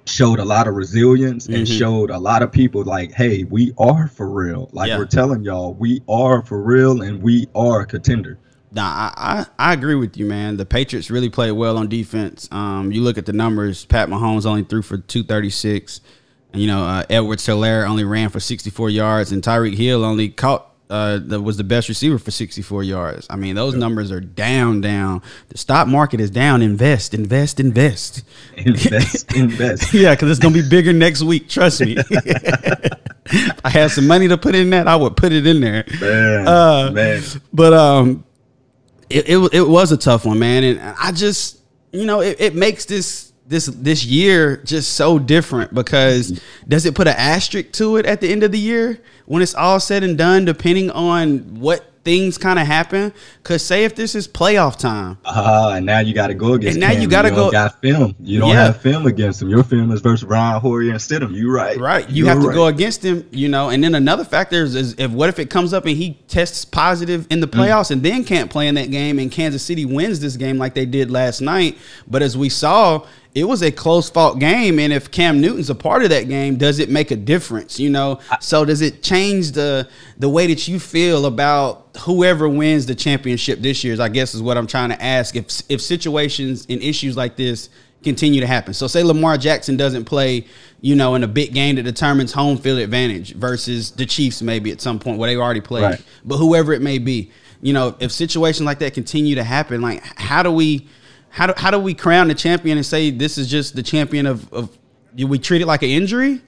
showed 0.07 0.39
a 0.39 0.45
lot 0.45 0.69
of 0.69 0.75
resilience 0.75 1.47
and 1.47 1.67
mm-hmm. 1.67 1.79
showed 1.79 2.11
a 2.11 2.19
lot 2.19 2.43
of 2.43 2.53
people 2.53 2.85
like, 2.85 3.13
hey, 3.13 3.45
we 3.45 3.73
are 3.79 4.09
for 4.09 4.31
real. 4.31 4.71
Like 4.73 4.89
yeah. 4.89 4.99
we're 4.99 5.07
telling 5.07 5.43
y'all, 5.43 5.75
we 5.75 6.03
are 6.09 6.43
for 6.43 6.63
real 6.63 7.03
and 7.03 7.23
we 7.23 7.49
are 7.55 7.81
a 7.81 7.87
contender. 7.87 8.39
Nah, 8.73 8.83
I, 8.83 9.13
I, 9.17 9.47
I, 9.71 9.73
agree 9.73 9.95
with 9.95 10.17
you, 10.17 10.27
man. 10.27 10.57
The 10.57 10.67
Patriots 10.67 11.11
really 11.11 11.31
played 11.31 11.53
well 11.53 11.79
on 11.79 11.89
defense. 11.89 12.49
Um, 12.53 12.93
you 12.93 13.03
look 13.03 13.17
at 13.17 13.25
the 13.25 13.33
numbers. 13.33 13.85
Pat 13.87 14.09
Mahomes 14.09 14.45
only 14.45 14.65
threw 14.65 14.83
for 14.83 14.99
two 14.99 15.23
thirty 15.23 15.51
six. 15.51 16.01
And, 16.53 16.61
you 16.61 16.69
know, 16.69 16.85
uh, 16.85 17.05
Edwards-Helaire 17.09 17.89
only 17.89 18.05
ran 18.05 18.29
for 18.29 18.41
sixty 18.41 18.71
four 18.71 18.91
yards, 18.91 19.33
and 19.33 19.43
Tyreek 19.43 19.77
Hill 19.77 20.05
only 20.05 20.29
caught 20.29 20.76
uh, 20.89 21.19
that 21.23 21.41
was 21.41 21.57
the 21.57 21.65
best 21.65 21.89
receiver 21.89 22.19
for 22.19 22.31
64 22.31 22.85
yards. 22.85 23.27
I 23.29 23.37
mean, 23.37 23.57
those 23.57 23.75
numbers 23.75 24.13
are 24.13 24.21
down, 24.21 24.81
down. 24.81 25.23
The 25.49 25.59
stock 25.59 25.89
market 25.89 26.21
is 26.21 26.31
down. 26.31 26.63
Invest, 26.63 27.13
invest, 27.13 27.59
invest. 27.59 28.23
Invest, 28.57 29.33
invest. 29.37 29.93
yeah, 29.93 30.15
because 30.15 30.31
it's 30.31 30.41
going 30.41 30.55
to 30.55 30.63
be 30.63 30.69
bigger 30.69 30.93
next 30.93 31.23
week. 31.23 31.49
Trust 31.49 31.81
me. 31.81 31.97
I 33.65 33.71
had 33.71 33.91
some 33.91 34.07
money 34.07 34.29
to 34.29 34.39
put 34.39 34.55
in 34.55 34.71
that, 34.71 34.87
I 34.87 34.95
would 34.95 35.17
put 35.17 35.33
it 35.33 35.47
in 35.47 35.61
there. 35.61 35.85
Man, 36.01 36.47
uh, 36.47 36.91
man. 36.93 37.23
But 37.53 37.73
um, 37.73 38.25
it, 39.11 39.29
it, 39.29 39.55
it 39.55 39.69
was 39.69 39.91
a 39.91 39.97
tough 39.97 40.25
one, 40.25 40.39
man. 40.39 40.63
And 40.63 40.81
I 40.81 41.11
just, 41.11 41.59
you 41.91 42.07
know, 42.07 42.21
it, 42.21 42.37
it 42.41 42.55
makes 42.55 42.85
this 42.85 43.26
this 43.49 43.67
this 43.67 44.05
year 44.05 44.59
just 44.59 44.95
so 44.95 45.19
different 45.19 45.73
because 45.73 46.41
does 46.67 46.85
it 46.85 46.95
put 46.95 47.07
an 47.07 47.15
asterisk 47.17 47.73
to 47.73 47.97
it 47.97 48.07
at 48.07 48.21
the 48.21 48.29
end 48.29 48.43
of 48.43 48.53
the 48.53 48.59
year 48.59 49.01
when 49.27 49.43
it's 49.43 49.55
all 49.55 49.79
said 49.79 50.03
and 50.03 50.19
done 50.19 50.45
depending 50.45 50.91
on 50.91 51.61
what 51.61 51.93
things 52.07 52.39
kind 52.39 52.57
of 52.57 52.67
happen 52.69 53.13
because 53.43 53.65
say 53.65 53.85
if 53.85 53.97
this 53.97 54.15
is 54.15 54.29
playoff 54.29 54.79
time 54.79 55.19
uh 55.25 55.73
and 55.75 55.85
now 55.85 55.99
you 55.99 56.15
got 56.15 56.29
to 56.29 56.35
go 56.35 56.53
against 56.53 56.77
and 56.77 56.81
now 56.81 56.93
Cam. 56.93 57.03
you 57.03 57.09
got 57.09 57.23
to 57.23 57.31
go 57.31 57.51
got 57.51 57.81
film 57.81 58.15
you 58.21 58.39
don't 58.39 58.51
yeah. 58.51 58.67
have 58.67 58.81
film 58.81 59.07
against 59.07 59.43
him 59.43 59.49
your 59.49 59.65
film 59.65 59.91
is 59.91 60.01
versus 60.01 60.23
Ryan 60.23 60.61
Hoyer 60.61 60.83
and 60.83 61.01
Stidham 61.01 61.33
you 61.35 61.53
right 61.53 61.77
right 61.79 62.09
you 62.09 62.25
You're 62.25 62.33
have 62.33 62.43
to 62.43 62.49
right. 62.49 62.55
go 62.55 62.67
against 62.67 63.05
him 63.05 63.29
you 63.33 63.49
know 63.49 63.71
and 63.71 63.83
then 63.83 63.97
another 63.97 64.25
factor 64.25 64.63
is, 64.63 64.77
is, 64.77 64.95
if 64.99 65.11
what 65.11 65.29
if 65.29 65.41
it 65.41 65.51
comes 65.51 65.73
up 65.73 65.85
and 65.85 65.97
he 65.97 66.15
tests 66.29 66.65
positive 66.65 67.27
in 67.29 67.41
the 67.41 67.49
mm. 67.49 67.59
playoffs 67.59 67.89
mm. 67.89 67.93
and 67.93 68.05
then 68.05 68.23
can't 68.23 68.53
play 68.53 68.69
in 68.69 68.77
that 68.77 68.93
game 68.93 69.19
and 69.19 69.33
Kansas 69.33 69.65
City 69.65 69.85
wins 69.85 70.21
this 70.21 70.37
game 70.37 70.59
like 70.59 70.75
they 70.75 70.87
did 70.87 71.11
last 71.11 71.41
night 71.41 71.77
but 72.07 72.23
as 72.23 72.37
we 72.37 72.49
saw 72.49 73.05
it 73.37 73.45
was 73.45 73.61
a 73.63 73.71
close 73.71 74.09
fought 74.09 74.39
game 74.39 74.79
and 74.79 74.95
if 74.95 75.11
cam 75.11 75.43
newton's 75.43 75.69
a 75.69 75.75
part 75.75 76.03
of 76.03 76.09
that 76.09 76.27
game 76.27 76.57
does 76.57 76.79
it 76.79 76.89
make 76.89 77.11
a 77.11 77.17
difference 77.17 77.79
you 77.79 77.91
know? 77.91 78.19
So 78.41 78.65
does 78.65 78.81
it 78.81 79.03
change 79.03 79.53
the 79.53 79.89
the 80.19 80.29
way 80.29 80.47
that 80.47 80.67
you 80.67 80.81
feel 80.81 81.27
about 81.27 81.97
whoever 82.01 82.49
wins 82.49 82.87
the 82.87 82.95
championship 82.95 83.61
this 83.61 83.85
year 83.85 84.01
i 84.01 84.09
guess 84.09 84.35
is 84.35 84.43
what 84.43 84.57
i'm 84.57 84.67
trying 84.67 84.89
to 84.89 85.01
ask. 85.03 85.37
If 85.37 85.63
if 85.69 85.81
situations 85.83 86.67
and 86.69 86.83
issues 86.83 87.17
like 87.17 87.37
this 87.37 87.69
continue 88.03 88.41
to 88.41 88.47
happen. 88.47 88.73
So 88.73 88.87
say 88.87 89.03
lamar 89.03 89.37
jackson 89.37 89.77
doesn't 89.77 90.07
play 90.07 90.47
you 90.81 90.97
know 90.97 91.15
in 91.15 91.23
a 91.23 91.29
big 91.29 91.53
game 91.53 91.77
that 91.77 91.83
determines 91.83 92.33
home 92.33 92.57
field 92.57 92.79
advantage 92.79 93.35
versus 93.35 93.91
the 93.91 94.07
chiefs 94.07 94.41
maybe 94.41 94.73
at 94.73 94.81
some 94.81 94.99
point 94.99 95.19
where 95.19 95.29
they 95.29 95.37
already 95.37 95.61
played. 95.61 95.83
Right. 95.83 96.03
but 96.25 96.39
whoever 96.39 96.73
it 96.73 96.81
may 96.81 96.99
be 96.99 97.31
you 97.61 97.75
know 97.75 97.97
if 98.01 98.13
situations 98.13 98.65
like 98.65 98.79
that 98.79 98.95
continue 98.95 99.35
to 99.35 99.45
happen 99.45 99.83
like 99.83 100.03
how 100.19 100.43
do 100.43 100.51
we 100.51 100.89
how 101.37 101.47
do, 101.49 101.53
how 101.55 101.71
do 101.71 101.79
we 101.79 101.93
crown 101.93 102.29
the 102.29 102.35
champion 102.35 102.79
and 102.79 102.87
say 102.87 103.11
this 103.11 103.37
is 103.37 103.47
just 103.47 103.77
the 103.77 103.83
champion 103.83 104.25
of, 104.25 104.51
of 104.55 104.79
do 105.15 105.27
we 105.27 105.39
treat 105.39 105.61
it 105.61 105.67
like 105.67 105.83
an 105.83 105.91
injury? 105.91 106.41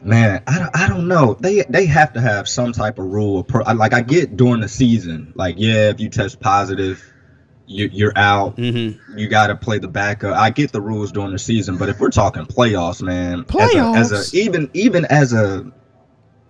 Man, 0.00 0.40
I, 0.46 0.68
I 0.72 0.88
don't 0.88 1.08
know. 1.08 1.34
They 1.40 1.62
they 1.68 1.86
have 1.86 2.12
to 2.12 2.20
have 2.20 2.48
some 2.48 2.72
type 2.72 3.00
of 3.00 3.06
rule. 3.06 3.44
Like 3.74 3.92
I 3.92 4.00
get 4.00 4.36
during 4.36 4.60
the 4.60 4.68
season, 4.68 5.32
like 5.34 5.56
yeah, 5.58 5.90
if 5.90 5.98
you 5.98 6.08
test 6.08 6.38
positive, 6.38 7.02
you, 7.66 7.90
you're 7.92 8.12
out. 8.14 8.56
Mm-hmm. 8.58 9.18
You 9.18 9.28
got 9.28 9.48
to 9.48 9.56
play 9.56 9.78
the 9.78 9.88
backup. 9.88 10.36
I 10.36 10.50
get 10.50 10.70
the 10.70 10.80
rules 10.80 11.10
during 11.10 11.32
the 11.32 11.38
season, 11.38 11.76
but 11.76 11.88
if 11.88 11.98
we're 11.98 12.10
talking 12.10 12.46
playoffs, 12.46 13.02
man, 13.02 13.42
playoffs, 13.42 13.96
as 13.96 14.12
a, 14.12 14.14
as 14.14 14.34
a 14.34 14.36
even 14.36 14.70
even 14.72 15.04
as 15.06 15.32
a 15.32 15.68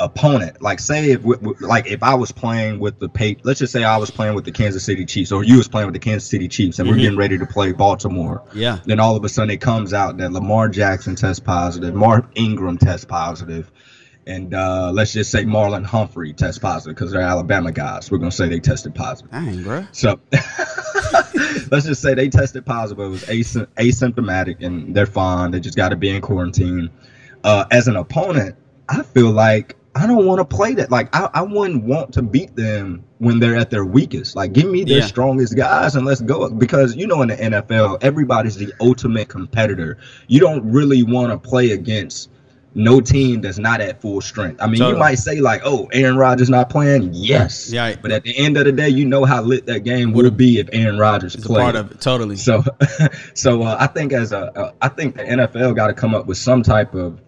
opponent. 0.02 0.60
Like 0.60 0.80
say 0.80 1.12
if 1.12 1.22
like 1.60 1.86
if 1.86 2.02
I 2.02 2.14
was 2.14 2.32
playing 2.32 2.78
with 2.78 2.98
the 2.98 3.08
pay, 3.08 3.36
let's 3.44 3.60
just 3.60 3.72
say 3.72 3.84
I 3.84 3.96
was 3.96 4.10
playing 4.10 4.34
with 4.34 4.44
the 4.44 4.52
Kansas 4.52 4.84
City 4.84 5.04
Chiefs, 5.04 5.32
or 5.32 5.44
you 5.44 5.56
was 5.56 5.68
playing 5.68 5.86
with 5.86 5.94
the 5.94 6.00
Kansas 6.00 6.28
City 6.28 6.48
Chiefs, 6.48 6.78
and 6.78 6.86
mm-hmm. 6.86 6.96
we're 6.96 7.02
getting 7.02 7.18
ready 7.18 7.38
to 7.38 7.46
play 7.46 7.72
Baltimore. 7.72 8.42
Yeah. 8.54 8.78
Then 8.84 9.00
all 9.00 9.16
of 9.16 9.24
a 9.24 9.28
sudden 9.28 9.50
it 9.50 9.60
comes 9.60 9.94
out 9.94 10.16
that 10.18 10.32
Lamar 10.32 10.68
Jackson 10.68 11.14
tests 11.14 11.40
positive, 11.40 11.94
Mark 11.94 12.26
Ingram 12.34 12.78
tests 12.78 13.04
positive, 13.04 13.70
and 14.26 14.54
uh, 14.54 14.90
let's 14.92 15.12
just 15.12 15.30
say 15.30 15.44
Marlon 15.44 15.84
Humphrey 15.84 16.32
tests 16.32 16.58
positive 16.58 16.96
because 16.96 17.12
they're 17.12 17.22
Alabama 17.22 17.72
guys. 17.72 18.10
We're 18.10 18.18
gonna 18.18 18.30
say 18.30 18.48
they 18.48 18.60
tested 18.60 18.94
positive. 18.94 19.30
Dang, 19.32 19.62
bro. 19.62 19.86
So 19.92 20.20
let's 21.70 21.86
just 21.86 22.02
say 22.02 22.14
they 22.14 22.28
tested 22.28 22.66
positive. 22.66 23.04
It 23.04 23.08
was 23.08 23.24
asymptomatic, 23.24 24.62
and 24.64 24.94
they're 24.94 25.06
fine. 25.06 25.50
They 25.50 25.60
just 25.60 25.76
got 25.76 25.90
to 25.90 25.96
be 25.96 26.10
in 26.10 26.20
quarantine. 26.20 26.90
Uh, 27.44 27.64
as 27.72 27.88
an 27.88 27.96
opponent, 27.96 28.56
I 28.88 29.02
feel 29.02 29.30
like 29.30 29.76
I 29.94 30.06
don't 30.06 30.24
want 30.24 30.38
to 30.38 30.44
play 30.44 30.74
that. 30.74 30.90
Like 30.90 31.14
I, 31.14 31.28
I 31.34 31.42
wouldn't 31.42 31.84
want 31.84 32.14
to 32.14 32.22
beat 32.22 32.56
them 32.56 33.04
when 33.18 33.38
they're 33.40 33.56
at 33.56 33.70
their 33.70 33.84
weakest. 33.84 34.34
Like 34.34 34.52
give 34.52 34.70
me 34.70 34.84
their 34.84 34.98
yeah. 34.98 35.06
strongest 35.06 35.56
guys 35.56 35.96
and 35.96 36.06
let's 36.06 36.22
go. 36.22 36.48
Because 36.50 36.96
you 36.96 37.06
know 37.06 37.22
in 37.22 37.28
the 37.28 37.36
NFL, 37.36 37.98
everybody's 38.02 38.56
the 38.56 38.72
ultimate 38.80 39.28
competitor. 39.28 39.98
You 40.28 40.40
don't 40.40 40.64
really 40.70 41.02
want 41.02 41.30
to 41.32 41.38
play 41.38 41.72
against 41.72 42.30
no 42.74 43.00
team 43.00 43.42
that's 43.42 43.58
not 43.58 43.80
at 43.80 44.00
full 44.00 44.20
strength. 44.20 44.62
I 44.62 44.66
mean, 44.66 44.78
totally. 44.78 44.94
you 44.94 44.98
might 44.98 45.16
say 45.16 45.40
like, 45.40 45.62
"Oh, 45.64 45.88
Aaron 45.92 46.16
Rodgers 46.16 46.48
not 46.48 46.70
playing." 46.70 47.10
Yes, 47.12 47.70
yeah. 47.70 47.94
But 48.00 48.12
at 48.12 48.22
the 48.22 48.36
end 48.36 48.56
of 48.56 48.64
the 48.64 48.72
day, 48.72 48.88
you 48.88 49.04
know 49.04 49.24
how 49.24 49.42
lit 49.42 49.66
that 49.66 49.80
game 49.80 50.12
would 50.12 50.36
be 50.36 50.58
if 50.58 50.68
Aaron 50.72 50.98
Rodgers 50.98 51.36
played. 51.36 51.60
part 51.60 51.76
of 51.76 51.90
it, 51.90 52.00
totally. 52.00 52.36
So, 52.36 52.64
so 53.34 53.62
uh, 53.62 53.76
I 53.78 53.88
think 53.88 54.12
as 54.12 54.32
a, 54.32 54.58
uh, 54.58 54.72
I 54.80 54.88
think 54.88 55.16
the 55.16 55.24
NFL 55.24 55.76
got 55.76 55.88
to 55.88 55.94
come 55.94 56.14
up 56.14 56.26
with 56.26 56.38
some 56.38 56.62
type 56.62 56.94
of 56.94 57.20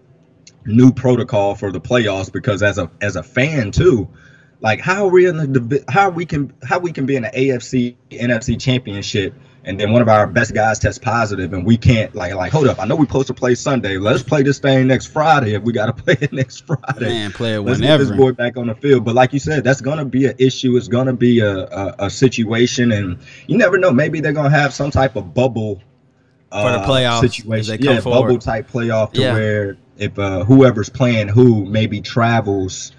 new 0.66 0.92
protocol 0.92 1.54
for 1.54 1.70
the 1.72 1.80
playoffs 1.80 2.32
because 2.32 2.62
as 2.62 2.78
a 2.78 2.90
as 3.00 3.16
a 3.16 3.22
fan 3.22 3.70
too, 3.70 4.08
like 4.60 4.80
how 4.80 5.04
are 5.06 5.10
we 5.10 5.26
in 5.26 5.36
the 5.36 5.84
how 5.88 6.08
we 6.10 6.24
can 6.26 6.52
how 6.64 6.78
we 6.78 6.92
can 6.92 7.06
be 7.06 7.16
in 7.16 7.22
the 7.22 7.30
AFC 7.30 7.94
NFC 8.10 8.58
championship 8.60 9.34
and 9.66 9.80
then 9.80 9.92
one 9.92 10.02
of 10.02 10.10
our 10.10 10.26
best 10.26 10.52
guys 10.52 10.78
tests 10.78 10.98
positive, 10.98 11.54
and 11.54 11.64
we 11.64 11.78
can't 11.78 12.14
like 12.14 12.34
like 12.34 12.52
hold 12.52 12.68
up. 12.68 12.78
I 12.78 12.84
know 12.84 12.96
we're 12.96 13.06
supposed 13.06 13.28
to 13.28 13.34
play 13.34 13.54
Sunday. 13.54 13.96
Let's 13.96 14.22
play 14.22 14.42
this 14.42 14.58
thing 14.58 14.86
next 14.88 15.06
Friday 15.06 15.54
if 15.54 15.62
we 15.62 15.72
got 15.72 15.86
to 15.86 15.92
play 16.02 16.18
it 16.20 16.34
next 16.34 16.66
Friday. 16.66 17.08
Man, 17.08 17.32
play 17.32 17.54
it 17.54 17.60
Let's 17.62 17.80
whenever. 17.80 18.04
get 18.04 18.10
this 18.10 18.16
boy 18.18 18.32
back 18.32 18.58
on 18.58 18.66
the 18.66 18.74
field. 18.74 19.06
But 19.06 19.14
like 19.14 19.32
you 19.32 19.38
said, 19.38 19.64
that's 19.64 19.80
gonna 19.80 20.04
be 20.04 20.26
an 20.26 20.34
issue. 20.38 20.76
It's 20.76 20.88
gonna 20.88 21.14
be 21.14 21.40
a, 21.40 21.60
a, 21.60 21.94
a 22.00 22.10
situation, 22.10 22.92
and 22.92 23.16
you 23.46 23.56
never 23.56 23.78
know. 23.78 23.90
Maybe 23.90 24.20
they're 24.20 24.34
gonna 24.34 24.50
have 24.50 24.74
some 24.74 24.90
type 24.90 25.16
of 25.16 25.32
bubble 25.32 25.76
For 26.52 26.58
the 26.70 26.80
uh, 26.80 26.86
playoffs, 26.86 27.24
as 27.24 27.34
situation. 27.34 27.82
yeah, 27.82 28.00
forward. 28.00 28.20
bubble 28.26 28.38
type 28.38 28.70
playoff 28.70 29.12
to 29.14 29.20
Yeah. 29.22 29.32
where 29.32 29.76
if 29.96 30.18
uh, 30.18 30.44
whoever's 30.44 30.88
playing 30.88 31.28
who 31.28 31.64
maybe 31.64 32.00
travels 32.00 32.92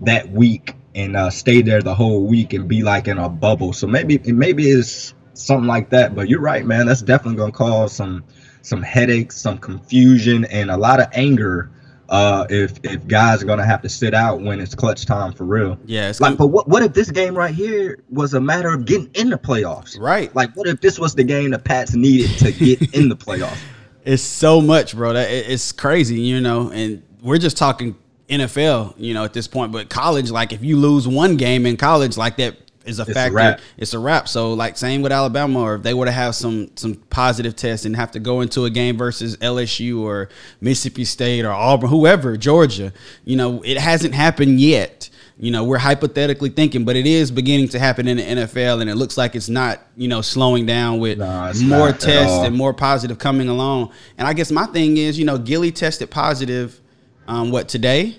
that 0.00 0.30
week 0.30 0.74
and 0.94 1.16
uh, 1.16 1.30
stay 1.30 1.62
there 1.62 1.80
the 1.80 1.94
whole 1.94 2.24
week 2.26 2.52
and 2.52 2.68
be 2.68 2.82
like 2.82 3.08
in 3.08 3.18
a 3.18 3.28
bubble. 3.28 3.72
So 3.72 3.86
maybe 3.86 4.18
maybe 4.32 4.68
it's 4.70 5.14
something 5.34 5.66
like 5.66 5.90
that. 5.90 6.14
But 6.14 6.28
you're 6.28 6.40
right, 6.40 6.64
man. 6.64 6.86
That's 6.86 7.02
definitely 7.02 7.38
gonna 7.38 7.52
cause 7.52 7.94
some 7.94 8.24
some 8.62 8.82
headaches, 8.82 9.36
some 9.36 9.58
confusion, 9.58 10.44
and 10.46 10.70
a 10.70 10.76
lot 10.76 11.00
of 11.00 11.08
anger. 11.12 11.70
Uh, 12.08 12.46
if 12.50 12.78
if 12.82 13.06
guys 13.06 13.42
are 13.42 13.46
gonna 13.46 13.64
have 13.64 13.80
to 13.80 13.88
sit 13.88 14.12
out 14.12 14.42
when 14.42 14.60
it's 14.60 14.74
clutch 14.74 15.06
time 15.06 15.32
for 15.32 15.44
real. 15.44 15.78
Yeah, 15.86 16.10
it's 16.10 16.20
Like, 16.20 16.36
but 16.36 16.48
what 16.48 16.68
what 16.68 16.82
if 16.82 16.92
this 16.92 17.10
game 17.10 17.34
right 17.34 17.54
here 17.54 18.00
was 18.10 18.34
a 18.34 18.40
matter 18.40 18.68
of 18.68 18.84
getting 18.84 19.10
in 19.14 19.30
the 19.30 19.38
playoffs? 19.38 19.98
right. 19.98 20.34
Like, 20.34 20.54
what 20.54 20.68
if 20.68 20.80
this 20.80 20.98
was 20.98 21.14
the 21.14 21.24
game 21.24 21.52
the 21.52 21.58
Pats 21.58 21.94
needed 21.94 22.36
to 22.38 22.52
get 22.52 22.94
in 22.94 23.08
the 23.08 23.16
playoffs? 23.16 23.58
It's 24.04 24.22
so 24.22 24.60
much, 24.60 24.94
bro. 24.94 25.12
That 25.12 25.30
it's 25.30 25.72
crazy, 25.72 26.20
you 26.20 26.40
know. 26.40 26.70
And 26.70 27.02
we're 27.22 27.38
just 27.38 27.56
talking 27.56 27.96
NFL, 28.28 28.94
you 28.96 29.14
know, 29.14 29.24
at 29.24 29.32
this 29.32 29.46
point. 29.46 29.72
But 29.72 29.90
college, 29.90 30.30
like 30.30 30.52
if 30.52 30.62
you 30.62 30.76
lose 30.76 31.06
one 31.06 31.36
game 31.36 31.66
in 31.66 31.76
college, 31.76 32.16
like 32.16 32.36
that 32.38 32.56
is 32.84 32.98
a 32.98 33.02
a 33.02 33.06
factor. 33.06 33.34
wrap. 33.34 33.60
It's 33.76 33.94
a 33.94 33.98
wrap. 33.98 34.28
So 34.28 34.54
like 34.54 34.76
same 34.76 35.02
with 35.02 35.12
Alabama, 35.12 35.60
or 35.60 35.74
if 35.76 35.82
they 35.82 35.94
were 35.94 36.06
to 36.06 36.12
have 36.12 36.34
some 36.34 36.70
some 36.76 36.94
positive 36.94 37.54
tests 37.56 37.86
and 37.86 37.94
have 37.96 38.10
to 38.12 38.20
go 38.20 38.40
into 38.40 38.64
a 38.64 38.70
game 38.70 38.96
versus 38.96 39.36
LSU 39.38 40.00
or 40.00 40.28
Mississippi 40.60 41.04
State 41.04 41.44
or 41.44 41.52
Auburn, 41.52 41.90
whoever, 41.90 42.36
Georgia, 42.36 42.92
you 43.24 43.36
know, 43.36 43.62
it 43.62 43.78
hasn't 43.78 44.14
happened 44.14 44.60
yet. 44.60 45.10
You 45.42 45.50
know, 45.50 45.64
we're 45.64 45.78
hypothetically 45.78 46.50
thinking, 46.50 46.84
but 46.84 46.94
it 46.94 47.04
is 47.04 47.32
beginning 47.32 47.66
to 47.70 47.80
happen 47.80 48.06
in 48.06 48.18
the 48.18 48.22
NFL, 48.22 48.80
and 48.80 48.88
it 48.88 48.94
looks 48.94 49.18
like 49.18 49.34
it's 49.34 49.48
not, 49.48 49.80
you 49.96 50.06
know, 50.06 50.20
slowing 50.20 50.66
down 50.66 51.00
with 51.00 51.18
it's 51.20 51.60
more 51.60 51.90
tests 51.90 52.46
and 52.46 52.54
more 52.54 52.72
positive 52.72 53.18
coming 53.18 53.48
along. 53.48 53.90
And 54.16 54.28
I 54.28 54.34
guess 54.34 54.52
my 54.52 54.66
thing 54.66 54.98
is, 54.98 55.18
you 55.18 55.24
know, 55.24 55.38
Gilly 55.38 55.72
tested 55.72 56.12
positive, 56.12 56.80
um, 57.26 57.50
what 57.50 57.68
today? 57.68 58.18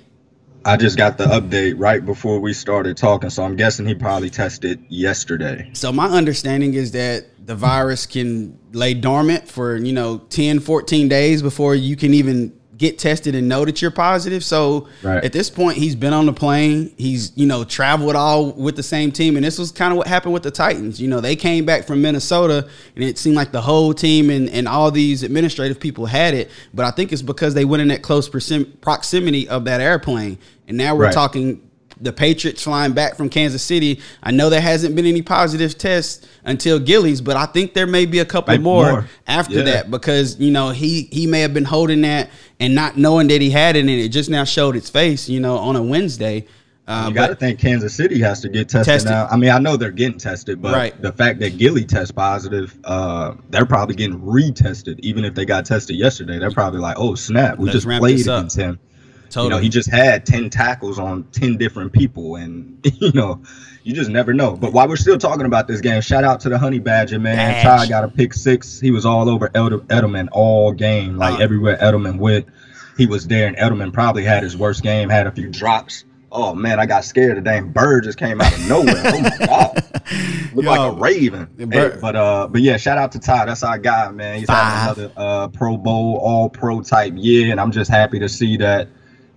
I 0.66 0.76
just 0.76 0.98
got 0.98 1.18
the 1.18 1.24
update 1.28 1.76
right 1.78 2.06
before 2.06 2.42
we 2.42 2.52
started 2.52 2.98
talking, 2.98 3.30
so 3.30 3.44
I'm 3.44 3.56
guessing 3.56 3.86
he 3.86 3.96
probably 3.96 4.30
tested 4.30 4.84
yesterday. 4.90 5.70
So 5.72 5.94
my 5.94 6.10
understanding 6.10 6.74
is 6.74 6.92
that 6.92 7.28
the 7.46 7.56
virus 7.56 8.06
can 8.06 8.60
lay 8.74 8.94
dormant 8.96 9.48
for, 9.48 9.78
you 9.78 9.94
know, 9.94 10.18
10, 10.18 10.60
14 10.60 11.08
days 11.08 11.42
before 11.42 11.74
you 11.74 11.96
can 11.96 12.14
even 12.14 12.52
get 12.84 13.00
tested 13.00 13.34
and 13.34 13.48
know 13.50 13.66
that 13.66 13.82
you're 13.82 13.90
positive. 13.92 14.44
So 14.44 14.88
Right. 15.02 15.24
at 15.24 15.32
this 15.34 15.50
point, 15.50 15.78
he's 15.78 15.96
been 15.96 16.14
on 16.14 16.26
the 16.26 16.34
plane. 16.34 16.92
He's, 16.98 17.32
you 17.36 17.46
know, 17.48 17.64
traveled 17.64 18.16
all 18.16 18.52
with 18.52 18.76
the 18.76 18.84
same 18.84 19.12
team. 19.12 19.36
And 19.36 19.44
this 19.46 19.58
was 19.58 19.72
kind 19.72 19.92
of 19.92 19.98
what 19.98 20.08
happened 20.08 20.34
with 20.34 20.44
the 20.44 20.52
Titans. 20.52 21.02
You 21.02 21.08
know, 21.08 21.22
they 21.22 21.36
came 21.36 21.66
back 21.66 21.86
from 21.86 22.02
Minnesota 22.02 22.68
and 22.96 23.04
it 23.04 23.18
seemed 23.18 23.36
like 23.36 23.52
the 23.52 23.62
whole 23.62 23.94
team 23.94 24.30
and, 24.30 24.50
and 24.50 24.68
all 24.68 24.92
these 24.92 25.24
administrative 25.24 25.80
people 25.80 26.06
had 26.06 26.34
it. 26.34 26.52
But 26.74 26.86
I 26.86 26.92
think 26.92 27.12
it's 27.14 27.22
because 27.22 27.54
they 27.54 27.66
went 27.66 27.82
in 27.82 27.88
that 27.88 28.02
close 28.02 28.28
proximity 28.82 29.48
of 29.48 29.66
that 29.66 29.82
airplane. 29.82 30.38
And 30.68 30.78
now 30.78 30.96
we're 30.96 31.06
Right. 31.06 31.14
talking 31.14 31.62
the 32.02 32.12
Patriots 32.14 32.64
flying 32.64 32.94
back 32.94 33.16
from 33.16 33.30
Kansas 33.30 33.62
City. 33.64 34.00
I 34.22 34.32
know 34.32 34.50
there 34.50 34.62
hasn't 34.62 34.96
been 34.96 35.06
any 35.06 35.22
positive 35.22 35.78
tests 35.78 36.28
until 36.46 36.80
Gillies, 36.80 37.22
but 37.22 37.36
I 37.38 37.46
think 37.46 37.74
there 37.74 37.88
may 37.88 38.06
be 38.06 38.20
a 38.20 38.26
couple 38.26 38.54
Maybe 38.54 38.64
more, 38.64 38.90
more. 38.92 39.10
after 39.28 39.56
Yeah. 39.60 39.64
that 39.64 39.92
because 39.92 40.40
you 40.40 40.52
know 40.52 40.70
he 40.72 41.08
he 41.12 41.28
may 41.28 41.42
have 41.42 41.54
been 41.54 41.66
holding 41.66 42.02
that 42.02 42.30
and 42.60 42.76
not 42.76 42.98
knowing 42.98 43.28
that 43.28 43.42
he 43.42 43.50
had 43.50 43.76
it, 43.76 43.82
and 43.82 43.90
it 43.90 44.10
just 44.10 44.30
now 44.30 44.44
showed 44.44 44.76
its 44.76 44.90
face. 44.90 45.28
You 45.30 45.40
know, 45.40 45.58
on 45.58 45.76
a 45.76 45.84
Wednesday. 45.84 46.46
Uh, 46.86 47.06
you 47.08 47.14
got 47.16 47.28
to 47.28 47.36
think 47.36 47.60
Kansas 47.60 47.94
City 47.96 48.20
has 48.20 48.42
to 48.42 48.50
get 48.50 48.68
tested, 48.68 48.86
Tested. 48.94 49.12
now. 49.12 49.26
I 49.32 49.38
mean, 49.38 49.52
I 49.52 49.58
know 49.58 49.78
they're 49.78 49.90
getting 49.90 50.18
tested, 50.18 50.62
but 50.62 50.74
Right. 50.74 51.02
the 51.02 51.14
fact 51.14 51.40
that 51.40 51.58
Gilly 51.58 51.86
tests 51.86 52.12
positive, 52.12 52.78
uh, 52.84 53.36
they're 53.52 53.66
probably 53.66 53.96
getting 53.96 54.20
retested. 54.20 55.00
Even 55.00 55.24
if 55.24 55.34
they 55.34 55.46
got 55.46 55.64
tested 55.66 55.96
yesterday, 55.96 56.40
they're 56.40 56.52
probably 56.52 56.82
like, 56.82 56.98
"Oh 57.00 57.16
snap, 57.16 57.58
we 57.58 57.68
Let's 57.70 57.86
just 57.86 58.00
played 58.00 58.20
this 58.20 58.28
up." 58.28 58.40
against 58.40 58.58
him." 58.58 58.80
Totally. 59.34 59.46
You 59.46 59.50
know, 59.50 59.62
he 59.62 59.70
just 59.70 59.90
had 59.90 60.26
10 60.26 60.50
tackles 60.50 61.00
on 61.00 61.24
10 61.32 61.58
different 61.58 61.92
people. 61.94 62.36
And, 62.36 62.80
you 63.00 63.12
know, 63.14 63.42
you 63.84 63.94
just 63.94 64.10
never 64.10 64.34
know. 64.34 64.56
But 64.56 64.74
while 64.74 64.88
we're 64.88 64.96
still 64.96 65.18
talking 65.18 65.46
about 65.46 65.68
this 65.68 65.82
game, 65.82 66.02
shout 66.02 66.24
out 66.24 66.40
to 66.42 66.50
the 66.50 66.58
Honey 66.58 66.80
Badger, 66.80 67.20
man. 67.20 67.36
Badge. 67.36 67.64
Ty 67.64 67.88
got 67.90 68.04
a 68.04 68.08
pick 68.08 68.34
six. 68.34 68.80
He 68.80 68.92
was 68.92 69.06
all 69.06 69.30
over 69.30 69.48
Ed- 69.48 69.88
Edelman 69.90 70.30
all 70.32 70.72
game. 70.72 71.18
Like 71.18 71.40
Uh. 71.40 71.44
everywhere 71.44 71.78
Edelman 71.78 72.18
went, 72.20 72.46
he 72.98 73.06
was 73.08 73.28
there. 73.28 73.48
And 73.48 73.58
Edelman 73.58 73.92
probably 73.92 74.24
had 74.24 74.44
his 74.44 74.56
worst 74.56 74.84
game, 74.84 75.10
had 75.10 75.28
a 75.28 75.32
few 75.32 75.50
drops. 75.50 76.06
Oh, 76.36 76.56
man, 76.56 76.80
I 76.80 76.88
got 76.88 77.04
scared. 77.06 77.38
The 77.38 77.42
damn 77.42 77.72
bird 77.72 78.06
just 78.06 78.18
came 78.18 78.42
out 78.42 78.52
of 78.54 78.68
nowhere. 78.68 78.96
oh, 79.06 79.22
my 79.22 79.46
God. 79.46 79.84
Looked 80.56 80.68
like 80.68 80.80
a 80.80 80.96
raven. 80.96 81.48
Hey, 81.58 81.92
but 82.02 82.16
uh, 82.16 82.48
but 82.50 82.62
yeah, 82.62 82.78
shout 82.78 82.98
out 82.98 83.12
to 83.14 83.20
Ty. 83.20 83.46
That's 83.46 83.64
our 83.64 83.78
guy, 83.78 84.10
man. 84.12 84.40
He's 84.40 84.48
Five. 84.48 84.58
having 84.98 85.04
another 85.06 85.14
uh 85.16 85.48
Pro 85.50 85.78
Bowl, 85.78 86.18
All 86.22 86.50
Pro 86.50 86.82
type 86.82 87.14
year, 87.16 87.52
and 87.52 87.60
I'm 87.60 87.72
just 87.72 87.90
happy 87.90 88.20
to 88.20 88.28
see 88.30 88.58
that 88.58 88.88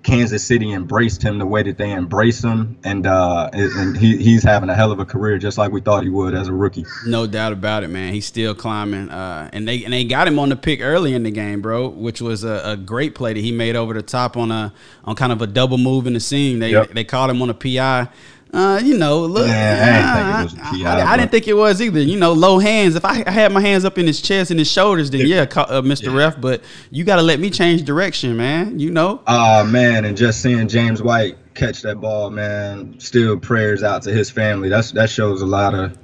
Kansas 0.07 0.47
City 0.47 0.73
embraced 0.73 1.21
him 1.21 1.38
the 1.38 1.47
way 1.47 1.64
that 1.64 1.79
they 1.79 1.90
embrace 1.90 2.42
him, 2.42 2.79
and 2.85 3.07
uh, 3.09 3.51
and 3.53 3.97
he, 3.97 4.16
he's 4.16 4.45
having 4.45 4.71
a 4.71 4.75
hell 4.75 4.92
of 4.92 5.01
a 5.01 5.05
career, 5.05 5.37
just 5.37 5.59
like 5.59 5.73
we 5.73 5.81
thought 5.81 6.05
he 6.05 6.09
would 6.09 6.33
as 6.33 6.47
a 6.47 6.53
rookie. 6.53 6.87
No 7.05 7.27
doubt 7.27 7.53
about 7.53 7.83
it, 7.83 7.88
man. 7.88 8.12
He's 8.14 8.25
still 8.25 8.55
climbing, 8.55 9.11
uh, 9.11 9.51
and 9.53 9.66
they 9.66 9.83
and 9.83 9.92
they 9.92 10.05
got 10.05 10.29
him 10.29 10.38
on 10.38 10.51
the 10.51 10.57
pick 10.57 10.81
early 10.81 11.12
in 11.12 11.25
the 11.25 11.33
game, 11.33 11.61
bro, 11.61 11.88
which 11.88 12.21
was 12.21 12.45
a, 12.45 12.62
a 12.64 12.77
great 12.77 13.16
play 13.16 13.33
that 13.33 13.40
he 13.40 13.51
made 13.51 13.75
over 13.75 13.95
the 13.95 14.03
top 14.03 14.37
on 14.37 14.53
a 14.53 14.73
on 15.05 15.16
kind 15.16 15.33
of 15.33 15.42
a 15.42 15.47
double 15.47 15.77
move 15.77 16.07
in 16.07 16.12
the 16.12 16.21
seam. 16.21 16.61
They 16.61 16.71
Yep. 16.71 16.90
they 16.92 17.05
caught 17.05 17.29
him 17.29 17.42
on 17.42 17.51
a 17.51 17.55
PI. 17.55 18.09
Uh, 18.57 18.79
you 18.79 18.97
know, 18.97 19.21
look, 19.21 19.47
Yeah, 19.47 20.47
I 20.47 20.47
didn't 20.47 20.51
think 20.51 20.57
it 20.57 20.73
was 20.73 20.85
a 20.85 20.88
I, 20.88 21.12
I 21.12 21.16
didn't 21.19 21.31
think 21.31 21.49
it 21.49 21.53
was 21.53 21.83
either. 21.83 22.01
You 22.01 22.19
know, 22.19 22.33
low 22.33 22.59
hands. 22.59 22.95
If 22.95 23.05
I, 23.05 23.23
I 23.27 23.31
had 23.31 23.53
my 23.53 23.61
hands 23.61 23.85
up 23.85 23.99
in 23.99 24.07
his 24.07 24.23
chest 24.23 24.51
and 24.51 24.59
his 24.59 24.71
shoulders, 24.71 25.11
then 25.11 25.27
yeah, 25.27 25.42
uh, 25.42 25.83
Mr. 25.83 26.05
Yeah. 26.05 26.16
Ref. 26.16 26.40
But 26.40 26.62
you 26.90 27.05
got 27.05 27.16
to 27.16 27.23
let 27.23 27.38
me 27.38 27.51
change 27.51 27.83
direction, 27.83 28.35
man. 28.35 28.79
You 28.79 28.90
know, 28.90 29.23
Oh 29.27 29.64
man, 29.64 30.07
and 30.07 30.16
just 30.16 30.40
seeing 30.40 30.69
James 30.69 31.03
White 31.03 31.37
catch 31.55 31.83
that 31.83 32.01
ball, 32.01 32.31
man. 32.31 32.99
Still 32.99 33.38
prayers 33.38 33.83
out 33.83 34.03
to 34.05 34.11
his 34.11 34.31
family. 34.31 34.71
That's 34.71 34.92
that 34.92 35.11
shows 35.11 35.42
a 35.42 35.47
lot 35.47 35.75
of 35.75 35.99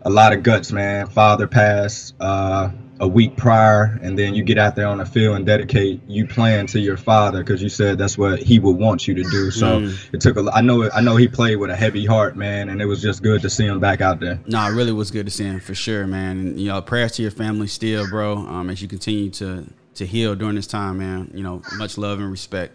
a 0.00 0.10
lot 0.10 0.32
of 0.32 0.42
guts, 0.42 0.72
man. 0.72 1.08
Father 1.08 1.46
passed 1.46 2.14
uh, 2.20 2.70
a 3.00 3.08
week 3.08 3.36
prior, 3.36 3.98
and 4.02 4.16
then 4.16 4.34
you 4.34 4.44
get 4.44 4.58
out 4.58 4.76
there 4.76 4.86
on 4.86 4.98
the 4.98 5.04
field 5.04 5.34
and 5.36 5.44
dedicate 5.44 6.00
you 6.06 6.24
playing 6.26 6.66
to 6.68 6.78
your 6.78 6.96
father 6.96 7.42
because 7.42 7.60
you 7.60 7.68
said 7.68 7.98
that's 7.98 8.16
what 8.16 8.40
he 8.40 8.58
would 8.60 8.76
want 8.76 9.08
you 9.08 9.14
to 9.14 9.22
do. 9.24 9.50
So 9.50 9.80
Mm. 9.80 9.98
it 10.14 10.20
took 10.20 10.36
a. 10.36 10.48
I 10.52 10.60
know. 10.60 10.88
I 10.94 11.00
know 11.00 11.16
he 11.16 11.26
played 11.26 11.56
with 11.56 11.70
a 11.70 11.76
heavy 11.76 12.06
heart, 12.06 12.36
man, 12.36 12.68
and 12.68 12.80
it 12.80 12.86
was 12.86 13.02
just 13.02 13.22
good 13.22 13.42
to 13.42 13.50
see 13.50 13.64
him 13.66 13.80
back 13.80 14.00
out 14.00 14.20
there. 14.20 14.38
No, 14.46 14.64
it 14.66 14.70
really 14.70 14.92
was 14.92 15.10
good 15.10 15.26
to 15.26 15.32
see 15.32 15.44
him 15.44 15.58
for 15.58 15.74
sure, 15.74 16.06
man. 16.06 16.38
And 16.38 16.60
you 16.60 16.68
know, 16.68 16.80
prayers 16.80 17.12
to 17.12 17.22
your 17.22 17.30
family 17.32 17.66
still, 17.66 18.06
bro. 18.06 18.36
Um, 18.36 18.70
as 18.70 18.80
you 18.80 18.88
continue 18.88 19.30
to 19.30 19.66
to 19.94 20.06
heal 20.06 20.34
during 20.36 20.54
this 20.54 20.66
time, 20.68 20.98
man. 20.98 21.30
You 21.34 21.42
know, 21.42 21.64
much 21.72 21.98
love 21.98 22.20
and 22.20 22.30
respect, 22.30 22.74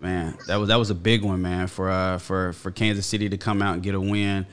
man. 0.00 0.38
That 0.46 0.56
was 0.56 0.68
that 0.68 0.78
was 0.78 0.88
a 0.90 0.94
big 0.94 1.22
one, 1.22 1.42
man, 1.42 1.66
for 1.66 1.90
uh 1.90 2.16
for 2.18 2.54
for 2.54 2.70
Kansas 2.70 3.04
City 3.06 3.28
to 3.28 3.36
come 3.36 3.60
out 3.60 3.74
and 3.74 3.82
get 3.82 3.94
a 3.94 4.00
win. 4.00 4.46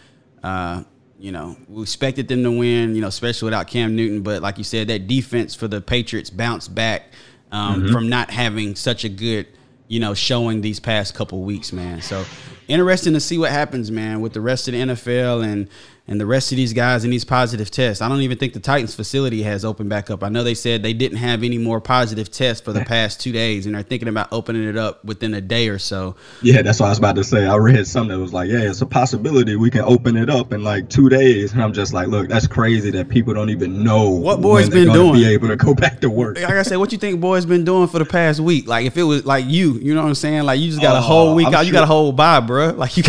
Uh, 0.43 0.83
you 1.23 1.31
know, 1.31 1.55
we 1.69 1.81
expected 1.81 2.27
them 2.27 2.43
to 2.43 2.51
win, 2.51 2.95
you 2.95 3.01
know, 3.01 3.07
especially 3.07 3.45
without 3.45 3.67
Cam 3.67 3.95
Newton. 3.95 4.23
But 4.23 4.41
like 4.41 4.57
you 4.57 4.65
said, 4.65 4.89
that 4.89 5.07
defense 5.07 5.55
for 5.55 5.69
the 5.69 5.79
Patriots 5.79 6.29
bounced 6.29 6.75
back 6.75 7.13
um, 7.49 7.89
from 7.93 8.09
not 8.09 8.29
having 8.29 8.75
such 8.75 9.05
a 9.05 9.09
good, 9.09 9.47
you 9.87 10.01
know, 10.01 10.13
showing 10.13 10.59
these 10.59 10.81
past 10.81 11.15
couple 11.15 11.41
weeks, 11.43 11.71
man. 11.71 12.01
So 12.01 12.25
interesting 12.67 13.13
to 13.13 13.21
see 13.21 13.37
what 13.37 13.51
happens, 13.51 13.89
man, 13.89 14.19
with 14.19 14.33
the 14.33 14.41
rest 14.41 14.67
of 14.67 14.73
the 14.73 14.81
NFL 14.81 15.45
and 15.45 15.69
and 16.05 16.19
the 16.19 16.25
rest 16.25 16.51
of 16.51 16.57
these 16.57 16.73
guys 16.73 17.05
and 17.05 17.13
these 17.13 17.23
positive 17.23 17.71
tests. 17.71 18.01
I 18.01 18.09
don't 18.09 18.19
even 18.21 18.37
think 18.37 18.51
the 18.51 18.59
Titans 18.59 18.93
facility 18.93 19.41
has 19.43 19.63
opened 19.63 19.89
back 19.89 20.09
up. 20.09 20.21
I 20.21 20.27
know 20.27 20.43
they 20.43 20.53
said 20.53 20.83
they 20.83 20.91
didn't 20.91 21.19
have 21.19 21.43
any 21.43 21.57
more 21.57 21.79
positive 21.79 22.29
tests 22.29 22.61
for 22.61 22.73
the 22.73 22.83
past 22.83 23.21
two 23.21 23.31
days, 23.31 23.65
and 23.65 23.73
they're 23.73 23.83
thinking 23.83 24.09
about 24.09 24.27
opening 24.33 24.67
it 24.67 24.75
up 24.77 25.03
within 25.05 25.33
a 25.33 25.39
day 25.39 25.69
or 25.69 25.79
so. 25.79 26.15
Yeah, 26.41 26.61
that's 26.61 26.81
what 26.81 26.87
I 26.87 26.89
was 26.89 26.97
about 26.97 27.15
to 27.15 27.23
say. 27.23 27.45
I 27.47 27.55
read 27.55 27.87
something 27.87 28.09
that 28.17 28.21
was 28.21 28.33
like, 28.33 28.49
"Yeah, 28.49 28.59
it's 28.69 28.81
a 28.81 28.85
possibility 28.85 29.55
we 29.55 29.69
can 29.69 29.81
open 29.81 30.17
it 30.17 30.29
up 30.29 30.51
in 30.51 30.61
like 30.61 30.89
two 30.89 31.07
days," 31.07 31.53
and 31.53 31.61
I'm 31.61 31.71
just 31.71 31.93
like, 31.93 32.09
"Look, 32.09 32.27
that's 32.27 32.47
crazy 32.47 32.91
that 32.91 33.07
people 33.07 33.33
don't 33.33 33.49
even 33.49 33.81
know 33.81 34.09
What 34.09 34.41
boy's 34.41 34.69
been 34.69 34.91
doing? 34.91 35.13
Be 35.13 35.27
able 35.29 35.47
to 35.47 35.55
go 35.55 35.73
back 35.73 36.01
to 36.01 36.09
work." 36.09 36.37
Like 36.37 36.49
I 36.51 36.63
said, 36.63 36.77
what 36.77 36.91
you 36.91 36.97
think 36.97 37.21
boys 37.21 37.45
been 37.45 37.63
doing 37.63 37.87
for 37.87 37.99
the 37.99 38.05
past 38.05 38.41
week? 38.41 38.67
Like 38.67 38.85
if 38.85 38.97
it 38.97 39.03
was 39.03 39.25
like 39.25 39.45
you, 39.47 39.75
you 39.75 39.95
know 39.95 40.01
what 40.01 40.09
I'm 40.09 40.15
saying? 40.15 40.43
Like 40.43 40.59
you 40.59 40.67
just 40.69 40.81
got 40.81 40.95
a 40.95 40.99
Oh, 40.99 41.01
whole 41.01 41.29
uh, 41.29 41.35
week 41.35 41.47
I'm 41.47 41.55
out, 41.55 41.65
you 41.65 41.71
got 41.71 41.83
a 41.83 41.87
whole 41.87 42.11
bye, 42.11 42.41
bro. 42.41 42.71
Like 42.71 42.97
you. 42.97 43.03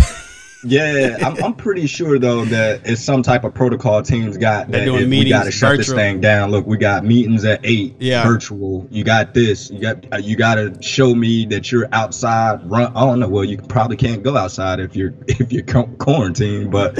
Yeah, 0.64 1.18
I'm, 1.22 1.42
I'm 1.44 1.54
pretty 1.54 1.86
sure 1.86 2.18
though 2.18 2.44
that 2.46 2.82
it's 2.86 3.02
some 3.02 3.22
type 3.22 3.44
of 3.44 3.54
protocol 3.54 4.02
teams 4.02 4.36
got 4.36 4.68
They're 4.70 4.80
that 4.80 4.86
doing 4.86 5.02
if 5.04 5.08
we 5.10 5.28
got 5.28 5.44
to 5.44 5.50
shut 5.50 5.76
this 5.76 5.92
thing 5.92 6.20
down. 6.20 6.50
Look, 6.50 6.66
we 6.66 6.76
got 6.76 7.04
meetings 7.04 7.44
at 7.44 7.60
eight, 7.64 7.96
Yeah. 8.00 8.24
virtual. 8.24 8.86
You 8.90 9.04
got 9.04 9.34
this. 9.34 9.70
You 9.70 9.80
got 9.80 10.12
uh, 10.12 10.16
you 10.16 10.36
got 10.36 10.54
to 10.56 10.76
show 10.82 11.14
me 11.14 11.46
that 11.46 11.70
you're 11.70 11.88
outside. 11.92 12.68
Run. 12.70 12.92
I 12.96 13.00
don't 13.00 13.20
know. 13.20 13.28
Well, 13.28 13.44
you 13.44 13.58
probably 13.58 13.96
can't 13.96 14.22
go 14.22 14.36
outside 14.36 14.80
if 14.80 14.96
you're 14.96 15.14
if 15.28 15.52
you're 15.52 15.64
quarantined, 15.64 16.70
but 16.70 16.98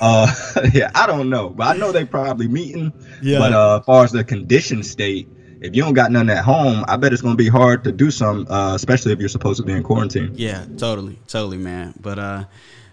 Uh, 0.00 0.26
yeah, 0.74 0.90
I 0.94 1.06
don't 1.06 1.30
know, 1.30 1.48
but 1.48 1.68
I 1.68 1.78
know 1.78 1.92
they 1.92 2.04
probably 2.04 2.48
meeting. 2.48 2.92
Yeah. 3.22 3.38
But 3.38 3.52
uh, 3.52 3.78
as 3.78 3.84
far 3.86 4.04
as 4.04 4.12
the 4.12 4.24
condition 4.24 4.82
state, 4.82 5.28
if 5.60 5.74
you 5.74 5.82
don't 5.82 5.94
got 5.94 6.10
nothing 6.10 6.28
at 6.30 6.44
home, 6.44 6.84
I 6.88 6.96
bet 6.96 7.12
it's 7.12 7.22
gonna 7.22 7.36
be 7.36 7.48
hard 7.48 7.84
to 7.84 7.92
do 7.92 8.10
some, 8.10 8.46
uh, 8.50 8.74
especially 8.74 9.12
if 9.12 9.20
you're 9.20 9.28
supposed 9.30 9.60
to 9.60 9.66
be 9.66 9.72
in 9.72 9.82
quarantine. 9.82 10.32
Yeah, 10.34 10.66
totally, 10.76 11.18
totally, 11.28 11.56
man. 11.56 11.94
But 11.98 12.18
uh, 12.18 12.44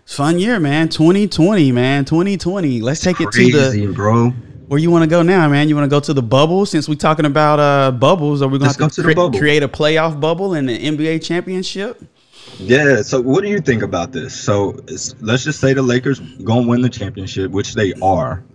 fun 0.06 0.40
year, 0.40 0.60
man. 0.60 0.90
2020, 0.90 1.72
man. 1.72 2.06
2020. 2.06 2.82
Let's 2.82 3.02
take 3.02 3.20
it 3.22 3.32
to 3.32 3.46
the 3.46 3.52
Crazy, 3.52 3.88
bro. 3.88 4.30
where 4.68 4.80
you 4.80 4.92
want 4.92 5.04
to 5.04 5.10
go 5.10 5.22
now, 5.22 5.48
man. 5.50 5.70
You 5.70 5.76
want 5.76 5.86
to 5.86 5.90
go 5.90 6.00
to 6.00 6.14
the 6.14 6.22
bubble 6.24 6.66
since 6.66 6.88
we're 6.90 6.96
talking 6.96 7.26
about 7.26 7.60
uh 7.60 7.92
bubbles. 7.92 8.42
Are 8.42 8.48
we 8.48 8.60
going 8.60 8.72
to 8.72 8.78
to 8.78 9.02
the 9.02 9.38
create 9.38 9.64
a 9.64 9.68
playoff 9.68 10.20
bubble 10.20 10.54
in 10.54 10.66
the 10.66 10.78
NBA 10.78 11.24
championship? 11.24 12.02
Yeah. 12.58 13.02
So, 13.02 13.22
what 13.22 13.44
do 13.44 13.50
you 13.50 13.60
think 13.60 13.82
about 13.84 14.12
this? 14.12 14.34
So, 14.40 14.76
it's, 14.88 15.16
let's 15.22 15.44
just 15.44 15.60
say 15.60 15.74
the 15.74 15.82
Lakers 15.82 16.20
gonna 16.20 16.68
win 16.68 16.82
the 16.82 16.90
championship, 16.90 17.52
which 17.52 17.74
they 17.74 17.94
are. 18.02 18.44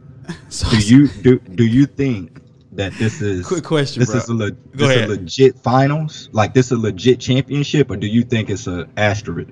So, 0.48 0.68
Do 0.70 0.78
you 0.78 1.06
do 1.08 1.38
do 1.38 1.64
you 1.64 1.86
think 1.86 2.40
that 2.72 2.92
this 2.94 3.22
is 3.22 3.46
Quick 3.46 3.62
question, 3.62 4.00
This 4.00 4.10
bro. 4.10 4.18
is 4.18 4.28
a 4.28 4.34
le- 4.34 4.50
this 4.74 5.04
a 5.04 5.06
legit 5.06 5.56
finals? 5.60 6.28
Like 6.32 6.52
this 6.52 6.66
is 6.66 6.72
a 6.72 6.78
legit 6.78 7.20
championship, 7.20 7.90
or 7.92 7.96
do 7.96 8.08
you 8.08 8.22
think 8.24 8.50
it's 8.50 8.66
a 8.66 8.88
asterisk? 8.96 9.50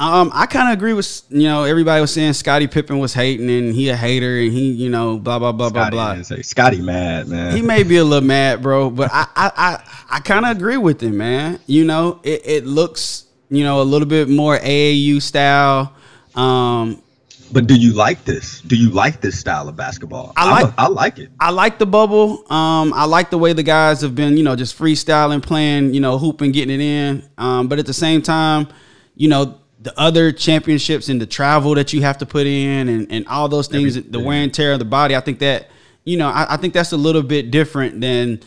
Um, 0.00 0.30
I 0.34 0.46
kind 0.46 0.68
of 0.68 0.74
agree 0.74 0.92
with 0.92 1.22
you 1.28 1.42
know 1.44 1.64
everybody 1.64 2.00
was 2.00 2.12
saying 2.12 2.32
Scottie 2.34 2.66
Pippen 2.66 2.98
was 2.98 3.14
hating 3.14 3.50
and 3.50 3.74
he 3.74 3.88
a 3.88 3.96
hater 3.96 4.38
and 4.38 4.52
he 4.52 4.70
you 4.72 4.90
know 4.90 5.18
blah 5.18 5.38
blah 5.38 5.52
blah 5.52 5.68
Scotty, 5.68 5.90
blah 5.90 6.14
blah. 6.14 6.22
say, 6.22 6.42
Scotty 6.42 6.80
mad 6.80 7.28
man. 7.28 7.56
He 7.56 7.62
may 7.62 7.82
be 7.82 7.96
a 7.96 8.04
little 8.04 8.26
mad, 8.26 8.62
bro, 8.62 8.90
but 8.90 9.10
I 9.12 9.26
I 9.34 9.50
I, 9.56 10.16
I 10.16 10.20
kind 10.20 10.44
of 10.44 10.56
agree 10.56 10.76
with 10.76 11.02
him, 11.02 11.16
man. 11.16 11.58
You 11.66 11.84
know, 11.84 12.20
it, 12.22 12.42
it 12.44 12.66
looks 12.66 13.24
you 13.50 13.64
know 13.64 13.80
a 13.80 13.84
little 13.84 14.08
bit 14.08 14.28
more 14.28 14.56
AAU 14.58 15.20
style. 15.20 15.92
Um, 16.34 17.02
But 17.50 17.66
do 17.66 17.74
you 17.74 17.94
like 17.94 18.24
this? 18.24 18.60
Do 18.60 18.76
you 18.76 18.90
like 18.90 19.20
this 19.20 19.40
style 19.40 19.68
of 19.68 19.74
basketball? 19.76 20.32
I 20.36 20.50
like- 20.62 20.74
A, 20.78 20.80
I 20.82 20.88
like 20.88 21.18
it. 21.18 21.30
I 21.40 21.50
like 21.50 21.78
the 21.78 21.86
bubble. 21.86 22.44
Um, 22.52 22.92
I 22.94 23.06
like 23.06 23.30
the 23.30 23.38
way 23.38 23.54
the 23.54 23.62
guys 23.62 24.02
have 24.02 24.14
been, 24.14 24.36
you 24.36 24.42
know, 24.44 24.54
just 24.54 24.78
freestyling, 24.78 25.42
playing, 25.42 25.94
you 25.94 26.00
know, 26.00 26.18
hooping, 26.18 26.52
getting 26.52 26.74
it 26.78 26.84
in. 26.84 27.28
Um, 27.38 27.66
but 27.68 27.78
at 27.78 27.86
the 27.86 27.94
same 27.94 28.20
time, 28.22 28.68
you 29.16 29.28
know, 29.28 29.58
the 29.80 29.98
other 29.98 30.32
championships 30.32 31.08
and 31.08 31.20
the 31.20 31.26
travel 31.26 31.74
that 31.74 31.92
you 31.92 32.02
have 32.02 32.18
to 32.18 32.26
put 32.26 32.46
in 32.46 32.88
and, 32.88 33.06
and 33.10 33.26
all 33.28 33.48
those 33.48 33.68
things, 33.68 34.00
the 34.02 34.18
wear 34.18 34.42
and 34.42 34.52
tear 34.52 34.72
of 34.72 34.78
the 34.78 34.84
body, 34.84 35.14
I 35.14 35.20
think 35.20 35.38
that, 35.38 35.68
you 36.04 36.16
know, 36.16 36.28
I, 36.28 36.54
I 36.54 36.56
think 36.56 36.74
that's 36.74 36.92
a 36.92 36.96
little 36.96 37.22
bit 37.22 37.50
different 37.50 38.00
than, 38.00 38.40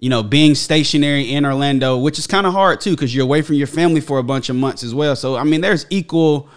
you 0.00 0.08
know, 0.08 0.22
being 0.22 0.54
stationary 0.54 1.32
in 1.32 1.44
Orlando, 1.44 1.98
which 1.98 2.18
is 2.18 2.26
kind 2.26 2.46
of 2.46 2.52
hard 2.54 2.80
too, 2.80 2.92
because 2.92 3.14
you're 3.14 3.24
away 3.24 3.42
from 3.42 3.56
your 3.56 3.66
family 3.66 4.00
for 4.00 4.18
a 4.18 4.22
bunch 4.22 4.48
of 4.48 4.56
months 4.56 4.82
as 4.82 4.94
well. 4.94 5.14
So, 5.14 5.36
I 5.36 5.44
mean, 5.44 5.60
there's 5.60 5.84
equal 5.90 6.48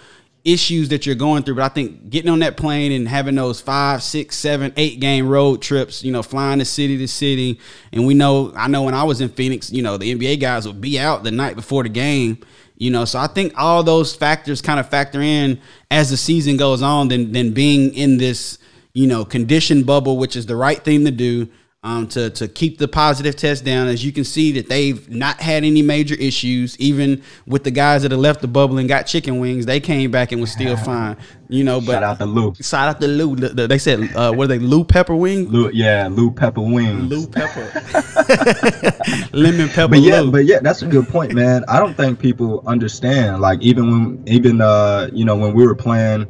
issues 0.43 0.89
that 0.89 1.05
you're 1.05 1.15
going 1.15 1.43
through. 1.43 1.55
But 1.55 1.63
I 1.63 1.69
think 1.69 2.09
getting 2.09 2.29
on 2.29 2.39
that 2.39 2.57
plane 2.57 2.91
and 2.91 3.07
having 3.07 3.36
those 3.36 3.61
five, 3.61 4.01
six, 4.01 4.38
seven, 4.38 4.73
eight 4.77 4.99
game 4.99 5.27
road 5.27 5.61
trips, 5.61 6.03
you 6.03 6.11
know, 6.11 6.23
flying 6.23 6.59
to 6.59 6.65
city 6.65 6.97
to 6.97 7.07
city. 7.07 7.59
And 7.91 8.05
we 8.05 8.13
know, 8.13 8.53
I 8.55 8.67
know 8.67 8.84
when 8.84 8.93
I 8.93 9.03
was 9.03 9.21
in 9.21 9.29
Phoenix, 9.29 9.71
you 9.71 9.84
know, 9.84 9.97
the 9.97 10.13
NBA 10.13 10.39
guys 10.39 10.65
would 10.67 10.82
be 10.82 10.99
out 10.99 11.23
the 11.23 11.32
night 11.32 11.55
before 11.55 11.84
the 11.84 11.89
game. 11.89 12.39
You 12.82 12.89
know, 12.89 13.05
so 13.05 13.19
I 13.19 13.27
think 13.27 13.53
all 13.57 13.84
those 13.84 14.15
factors 14.15 14.59
kind 14.59 14.79
of 14.79 14.89
factor 14.89 15.21
in 15.21 15.61
as 15.91 16.09
the 16.09 16.17
season 16.17 16.57
goes 16.57 16.82
on 16.82 17.09
than 17.09 17.32
than 17.32 17.53
being 17.53 17.93
in 17.93 18.17
this, 18.17 18.57
you 18.93 19.05
know, 19.05 19.23
condition 19.23 19.84
bubble, 19.84 20.17
which 20.17 20.36
is 20.36 20.47
the 20.47 20.55
right 20.55 20.84
thing 20.84 21.05
to 21.05 21.11
do. 21.11 21.47
Um, 21.84 22.05
to 22.09 22.29
to 22.29 22.47
keep 22.47 22.77
the 22.77 22.88
positive 22.88 23.36
test 23.36 23.65
down, 23.65 23.88
as 23.88 24.05
you 24.05 24.11
can 24.11 24.23
see 24.23 24.51
that 24.51 24.69
they've 24.69 25.09
not 25.09 25.41
had 25.41 25.63
any 25.63 25.82
major 25.82 26.13
issues, 26.13 26.77
even 26.79 27.23
with 27.47 27.63
the 27.63 27.71
guys 27.71 28.03
that 28.03 28.11
have 28.11 28.19
left 28.19 28.41
the 28.41 28.47
bubble 28.47 28.77
and 28.77 28.88
got 28.88 29.07
chicken 29.07 29.39
wings, 29.39 29.65
they 29.65 29.79
came 29.79 30.11
back 30.11 30.32
and 30.32 30.39
was 30.39 30.51
still 30.51 30.77
fine, 30.77 31.17
you 31.49 31.63
know. 31.63 31.82
But 31.82 31.93
Shout 31.93 32.03
out 32.03 32.19
to 32.19 32.25
Lou. 32.27 32.53
shout 32.61 32.88
out 32.88 33.01
to 33.01 33.07
Lou. 33.07 33.36
The- 33.36 33.49
the- 33.49 33.67
They 33.67 33.79
said, 33.79 34.15
uh, 34.15 34.32
what 34.32 34.43
are 34.43 34.47
they? 34.49 34.59
Lou 34.59 34.84
Pepper 34.84 35.15
Wing, 35.15 35.47
Lou, 35.49 35.71
yeah, 35.73 36.07
Lou 36.07 36.29
Pepper 36.29 36.61
Wings. 36.61 37.09
Lou 37.09 37.25
Pepper, 37.25 37.63
lemon 39.34 39.67
pepper. 39.69 39.88
but 39.88 40.01
yeah, 40.01 40.19
Lou. 40.19 40.32
but 40.32 40.45
yeah, 40.45 40.59
that's 40.61 40.84
a 40.84 40.88
good 40.88 41.07
point, 41.07 41.34
man. 41.34 41.65
I 41.67 41.79
don't 41.79 41.95
think 41.97 42.19
people 42.19 42.61
understand. 42.67 43.41
Like 43.41 43.59
even 43.63 43.89
when, 43.89 44.23
even 44.27 44.61
uh, 44.61 45.09
you 45.11 45.25
know, 45.25 45.36
when 45.36 45.55
we 45.55 45.65
were 45.65 45.73
playing 45.73 46.27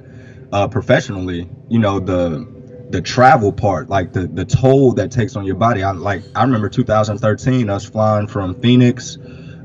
uh, 0.53 0.69
professionally, 0.69 1.49
you 1.67 1.79
know, 1.79 1.99
the 1.99 2.47
the 2.91 3.01
travel 3.01 3.51
part, 3.51 3.89
like 3.89 4.13
the 4.13 4.27
the 4.27 4.45
toll 4.45 4.93
that 4.93 5.11
takes 5.11 5.35
on 5.35 5.45
your 5.45 5.55
body. 5.55 5.83
I 5.83 5.91
like 5.91 6.23
I 6.35 6.43
remember 6.43 6.69
2013, 6.69 7.69
us 7.69 7.85
flying 7.85 8.27
from 8.27 8.59
Phoenix, 8.61 9.17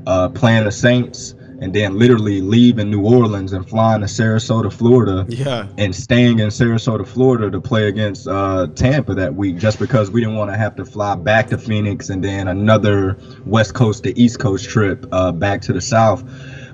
uh, 0.05 0.29
playing 0.29 0.63
the 0.63 0.71
Saints, 0.71 1.35
and 1.59 1.73
then 1.73 1.97
literally 1.97 2.41
leaving 2.41 2.89
New 2.89 3.05
Orleans 3.05 3.53
and 3.53 3.67
flying 3.67 4.01
to 4.01 4.07
Sarasota, 4.07 4.71
Florida. 4.71 5.25
yeah, 5.29 5.67
and 5.77 5.95
staying 5.95 6.39
in 6.39 6.49
Sarasota, 6.49 7.05
Florida 7.05 7.51
to 7.51 7.59
play 7.59 7.87
against 7.87 8.27
uh, 8.27 8.67
Tampa 8.75 9.13
that 9.15 9.35
week 9.35 9.57
just 9.57 9.79
because 9.79 10.09
we 10.09 10.21
didn't 10.21 10.35
want 10.35 10.51
to 10.51 10.57
have 10.57 10.75
to 10.77 10.85
fly 10.85 11.15
back 11.15 11.47
to 11.49 11.57
Phoenix 11.57 12.09
and 12.09 12.23
then 12.23 12.47
another 12.47 13.17
West 13.45 13.73
Coast 13.73 14.03
to 14.03 14.17
East 14.17 14.39
Coast 14.39 14.69
trip 14.69 15.05
uh, 15.11 15.31
back 15.31 15.61
to 15.61 15.73
the 15.73 15.81
South. 15.81 16.23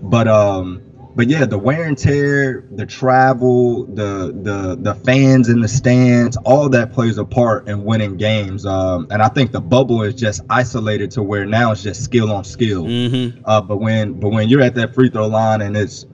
But 0.01 0.27
um, 0.27 0.81
but 1.15 1.27
yeah, 1.27 1.45
the 1.45 1.57
wear 1.57 1.83
and 1.83 1.97
tear, 1.97 2.65
the 2.71 2.85
travel, 2.85 3.85
the 3.85 4.33
the 4.41 4.77
the 4.79 4.95
fans 4.95 5.47
in 5.49 5.61
the 5.61 5.67
stands, 5.67 6.37
all 6.37 6.69
that 6.69 6.91
plays 6.91 7.17
a 7.17 7.25
part 7.25 7.67
in 7.67 7.83
winning 7.83 8.17
games. 8.17 8.65
Um, 8.65 9.07
and 9.11 9.21
I 9.21 9.27
think 9.27 9.51
the 9.51 9.61
bubble 9.61 10.01
is 10.01 10.15
just 10.15 10.41
isolated 10.49 11.11
to 11.11 11.23
where 11.23 11.45
now 11.45 11.71
it's 11.71 11.83
just 11.83 12.03
skill 12.03 12.31
on 12.31 12.43
skill. 12.43 12.85
mm-hmm. 12.85 13.41
Uh, 13.45 13.61
but 13.61 13.77
when 13.77 14.19
but 14.19 14.29
when 14.29 14.49
you're 14.49 14.61
at 14.61 14.75
that 14.75 14.95
free 14.95 15.09
throw 15.09 15.27
line 15.27 15.61
and 15.61 15.77
it's 15.77 16.05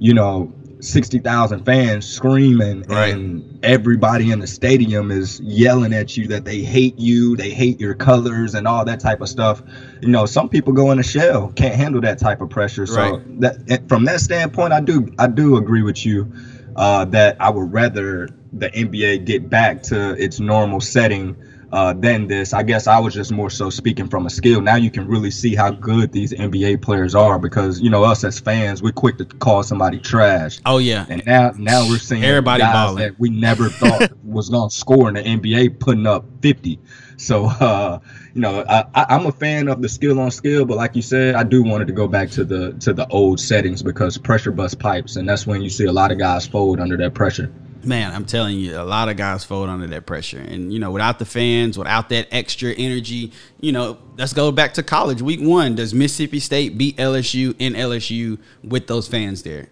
you 0.00 0.14
know 0.14 0.52
sixty 0.80 1.18
thousand 1.18 1.64
fans 1.64 2.06
screaming 2.06 2.82
Right. 2.88 3.14
and 3.14 3.58
everybody 3.62 4.30
in 4.30 4.38
the 4.38 4.46
stadium 4.46 5.10
is 5.10 5.40
yelling 5.40 5.92
at 5.92 6.16
you 6.16 6.26
that 6.28 6.44
they 6.44 6.60
hate 6.62 6.98
you, 6.98 7.36
they 7.36 7.50
hate 7.50 7.80
your 7.80 7.94
colors 7.94 8.54
and 8.54 8.66
all 8.68 8.84
that 8.84 9.00
type 9.00 9.20
of 9.20 9.28
stuff. 9.28 9.62
You 10.00 10.08
know, 10.08 10.26
some 10.26 10.48
people 10.48 10.72
go 10.72 10.90
in 10.90 10.98
a 10.98 11.02
shell, 11.02 11.52
can't 11.56 11.74
handle 11.74 12.00
that 12.02 12.18
type 12.18 12.40
of 12.40 12.50
pressure. 12.50 12.86
So 12.86 12.94
Right. 12.94 13.40
that 13.40 13.88
from 13.88 14.04
that 14.04 14.20
standpoint, 14.20 14.72
I 14.72 14.80
do 14.80 15.08
I 15.18 15.26
do 15.26 15.56
agree 15.56 15.82
with 15.82 16.04
you 16.06 16.32
uh, 16.76 17.04
that 17.06 17.36
I 17.40 17.50
would 17.50 17.72
rather 17.72 18.28
the 18.52 18.70
NBA 18.70 19.24
get 19.24 19.50
back 19.50 19.82
to 19.84 20.12
its 20.22 20.40
normal 20.40 20.80
setting 20.80 21.36
uh, 21.72 21.92
than 21.92 22.26
this. 22.26 22.52
I 22.52 22.62
guess 22.62 22.86
I 22.86 22.98
was 22.98 23.14
just 23.14 23.32
more 23.32 23.50
so 23.50 23.70
speaking 23.70 24.08
from 24.08 24.26
a 24.26 24.30
skill. 24.30 24.60
Now 24.60 24.76
you 24.76 24.90
can 24.90 25.06
really 25.06 25.30
see 25.30 25.54
how 25.54 25.70
good 25.70 26.12
these 26.12 26.32
NBA 26.32 26.82
players 26.82 27.14
are 27.14 27.38
because 27.38 27.80
you 27.80 27.90
know 27.90 28.04
us 28.04 28.24
as 28.24 28.40
fans, 28.40 28.82
we're 28.82 28.92
quick 28.92 29.18
to 29.18 29.24
call 29.24 29.62
somebody 29.62 29.98
trash. 29.98 30.60
Oh 30.64 30.78
yeah, 30.78 31.06
And 31.08 31.24
now, 31.26 31.52
now 31.56 31.88
we're 31.88 31.98
seeing 31.98 32.24
Everybody 32.24 32.62
guys 32.62 32.72
balling. 32.72 33.02
that 33.02 33.18
we 33.18 33.30
never 33.30 33.68
thought 33.68 34.10
was 34.24 34.48
gonna 34.48 34.70
score 34.70 35.08
in 35.08 35.14
the 35.14 35.22
NBA 35.22 35.78
putting 35.80 36.06
up 36.06 36.24
50. 36.42 36.78
So, 37.16 37.46
uh, 37.46 37.98
you 38.32 38.40
know, 38.40 38.64
I, 38.68 38.84
I, 38.94 39.06
I'm 39.10 39.26
a 39.26 39.32
fan 39.32 39.68
of 39.68 39.82
the 39.82 39.88
skill 39.88 40.20
on 40.20 40.30
skill, 40.30 40.64
but 40.64 40.76
like 40.76 40.94
you 40.94 41.02
said, 41.02 41.34
I 41.34 41.42
do 41.42 41.64
wanted 41.64 41.88
to 41.88 41.92
go 41.92 42.06
back 42.06 42.30
to 42.30 42.44
the 42.44 42.72
to 42.74 42.92
the 42.92 43.06
old 43.08 43.40
settings 43.40 43.82
because 43.82 44.16
pressure 44.16 44.52
bust 44.52 44.78
pipes, 44.78 45.16
and 45.16 45.28
that's 45.28 45.46
when 45.46 45.60
you 45.60 45.68
see 45.68 45.86
a 45.86 45.92
lot 45.92 46.12
of 46.12 46.18
guys 46.18 46.46
fold 46.46 46.78
under 46.80 46.96
that 46.98 47.14
pressure. 47.14 47.52
Man, 47.84 48.14
I'm 48.14 48.24
telling 48.24 48.58
you, 48.58 48.80
a 48.80 48.82
lot 48.84 49.08
of 49.08 49.16
guys 49.16 49.44
fold 49.44 49.68
under 49.68 49.86
that 49.88 50.06
pressure, 50.06 50.40
and 50.40 50.72
you 50.72 50.78
know, 50.78 50.90
without 50.90 51.18
the 51.18 51.24
fans, 51.24 51.78
without 51.78 52.08
that 52.10 52.28
extra 52.32 52.72
energy, 52.72 53.32
you 53.60 53.72
know, 53.72 53.98
let's 54.16 54.32
go 54.32 54.50
back 54.52 54.74
to 54.74 54.82
college. 54.82 55.22
Week 55.22 55.40
one, 55.40 55.74
does 55.74 55.94
Mississippi 55.94 56.40
State 56.40 56.78
beat 56.78 56.96
LSU 56.96 57.54
in 57.58 57.74
LSU 57.74 58.38
with 58.62 58.86
those 58.86 59.08
fans 59.08 59.42
there? 59.42 59.68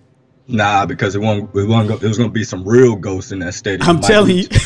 Nah, 0.48 0.86
because 0.86 1.14
it 1.14 1.20
won't. 1.20 1.54
It 1.54 1.66
won't. 1.66 1.88
Go, 1.88 1.94
it 1.94 2.02
was 2.02 2.18
gonna 2.18 2.30
be 2.30 2.44
some 2.44 2.66
real 2.66 2.96
ghosts 2.96 3.32
in 3.32 3.40
that 3.40 3.54
stadium. 3.54 3.88
I'm 3.88 3.96
Like, 3.96 4.06
telling 4.06 4.36
you. 4.36 4.48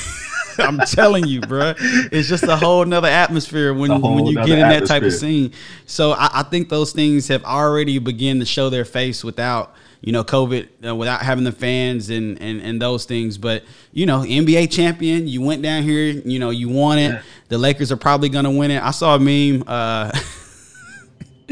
I'm 0.59 0.79
telling 0.81 1.27
you, 1.27 1.41
bro. 1.41 1.75
It's 1.79 2.29
just 2.29 2.43
a 2.45 2.57
whole 2.57 2.85
nother 2.85 3.09
atmosphere 3.09 3.73
when, 3.73 4.01
when 4.03 4.27
you 4.27 4.35
get 4.35 4.51
in 4.51 4.69
that 4.69 4.87
type 4.87 5.03
of 5.03 5.13
scene. 5.13 5.53
So 5.87 6.13
I, 6.13 6.41
I 6.41 6.43
think 6.43 6.69
those 6.69 6.93
things 6.93 7.29
have 7.29 7.45
already 7.45 7.99
begun 7.99 8.41
to 8.41 8.45
show 8.45 8.69
their 8.69 8.85
face 8.85 9.25
without, 9.25 9.75
you 10.01 10.13
know, 10.13 10.25
COVID, 10.25 10.87
uh, 10.87 10.97
without 10.97 11.23
having 11.23 11.45
the 11.45 11.53
fans 11.53 12.11
and, 12.11 12.41
and, 12.41 12.61
and 12.61 12.81
those 12.81 13.05
things. 13.05 13.39
But, 13.39 13.65
you 13.93 14.07
know, 14.07 14.21
NBA 14.21 14.71
champion, 14.73 15.29
you 15.29 15.43
went 15.43 15.63
down 15.63 15.83
here, 15.83 16.05
you 16.05 16.39
know, 16.39 16.51
you 16.51 16.69
won 16.69 16.99
it. 16.99 17.09
Yeah. 17.09 17.23
The 17.49 17.59
Lakers 17.59 17.93
are 17.93 17.97
probably 17.97 18.29
going 18.29 18.45
to 18.45 18.51
win 18.51 18.71
it. 18.71 18.83
I 18.83 18.91
saw 18.93 19.17
a 19.17 19.19
meme. 19.19 19.65
Uh, 19.67 20.13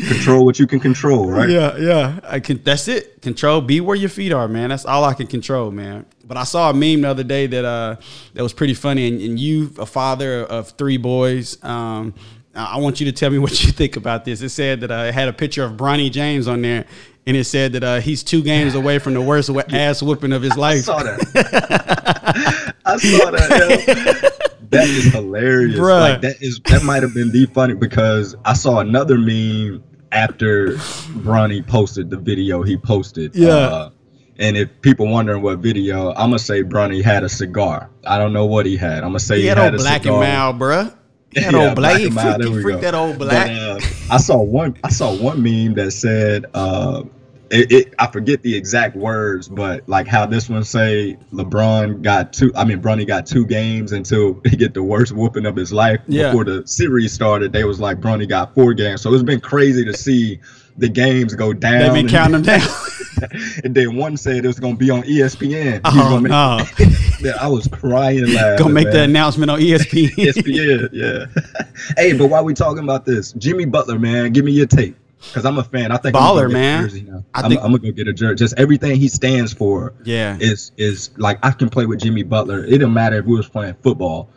Control 0.07 0.45
what 0.45 0.59
you 0.61 0.67
can 0.67 0.79
control, 0.79 1.29
right? 1.29 1.49
Yeah, 1.49 1.77
yeah. 1.77 2.21
I 2.23 2.39
can. 2.39 2.63
That's 2.63 2.87
it. 2.87 3.21
Control. 3.21 3.61
Be 3.61 3.81
where 3.81 3.97
your 3.97 4.09
feet 4.09 4.33
are, 4.33 4.47
man. 4.47 4.69
That's 4.71 4.85
all 4.85 5.03
I 5.03 5.13
can 5.13 5.27
control, 5.27 5.73
man. 5.73 6.07
But 6.25 6.37
I 6.37 6.45
saw 6.45 6.71
a 6.71 6.73
meme 6.73 7.01
the 7.01 7.09
other 7.09 7.25
day 7.25 7.49
that 7.49 7.65
uh 7.65 7.97
that 8.35 8.43
was 8.43 8.53
pretty 8.53 8.75
funny. 8.75 9.09
And, 9.09 9.21
and 9.21 9.41
you, 9.41 9.73
a 9.79 9.87
father 9.87 10.45
of 10.45 10.71
three 10.71 10.99
boys, 10.99 11.63
um, 11.65 12.15
I 12.55 12.75
I 12.75 12.77
want 12.79 13.01
you 13.01 13.07
to 13.07 13.13
tell 13.13 13.31
me 13.31 13.39
what 13.45 13.65
you 13.65 13.73
think 13.73 13.97
about 13.97 14.25
this. 14.25 14.41
It 14.41 14.51
said 14.51 14.81
that 14.83 14.91
uh, 14.93 15.05
it 15.09 15.15
had 15.15 15.29
a 15.29 15.33
picture 15.33 15.65
of 15.65 15.73
Bronny 15.73 16.13
James 16.13 16.47
on 16.47 16.63
there, 16.63 16.85
and 17.29 17.37
it 17.37 17.45
said 17.45 17.75
that 17.75 17.85
uh, 17.85 18.01
he's 18.01 18.25
two 18.25 18.43
games 18.43 18.75
away 18.75 18.99
from 18.99 19.15
the 19.15 19.21
worst 19.21 19.51
ass 19.71 20.03
whooping 20.03 20.33
of 20.33 20.43
his 20.43 20.57
life. 20.57 20.79
I 20.89 20.99
saw 20.99 21.03
that. 21.05 22.75
I 22.85 22.97
saw 22.97 23.31
that. 23.31 24.33
That 24.71 24.85
is 24.89 25.05
hilarious. 25.13 25.79
Bruh. 25.79 26.01
Like 26.01 26.21
that 26.23 26.43
is 26.43 26.61
that 26.67 26.83
might 26.83 27.03
have 27.03 27.15
been 27.15 27.31
the 27.31 27.47
funny 27.47 27.75
because 27.75 28.35
I 28.45 28.53
saw 28.53 28.81
another 28.81 29.17
meme 29.19 29.83
after 30.13 30.73
Bronny 31.23 31.67
posted 31.67 32.11
the 32.11 32.17
video 32.19 32.63
he 32.63 32.77
posted. 32.77 33.35
Yeah. 33.35 33.49
Uh, 33.55 33.91
And 34.39 34.57
if 34.57 34.69
people 34.83 35.09
wondering 35.09 35.43
what 35.43 35.59
video, 35.59 36.11
I'm 36.11 36.29
gonna 36.31 36.39
say 36.39 36.63
Bronny 36.63 37.03
had 37.03 37.25
a 37.25 37.29
cigar. 37.29 37.91
I 38.07 38.19
don't 38.19 38.33
know 38.33 38.47
what 38.47 38.67
he 38.67 38.77
had. 38.77 38.99
I'm 38.99 39.11
gonna 39.11 39.21
say 39.21 39.37
He 39.37 39.43
he, 39.43 39.49
had 39.49 39.59
had 39.59 39.75
a 39.75 39.79
black 39.79 40.03
cigar. 40.03 40.23
and 40.23 40.33
mild, 40.33 40.59
bruh. 40.59 40.95
That 41.35 41.53
Yeah, 41.53 41.67
old 41.69 41.77
black 41.77 41.97
black. 41.97 42.01
and 42.03 42.15
mild, 42.15 42.63
Freak 42.63 42.81
that 42.81 42.95
old 42.95 43.19
But, 43.19 43.29
black. 43.31 43.51
uh, 43.51 43.79
I 44.11 44.17
saw 44.19 44.37
one. 44.43 44.77
I 44.85 44.91
saw 44.91 45.15
one 45.15 45.43
meme 45.43 45.75
that 45.75 45.91
said, 45.93 46.47
uh, 46.55 47.03
it, 47.51 47.73
it, 47.73 47.95
I 47.99 48.07
forget 48.09 48.43
the 48.43 48.55
exact 48.55 48.97
words, 48.97 49.49
but 49.49 49.89
like 49.89 50.07
how 50.07 50.27
this 50.27 50.49
one 50.49 50.65
say 50.65 51.17
LeBron 51.33 52.03
got 52.03 52.33
two. 52.33 52.53
I 52.55 52.65
mean, 52.65 52.83
Bronny 52.83 53.07
got 53.07 53.27
two 53.27 53.47
games 53.47 53.93
until 53.93 54.41
he 54.45 54.57
get 54.57 54.75
the 54.75 54.83
worst 54.83 55.13
whooping 55.13 55.47
of 55.47 55.57
his 55.57 55.73
life. 55.73 56.01
Yeah. 56.07 56.29
Before 56.29 56.45
the 56.45 56.67
series 56.67 57.13
started, 57.13 57.53
they 57.53 57.65
was 57.65 57.81
like 57.81 58.01
Bronny 58.01 58.29
got 58.29 58.55
four 58.55 58.75
games. 58.75 59.01
So 59.03 59.13
it's 59.15 59.23
been 59.23 59.41
crazy 59.41 59.85
to 59.85 59.95
see 59.97 60.41
the 60.77 60.89
games 60.89 61.35
go 61.35 61.53
down. 61.53 61.81
They've 61.81 61.93
been 61.93 62.09
counting 62.09 62.43
them 62.43 62.43
down. 62.61 62.69
and 63.65 63.75
then 63.75 63.97
one 63.97 64.17
said 64.17 64.45
it 64.45 64.47
was 64.47 64.61
gonna 64.61 64.77
be 64.77 64.91
on 64.91 65.03
ESPN. 65.03 65.81
Oh, 65.85 65.89
uh-huh, 65.89 66.21
make, 66.21 66.31
no. 66.31 66.37
Uh-huh. 66.37 66.85
Yeah, 67.21 67.33
I 67.41 67.49
was 67.49 67.67
crying 67.67 68.27
laughing. 68.33 68.59
Gonna 68.59 68.75
make 68.75 68.93
the 68.93 69.03
announcement 69.03 69.51
on 69.51 69.59
ESPN. 69.59 70.11
ESPN, 70.11 70.89
yeah. 70.93 71.27
hey, 71.97 72.13
but 72.13 72.29
while 72.29 72.45
we 72.45 72.55
talking 72.55 72.85
about 72.85 73.05
this, 73.05 73.33
Jimmy 73.33 73.65
Butler, 73.65 73.99
man, 73.99 74.33
give 74.33 74.45
me 74.45 74.53
your 74.53 74.67
take. 74.67 74.95
Cause 75.33 75.45
I'm 75.45 75.59
a 75.59 75.65
fan. 75.65 75.91
I 75.91 75.97
think 75.97 76.15
Baller, 76.15 76.21
gonna 76.21 76.35
go 76.35 76.49
get 76.49 76.51
a 76.51 76.53
man. 76.53 76.83
jersey 76.85 77.03
now. 77.03 77.25
I 77.35 77.41
I'm, 77.43 77.51
think- 77.51 77.61
I'm 77.63 77.73
gonna 77.73 77.79
go 77.79 77.91
get 77.93 78.09
a 78.09 78.13
jersey. 78.13 78.37
Just 78.37 78.59
everything 78.59 78.97
he 78.97 79.09
stands 79.09 79.53
for 79.53 79.95
yeah. 80.05 80.37
is 80.41 80.73
is 80.77 81.11
like 81.17 81.39
I 81.43 81.51
can 81.51 81.69
play 81.69 81.87
with 81.87 82.01
Jimmy 82.01 82.23
Butler. 82.23 82.65
It 82.65 82.79
don't 82.79 82.95
matter 82.95 83.17
if 83.19 83.25
we 83.27 83.37
was 83.37 83.49
playing 83.49 83.75
football. 83.83 84.31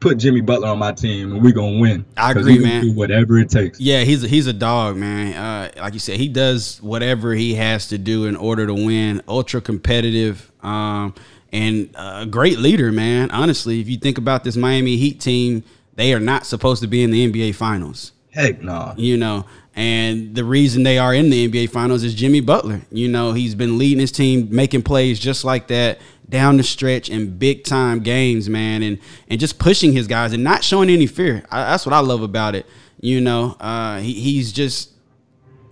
Put 0.00 0.18
Jimmy 0.18 0.40
Butler 0.40 0.68
on 0.68 0.78
my 0.78 0.92
team 0.92 1.32
and 1.32 1.42
we 1.42 1.52
gonna 1.52 1.78
win. 1.78 2.04
I 2.16 2.32
agree, 2.32 2.58
man. 2.58 2.82
Do 2.82 2.92
whatever 2.92 3.38
it 3.38 3.50
takes. 3.50 3.80
Yeah, 3.80 4.02
he's 4.02 4.24
a, 4.24 4.28
he's 4.28 4.46
a 4.46 4.52
dog, 4.52 4.96
man. 4.96 5.34
Uh, 5.34 5.70
like 5.80 5.94
you 5.94 6.00
said, 6.00 6.18
he 6.18 6.28
does 6.28 6.82
whatever 6.82 7.32
he 7.32 7.54
has 7.54 7.88
to 7.88 7.98
do 7.98 8.26
in 8.26 8.36
order 8.36 8.66
to 8.66 8.74
win. 8.74 9.22
Ultra 9.28 9.60
competitive, 9.60 10.50
um, 10.62 11.14
and 11.52 11.88
a 11.94 12.26
great 12.26 12.58
leader, 12.58 12.90
man. 12.92 13.30
Honestly, 13.30 13.80
if 13.80 13.88
you 13.88 13.96
think 13.96 14.18
about 14.18 14.44
this 14.44 14.56
Miami 14.56 14.96
Heat 14.96 15.20
team, 15.20 15.62
they 15.94 16.12
are 16.12 16.20
not 16.20 16.46
supposed 16.46 16.82
to 16.82 16.88
be 16.88 17.02
in 17.02 17.10
the 17.10 17.30
NBA 17.30 17.54
Finals. 17.54 18.12
Heck 18.36 18.60
no. 18.60 18.92
You 18.98 19.16
know, 19.16 19.46
and 19.74 20.34
the 20.34 20.44
reason 20.44 20.82
they 20.82 20.98
are 20.98 21.14
in 21.14 21.30
the 21.30 21.48
NBA 21.48 21.70
Finals 21.70 22.04
is 22.04 22.14
Jimmy 22.14 22.40
Butler. 22.40 22.82
You 22.90 23.08
know, 23.08 23.32
he's 23.32 23.54
been 23.54 23.78
leading 23.78 23.98
his 23.98 24.12
team, 24.12 24.48
making 24.50 24.82
plays 24.82 25.18
just 25.18 25.42
like 25.42 25.68
that 25.68 25.98
down 26.28 26.58
the 26.58 26.62
stretch 26.62 27.08
in 27.08 27.38
big 27.38 27.64
time 27.64 28.00
games, 28.00 28.48
man, 28.48 28.82
and 28.82 28.98
and 29.28 29.40
just 29.40 29.58
pushing 29.58 29.94
his 29.94 30.06
guys 30.06 30.34
and 30.34 30.44
not 30.44 30.62
showing 30.62 30.90
any 30.90 31.06
fear. 31.06 31.44
I, 31.50 31.64
that's 31.64 31.86
what 31.86 31.94
I 31.94 32.00
love 32.00 32.20
about 32.20 32.54
it. 32.54 32.66
You 33.00 33.22
know, 33.22 33.56
uh, 33.58 34.00
he, 34.00 34.12
he's 34.12 34.52
just. 34.52 34.92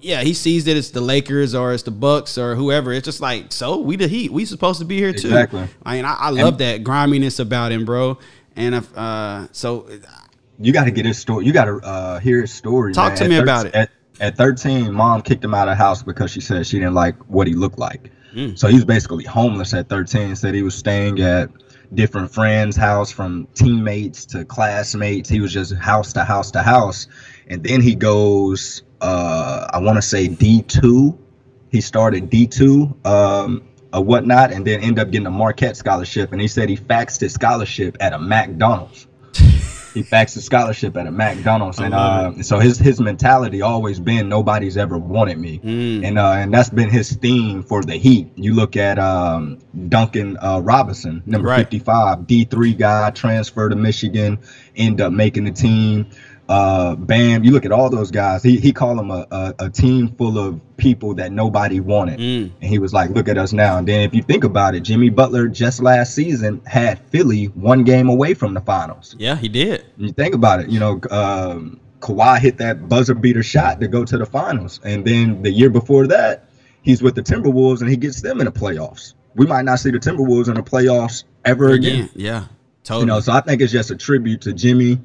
Yeah, 0.00 0.20
he 0.20 0.34
sees 0.34 0.66
that 0.66 0.76
it's 0.76 0.90
the 0.90 1.00
Lakers 1.00 1.54
or 1.54 1.72
it's 1.72 1.82
the 1.82 1.90
Bucks 1.90 2.36
or 2.36 2.56
whoever. 2.56 2.92
It's 2.92 3.06
just 3.06 3.22
like, 3.22 3.50
so 3.52 3.78
we 3.78 3.96
the 3.96 4.06
Heat. 4.06 4.30
We 4.30 4.44
supposed 4.44 4.78
to 4.80 4.84
be 4.84 4.98
here 4.98 5.14
too. 5.14 5.28
Exactly. 5.28 5.66
I 5.82 5.96
mean, 5.96 6.04
I, 6.04 6.12
I 6.12 6.28
love 6.28 6.58
that 6.58 6.84
griminess 6.84 7.38
about 7.38 7.72
him, 7.72 7.86
bro. 7.86 8.18
And 8.54 8.74
if, 8.74 8.98
uh, 8.98 9.48
so 9.52 9.88
You 10.58 10.72
got 10.72 10.84
to 10.84 10.90
get 10.90 11.04
his 11.04 11.18
story. 11.18 11.46
You 11.46 11.52
got 11.52 11.64
to 11.64 11.76
uh, 11.78 12.18
hear 12.20 12.40
his 12.40 12.52
story. 12.52 12.92
Talk 12.92 13.10
man. 13.10 13.18
to 13.18 13.28
me 13.28 13.36
thir- 13.36 13.42
about 13.42 13.66
it. 13.66 13.74
At, 13.74 13.90
at 14.20 14.36
13, 14.36 14.92
mom 14.92 15.22
kicked 15.22 15.44
him 15.44 15.54
out 15.54 15.68
of 15.68 15.72
the 15.72 15.76
house 15.76 16.02
because 16.02 16.30
she 16.30 16.40
said 16.40 16.66
she 16.66 16.78
didn't 16.78 16.94
like 16.94 17.16
what 17.24 17.46
he 17.46 17.54
looked 17.54 17.78
like. 17.78 18.10
Mm. 18.34 18.58
So 18.58 18.68
he 18.68 18.74
was 18.74 18.84
basically 18.84 19.24
homeless 19.24 19.74
at 19.74 19.88
13. 19.88 20.36
Said 20.36 20.54
he 20.54 20.62
was 20.62 20.74
staying 20.74 21.20
at 21.20 21.50
different 21.92 22.32
friends' 22.32 22.76
house, 22.76 23.10
from 23.10 23.46
teammates 23.54 24.26
to 24.26 24.44
classmates. 24.44 25.28
He 25.28 25.40
was 25.40 25.52
just 25.52 25.74
house 25.74 26.12
to 26.14 26.24
house 26.24 26.50
to 26.52 26.62
house, 26.62 27.08
and 27.48 27.62
then 27.62 27.80
he 27.80 27.94
goes. 27.94 28.82
Uh, 29.00 29.68
I 29.70 29.78
want 29.80 29.96
to 29.96 30.02
say 30.02 30.28
D2. 30.28 31.18
He 31.70 31.80
started 31.80 32.30
D2. 32.30 33.06
Um, 33.06 33.68
or 33.92 34.02
whatnot, 34.02 34.50
and 34.50 34.66
then 34.66 34.80
end 34.80 34.98
up 34.98 35.10
getting 35.10 35.26
a 35.26 35.30
Marquette 35.30 35.76
scholarship. 35.76 36.32
And 36.32 36.40
he 36.40 36.48
said 36.48 36.68
he 36.68 36.76
faxed 36.76 37.20
his 37.20 37.32
scholarship 37.32 37.96
at 38.00 38.12
a 38.12 38.18
McDonald's 38.18 39.06
he 39.94 40.02
faxed 40.02 40.36
a 40.36 40.40
scholarship 40.40 40.96
at 40.96 41.06
a 41.06 41.10
McDonald's, 41.10 41.78
and 41.78 41.94
uh, 41.94 42.42
so 42.42 42.58
his 42.58 42.78
his 42.78 43.00
mentality 43.00 43.62
always 43.62 44.00
been 44.00 44.28
nobody's 44.28 44.76
ever 44.76 44.98
wanted 44.98 45.38
me, 45.38 45.60
Mm. 45.60 46.04
and 46.04 46.18
uh, 46.18 46.32
and 46.32 46.52
that's 46.52 46.68
been 46.70 46.90
his 46.90 47.12
theme 47.12 47.62
for 47.62 47.82
the 47.82 47.94
Heat. 47.94 48.28
You 48.36 48.54
look 48.54 48.76
at 48.76 48.98
um, 48.98 49.58
Duncan 49.88 50.36
uh, 50.42 50.60
Robinson, 50.62 51.22
number 51.26 51.48
Right. 51.48 51.58
fifty 51.60 51.78
five, 51.78 52.26
D 52.26 52.44
three 52.44 52.74
guy, 52.74 53.10
transfer 53.10 53.68
to 53.68 53.76
Michigan, 53.76 54.38
end 54.76 55.00
up 55.00 55.12
making 55.12 55.44
the 55.44 55.52
team. 55.52 56.06
Uh, 56.48 56.94
Bam, 56.94 57.42
you 57.42 57.52
look 57.52 57.64
at 57.64 57.72
all 57.72 57.88
those 57.88 58.10
guys. 58.10 58.42
He 58.42 58.58
he 58.58 58.72
called 58.72 58.98
them 58.98 59.10
a, 59.10 59.26
a 59.30 59.54
a 59.60 59.70
team 59.70 60.14
full 60.16 60.38
of 60.38 60.60
people 60.76 61.14
that 61.14 61.32
nobody 61.32 61.80
wanted. 61.80 62.20
Mm. 62.20 62.50
And 62.60 62.70
he 62.70 62.78
was 62.78 62.92
like, 62.92 63.10
look 63.10 63.28
at 63.28 63.38
us 63.38 63.52
now. 63.52 63.78
And 63.78 63.88
then 63.88 64.02
if 64.02 64.14
you 64.14 64.22
think 64.22 64.44
about 64.44 64.74
it, 64.74 64.80
Jimmy 64.80 65.08
Butler 65.08 65.48
just 65.48 65.80
last 65.82 66.14
season 66.14 66.60
had 66.66 66.98
Philly 67.10 67.46
one 67.46 67.84
game 67.84 68.08
away 68.08 68.34
from 68.34 68.52
the 68.52 68.60
finals. 68.60 69.16
yeah, 69.18 69.36
he 69.36 69.48
did. 69.48 69.86
You 69.96 70.12
think 70.12 70.34
about 70.34 70.60
it, 70.60 70.68
you 70.68 70.80
know, 70.80 71.00
um, 71.10 71.80
Kawhi 72.00 72.38
hit 72.38 72.58
that 72.58 72.88
buzzer 72.88 73.14
beater 73.14 73.42
shot 73.42 73.80
to 73.80 73.88
go 73.88 74.04
to 74.04 74.18
the 74.18 74.26
finals. 74.26 74.80
And 74.84 75.06
then 75.06 75.42
the 75.42 75.50
year 75.50 75.70
before 75.70 76.06
that, 76.08 76.50
he's 76.82 77.02
with 77.02 77.14
the 77.14 77.22
Timberwolves 77.22 77.80
and 77.80 77.88
he 77.88 77.96
gets 77.96 78.20
them 78.20 78.40
in 78.40 78.44
the 78.44 78.52
playoffs. 78.52 79.14
We 79.34 79.46
might 79.46 79.64
not 79.64 79.80
see 79.80 79.90
the 79.90 79.98
Timberwolves 79.98 80.48
in 80.48 80.54
the 80.54 80.62
playoffs 80.62 81.24
ever 81.44 81.70
again. 81.70 82.04
Again, 82.04 82.10
yeah, 82.14 82.44
totally. 82.84 83.02
You 83.02 83.06
know, 83.06 83.20
so 83.20 83.32
I 83.32 83.40
think 83.40 83.62
it's 83.62 83.72
just 83.72 83.90
a 83.90 83.96
tribute 83.96 84.42
to 84.42 84.52
Jimmy, 84.52 85.00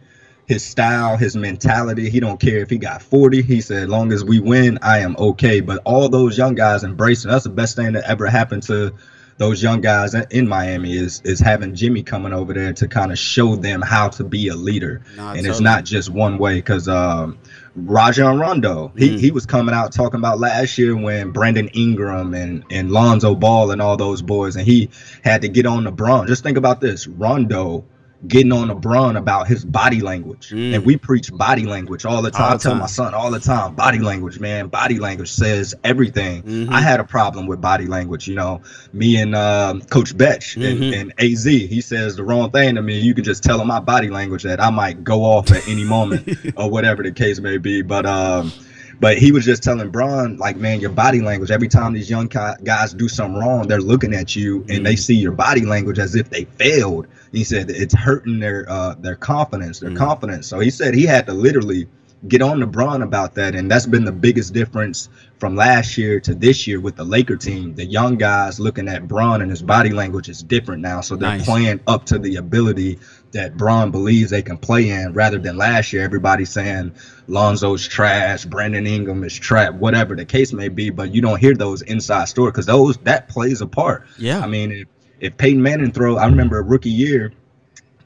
his 0.50 0.66
style, 0.66 1.16
his 1.16 1.36
mentality. 1.38 2.10
He 2.10 2.20
don't 2.20 2.40
care 2.40 2.58
if 2.58 2.72
he 2.72 2.80
got 2.80 3.04
40. 3.04 3.44
He 3.44 3.62
said, 3.62 3.84
as 3.84 3.90
long 3.90 4.12
as 4.12 4.26
we 4.26 4.40
win, 4.40 4.80
I 4.82 4.98
am 5.00 5.16
okay. 5.18 5.60
But 5.62 5.80
all 5.86 6.10
those 6.10 6.38
young 6.40 6.56
guys 6.56 6.84
embracing 6.84 7.30
that's 7.30 7.44
the 7.44 7.52
best 7.52 7.76
thing 7.76 7.94
that 7.94 8.04
ever 8.10 8.26
happened 8.26 8.64
to 8.64 8.94
those 9.38 9.62
young 9.64 9.80
guys 9.80 10.16
in- 10.32 10.48
Miami 10.50 10.98
is 10.98 11.22
is 11.24 11.40
having 11.40 11.74
Jimmy 11.76 12.02
coming 12.04 12.34
over 12.34 12.52
there 12.54 12.74
to 12.74 12.88
kind 12.88 13.12
of 13.12 13.18
show 13.20 13.56
them 13.56 13.82
how 13.82 14.10
to 14.10 14.24
be 14.24 14.48
a 14.50 14.56
leader. 14.56 15.02
Nah, 15.16 15.34
and 15.34 15.46
it's 15.46 15.60
not 15.62 15.86
just 15.86 16.10
one 16.10 16.40
way 16.40 16.56
because 16.56 16.88
um 16.90 17.38
Rajon 17.76 18.40
Rondo, 18.40 18.92
he, 18.98 19.12
Mm. 19.12 19.20
he 19.20 19.32
was 19.32 19.46
coming 19.46 19.74
out 19.76 19.94
talking 19.94 20.20
about 20.20 20.40
last 20.40 20.78
year 20.80 20.96
when 20.98 21.30
Brandon 21.32 21.70
Ingram 21.70 22.34
and, 22.34 22.64
and 22.72 22.92
Lonzo 22.92 23.36
Ball 23.36 23.72
and 23.72 23.82
all 23.82 23.96
those 23.96 24.22
boys, 24.24 24.56
and 24.58 24.66
he 24.66 24.90
had 25.24 25.44
to 25.44 25.48
get 25.48 25.66
on 25.68 25.86
LeBron. 25.86 26.28
Just 26.28 26.44
think 26.44 26.58
about 26.58 26.82
this 26.82 27.08
Rondo 27.08 27.86
getting 28.28 28.52
on 28.52 28.68
LeBron 28.70 29.18
about 29.18 29.48
his 29.48 29.64
body 29.64 30.02
language. 30.02 30.50
Mm. 30.50 30.76
And 30.76 30.86
we 30.86 30.98
preach 30.98 31.32
body 31.32 31.66
language 31.66 32.06
all 32.06 32.22
the 32.22 32.32
time. 32.32 32.42
All 32.44 32.50
the 32.50 32.56
I 32.56 32.58
tell 32.58 32.76
my 32.76 32.86
son 32.88 33.14
all 33.14 33.32
the 33.32 33.40
time, 33.40 33.76
body 33.76 34.00
language, 34.00 34.40
man. 34.40 34.68
Body 34.68 35.00
language 35.00 35.32
says 35.32 35.74
everything. 35.84 36.44
Mhm. 36.44 36.70
I 36.70 36.82
had 36.82 37.00
a 37.00 37.06
problem 37.06 37.48
with 37.48 37.62
body 37.62 37.86
language, 37.86 38.28
you 38.28 38.36
know. 38.36 38.62
Me 38.92 39.16
and 39.18 39.36
um, 39.36 39.82
Coach 39.84 40.18
Betch 40.18 40.56
and, 40.58 40.64
Mhm. 40.80 41.00
and 41.00 41.14
AZ, 41.18 41.46
he 41.46 41.80
says 41.82 42.18
the 42.18 42.24
wrong 42.24 42.52
thing 42.52 42.76
to 42.76 42.82
me. 42.82 43.00
You 43.00 43.14
can 43.14 43.24
just 43.24 43.42
tell 43.42 43.62
him 43.62 43.68
my 43.68 43.80
body 43.80 44.10
language 44.10 44.44
that 44.44 44.60
I 44.62 44.70
might 44.70 45.04
go 45.04 45.24
off 45.24 45.52
at 45.52 45.66
any 45.68 45.86
moment 45.86 46.28
or 46.58 46.70
whatever 46.70 47.04
the 47.04 47.12
case 47.12 47.40
may 47.40 47.58
be. 47.58 47.82
But 47.82 48.06
um, 48.06 48.52
but 49.00 49.18
he 49.18 49.32
was 49.32 49.46
just 49.46 49.64
telling 49.64 49.90
Bron, 49.92 50.36
like, 50.36 50.58
man, 50.58 50.82
your 50.82 50.90
body 50.90 51.22
language. 51.22 51.52
Every 51.52 51.70
time 51.70 51.94
these 51.94 52.10
young 52.10 52.28
guys 52.28 52.94
do 52.94 53.08
something 53.08 53.40
wrong, 53.40 53.66
they're 53.68 53.80
looking 53.80 54.14
at 54.14 54.36
you 54.36 54.66
and 54.68 54.86
they 54.86 54.98
see 54.98 55.16
your 55.16 55.32
body 55.32 55.66
language 55.66 56.00
as 56.00 56.16
if 56.16 56.30
they 56.30 56.44
failed. 56.44 57.08
He 57.32 57.44
said 57.44 57.70
it's 57.70 57.94
hurting 57.94 58.40
their 58.40 58.66
uh, 58.70 58.96
their 59.00 59.16
confidence, 59.16 59.80
their 59.80 59.92
Mhm. 59.92 59.98
confidence. 59.98 60.48
So 60.48 60.60
he 60.60 60.70
said 60.70 60.94
he 60.96 61.06
had 61.06 61.26
to 61.28 61.34
literally 61.34 61.88
get 62.28 62.42
on 62.42 62.60
to 62.60 62.68
Bron 62.68 63.02
about 63.02 63.36
that, 63.36 63.56
and 63.56 63.72
that's 63.72 63.86
been 63.86 64.04
the 64.04 64.12
biggest 64.12 64.54
difference 64.54 65.08
from 65.40 65.56
last 65.56 65.98
year 65.98 66.20
to 66.20 66.34
this 66.36 66.68
year 66.68 66.82
with 66.82 66.98
the 66.98 67.04
Laker 67.06 67.38
team. 67.38 67.74
The 67.76 67.86
young 67.86 68.18
guys 68.18 68.60
looking 68.60 68.90
at 68.90 69.08
Bron 69.08 69.42
and 69.42 69.50
his 69.50 69.62
body 69.62 69.92
language 69.92 70.28
is 70.28 70.44
different 70.44 70.82
now, 70.82 71.00
so 71.00 71.16
they're 71.16 71.30
Nice. 71.38 71.46
playing 71.46 71.80
up 71.88 72.04
to 72.08 72.20
the 72.20 72.36
ability 72.36 73.00
that 73.32 73.56
Bron 73.56 73.90
believes 73.92 74.32
they 74.32 74.42
can 74.42 74.58
play 74.58 74.90
in, 74.90 75.14
rather 75.14 75.38
than 75.38 75.56
last 75.56 75.94
year 75.94 76.04
everybody 76.04 76.44
saying 76.44 76.92
Lonzo's 77.30 77.88
trash, 77.88 78.44
Brandon 78.44 78.86
Ingram 78.86 79.24
is 79.24 79.34
trash, 79.34 79.72
whatever 79.74 80.14
the 80.16 80.26
case 80.26 80.52
may 80.52 80.68
be. 80.68 80.90
But 80.90 81.14
you 81.16 81.22
don't 81.22 81.40
hear 81.40 81.54
those 81.56 81.84
inside 81.84 82.28
stories 82.28 82.52
because 82.52 82.66
those 82.66 82.98
that 83.06 83.30
plays 83.30 83.62
a 83.62 83.68
part. 83.68 84.06
yeah, 84.18 84.42
I 84.42 84.48
mean, 84.48 84.72
if, 84.74 84.88
if 85.20 85.38
Peyton 85.38 85.62
Manning 85.62 85.92
throw, 85.92 86.18
I 86.18 86.26
remember 86.26 86.60
a 86.60 86.64
rookie 86.64 86.90
year, 86.90 87.32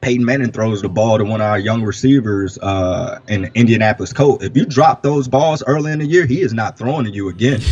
Peyton 0.00 0.24
Manning 0.24 0.52
throws 0.52 0.82
the 0.82 0.88
ball 0.88 1.16
to 1.18 1.24
one 1.24 1.40
of 1.40 1.46
our 1.46 1.58
young 1.58 1.82
receivers 1.82 2.58
uh, 2.58 3.20
in 3.28 3.50
Indianapolis 3.54 4.12
Colt. 4.12 4.42
If 4.42 4.56
you 4.56 4.66
drop 4.66 5.02
those 5.02 5.28
balls 5.28 5.62
early 5.66 5.92
in 5.92 5.98
the 6.00 6.06
year, 6.06 6.26
he 6.26 6.42
is 6.42 6.52
not 6.52 6.76
throwing 6.78 7.04
to 7.06 7.10
you 7.10 7.28
again. 7.28 7.60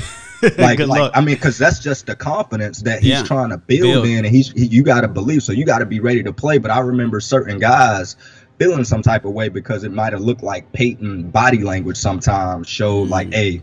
Like, 0.59 0.79
Good 0.79 0.89
like 0.89 1.01
luck. 1.01 1.13
I 1.15 1.21
mean, 1.21 1.37
because 1.37 1.57
that's 1.57 1.79
just 1.79 2.07
the 2.07 2.17
confidence 2.17 2.83
that 2.83 3.01
he's 3.01 3.11
Yeah. 3.13 3.23
trying 3.23 3.51
to 3.51 3.59
build, 3.59 3.83
Build. 3.83 4.07
in, 4.07 4.25
and 4.25 4.35
he's 4.35 4.51
he, 4.51 4.65
you 4.67 4.83
got 4.83 5.03
to 5.03 5.07
believe. 5.09 5.45
So 5.45 5.53
you 5.53 5.65
got 5.65 5.79
to 5.79 5.87
be 5.87 6.01
ready 6.01 6.21
to 6.25 6.33
play. 6.33 6.59
But 6.59 6.73
I 6.73 6.81
remember 6.81 7.21
certain 7.21 7.61
guys 7.61 8.17
feeling 8.59 8.83
some 8.83 9.03
type 9.03 9.25
of 9.25 9.31
way 9.35 9.49
because 9.51 9.85
it 9.85 9.93
might 9.93 10.13
have 10.13 10.21
looked 10.21 10.43
like 10.43 10.73
Peyton 10.73 11.31
body 11.31 11.63
language 11.63 11.97
sometimes 11.97 12.69
showed 12.69 13.09
like, 13.09 13.29
Mhm. 13.29 13.35
hey, 13.35 13.63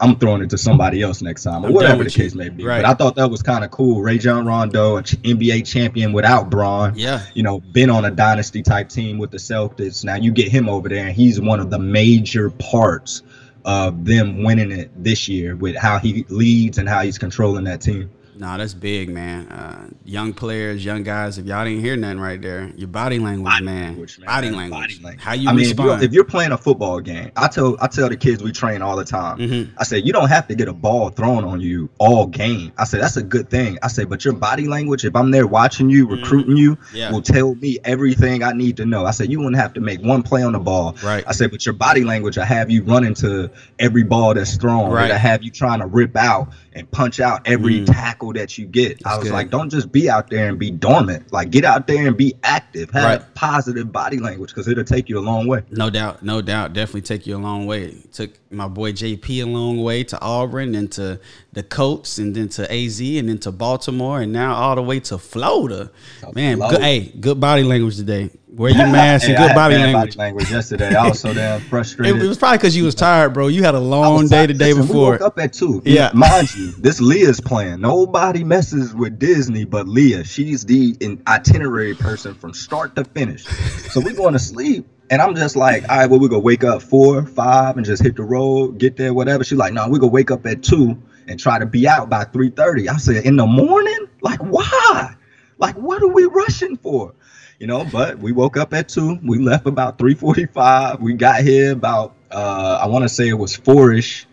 I'm 0.00 0.18
throwing 0.18 0.42
it 0.42 0.50
to 0.50 0.58
somebody 0.58 1.02
else 1.02 1.22
next 1.22 1.44
time, 1.44 1.64
or 1.64 1.68
I'm 1.68 1.72
whatever 1.72 2.04
the 2.04 2.10
you. 2.10 2.16
case 2.16 2.34
may 2.34 2.48
be. 2.48 2.64
Right. 2.64 2.82
But 2.82 2.90
I 2.90 2.94
thought 2.94 3.14
that 3.16 3.30
was 3.30 3.42
kind 3.42 3.64
of 3.64 3.70
cool. 3.70 4.02
Rajon 4.02 4.44
Rondo, 4.44 4.96
a 4.96 5.02
ch- 5.02 5.16
NBA 5.22 5.66
champion 5.66 6.12
without 6.12 6.50
Bron, 6.50 6.94
yeah, 6.96 7.24
you 7.34 7.42
know, 7.42 7.60
been 7.60 7.90
on 7.90 8.04
a 8.04 8.10
dynasty 8.10 8.62
type 8.62 8.88
team 8.88 9.18
with 9.18 9.30
the 9.30 9.38
Celtics. 9.38 10.04
Now 10.04 10.16
you 10.16 10.32
get 10.32 10.48
him 10.48 10.68
over 10.68 10.88
there, 10.88 11.06
and 11.06 11.14
he's 11.14 11.40
one 11.40 11.60
of 11.60 11.70
the 11.70 11.78
major 11.78 12.50
parts 12.50 13.22
of 13.64 14.04
them 14.04 14.42
winning 14.42 14.72
it 14.72 14.90
this 15.02 15.28
year 15.28 15.56
with 15.56 15.76
how 15.76 15.98
he 15.98 16.26
leads 16.28 16.78
and 16.78 16.88
how 16.88 17.00
he's 17.02 17.16
controlling 17.16 17.64
that 17.64 17.80
team. 17.80 18.10
Nah, 18.36 18.56
that's 18.56 18.74
big, 18.74 19.08
man. 19.10 19.46
Uh, 19.48 19.88
young 20.04 20.32
players, 20.32 20.84
young 20.84 21.02
guys. 21.02 21.38
If 21.38 21.46
y'all 21.46 21.64
didn't 21.64 21.80
hear 21.80 21.96
nothing 21.96 22.18
right 22.20 22.40
there, 22.40 22.70
your 22.76 22.88
body 22.88 23.18
language, 23.18 23.52
Body 23.52 23.64
man. 23.64 23.84
language, 23.88 24.18
man. 24.18 24.26
Body 24.26 24.46
Body 24.50 24.56
language. 24.56 25.02
language. 25.02 25.22
How 25.24 25.32
you 25.34 25.48
I 25.48 25.52
mean, 25.52 25.60
if 25.62 25.68
respond? 25.70 25.88
you're, 25.88 26.02
if 26.02 26.12
you're 26.12 26.24
playing 26.24 26.52
a 26.52 26.58
football 26.58 27.00
game, 27.00 27.30
I 27.36 27.48
tell 27.48 27.76
I 27.80 27.86
tell 27.86 28.08
the 28.08 28.16
kids 28.16 28.42
we 28.42 28.50
train 28.52 28.82
all 28.82 28.96
the 28.96 29.04
time. 29.04 29.38
Mhm. 29.38 29.68
I 29.78 29.84
say 29.84 29.98
you 29.98 30.12
don't 30.12 30.28
have 30.28 30.48
to 30.48 30.54
get 30.54 30.68
a 30.68 30.72
ball 30.72 31.10
thrown 31.10 31.44
on 31.44 31.60
you 31.60 31.88
all 31.98 32.26
game. 32.26 32.72
I 32.76 32.84
say 32.84 32.98
that's 32.98 33.16
a 33.16 33.22
good 33.22 33.50
thing. 33.50 33.78
I 33.82 33.88
say, 33.88 34.04
but 34.04 34.24
your 34.24 34.34
body 34.34 34.66
language, 34.66 35.04
if 35.04 35.14
I'm 35.14 35.30
there 35.30 35.46
watching 35.46 35.88
you, 35.90 36.06
recruiting 36.08 36.56
you, 36.56 36.74
Mm-hmm. 36.76 36.96
Yeah. 36.96 37.12
will 37.12 37.22
tell 37.22 37.54
me 37.54 37.78
everything 37.84 38.42
I 38.42 38.52
need 38.52 38.76
to 38.78 38.86
know. 38.86 39.06
I 39.06 39.10
said 39.12 39.30
you 39.30 39.38
wouldn't 39.38 39.56
have 39.56 39.72
to 39.74 39.80
make 39.80 40.00
one 40.02 40.22
play 40.22 40.42
on 40.42 40.52
the 40.52 40.58
ball. 40.58 40.96
Right. 41.04 41.22
I 41.26 41.32
said, 41.32 41.50
but 41.50 41.64
your 41.64 41.72
body 41.72 42.02
language, 42.04 42.36
I 42.38 42.44
have 42.44 42.70
you 42.70 42.82
running 42.82 43.14
to 43.14 43.50
every 43.78 44.02
ball 44.02 44.34
that's 44.34 44.56
thrown. 44.56 44.90
Right. 44.90 45.02
Right. 45.04 45.10
I 45.12 45.18
have 45.18 45.42
you 45.42 45.50
trying 45.50 45.80
to 45.80 45.86
rip 45.86 46.16
out 46.16 46.48
and 46.74 46.90
punch 46.90 47.20
out 47.20 47.40
every 47.46 47.80
Mm. 47.80 47.86
tackle 47.86 48.32
that 48.32 48.58
you 48.58 48.66
get. 48.66 49.00
I 49.06 49.16
was 49.16 49.24
good. 49.28 49.32
like, 49.32 49.50
don't 49.50 49.70
just 49.70 49.92
be 49.92 50.10
out 50.10 50.28
there 50.30 50.48
and 50.48 50.58
be 50.58 50.70
dormant. 50.70 51.32
Like 51.32 51.50
get 51.50 51.64
out 51.64 51.86
there 51.86 52.06
and 52.08 52.16
be 52.16 52.34
active. 52.42 52.90
Have 52.90 53.04
Right. 53.04 53.34
positive 53.34 53.92
body 53.92 54.18
language 54.18 54.50
because 54.50 54.66
it'll 54.68 54.82
take 54.84 55.08
you 55.08 55.18
a 55.18 55.20
long 55.22 55.46
way. 55.46 55.62
No 55.70 55.88
doubt, 55.90 56.22
no 56.24 56.42
doubt. 56.42 56.72
Definitely 56.72 57.02
take 57.02 57.26
you 57.26 57.36
a 57.36 57.38
long 57.38 57.66
way. 57.66 57.94
Took 58.12 58.30
my 58.50 58.66
boy 58.68 58.92
JP 58.92 59.40
a 59.40 59.46
long 59.46 59.82
way 59.82 60.02
to 60.04 60.20
Auburn 60.20 60.74
and 60.74 60.90
to 60.92 61.20
the 61.52 61.62
Colts 61.62 62.18
and 62.18 62.34
then 62.34 62.48
to 62.50 62.70
AZ 62.72 63.00
and 63.18 63.28
then 63.28 63.38
to 63.38 63.52
Baltimore 63.52 64.20
and 64.20 64.32
now 64.32 64.54
all 64.54 64.74
the 64.74 64.82
way 64.82 64.98
to 65.00 65.18
Florida. 65.18 65.90
Man, 66.34 66.60
hey, 66.60 67.12
good 67.20 67.38
body 67.38 67.62
language 67.62 67.96
today. 67.96 68.30
Wear 68.56 68.70
your 68.70 68.86
mask 68.92 69.28
and 69.28 69.36
I 69.36 69.48
good 69.48 69.54
body 69.54 69.76
language. 69.76 70.16
language 70.16 70.50
yesterday. 70.50 70.94
I 70.94 71.08
was 71.08 71.20
so 71.20 71.34
damn 71.34 71.60
frustrated. 71.62 72.22
it 72.22 72.28
was 72.28 72.38
probably 72.38 72.58
because 72.58 72.76
you 72.76 72.84
was 72.84 72.94
tired, 72.94 73.34
bro. 73.34 73.48
You 73.48 73.62
had 73.64 73.74
a 73.74 73.80
long 73.80 74.28
day 74.28 74.46
the 74.46 74.54
day 74.54 74.72
Listen, 74.72 74.82
We 74.82 74.86
before. 74.88 75.10
woke 75.12 75.20
up 75.22 75.38
at 75.38 75.52
two. 75.52 75.82
Yeah. 75.84 76.10
mind 76.14 76.54
you, 76.54 76.70
this 76.72 77.00
Leah's 77.00 77.40
plan. 77.40 77.80
Nobody 77.80 78.44
messes 78.44 78.94
with 78.94 79.18
Disney 79.18 79.64
but 79.64 79.88
Leah. 79.88 80.24
She's 80.24 80.64
the 80.64 80.96
itinerary 81.26 81.94
person 81.94 82.34
from 82.34 82.54
start 82.54 82.94
to 82.96 83.04
finish. 83.04 83.44
So 83.92 84.00
we 84.00 84.12
going 84.12 84.34
to 84.34 84.38
sleep, 84.38 84.86
and 85.10 85.20
I'm 85.20 85.34
just 85.34 85.56
like, 85.56 85.88
all 85.88 85.96
right, 85.98 86.06
well 86.10 86.20
we 86.20 86.28
gonna 86.28 86.38
wake 86.40 86.64
up 86.64 86.80
four, 86.82 87.24
five, 87.26 87.76
and 87.76 87.84
just 87.84 88.02
hit 88.02 88.16
the 88.16 88.22
road, 88.24 88.78
get 88.78 88.96
there, 88.96 89.12
whatever. 89.12 89.42
She's 89.44 89.58
like, 89.58 89.72
no, 89.72 89.88
we 89.88 89.98
gonna 89.98 90.12
wake 90.12 90.30
up 90.30 90.46
at 90.46 90.62
two 90.62 90.96
and 91.26 91.40
try 91.40 91.58
to 91.58 91.66
be 91.66 91.88
out 91.88 92.08
by 92.08 92.24
three 92.24 92.50
thirty. 92.50 92.88
I 92.88 92.96
said, 92.98 93.24
in 93.24 93.36
the 93.36 93.46
morning, 93.46 94.06
like 94.22 94.38
why? 94.40 95.14
Like 95.58 95.76
what 95.76 96.02
are 96.02 96.08
we 96.08 96.24
rushing 96.24 96.76
for? 96.76 97.14
You 97.58 97.68
know, 97.68 97.86
but 97.90 98.18
we 98.18 98.32
woke 98.32 98.56
up 98.56 98.74
at 98.74 98.88
two. 98.88 99.18
We 99.22 99.38
left 99.38 99.66
about 99.66 99.98
three 99.98 100.14
forty-five. 100.14 101.00
We 101.00 101.14
got 101.14 101.42
here 101.42 101.72
about 101.72 102.14
uh, 102.30 102.80
I 102.82 102.86
want 102.88 103.04
to 103.04 103.08
say 103.08 103.28
it 103.28 103.34
was 103.34 103.54
four-ish 103.54 104.26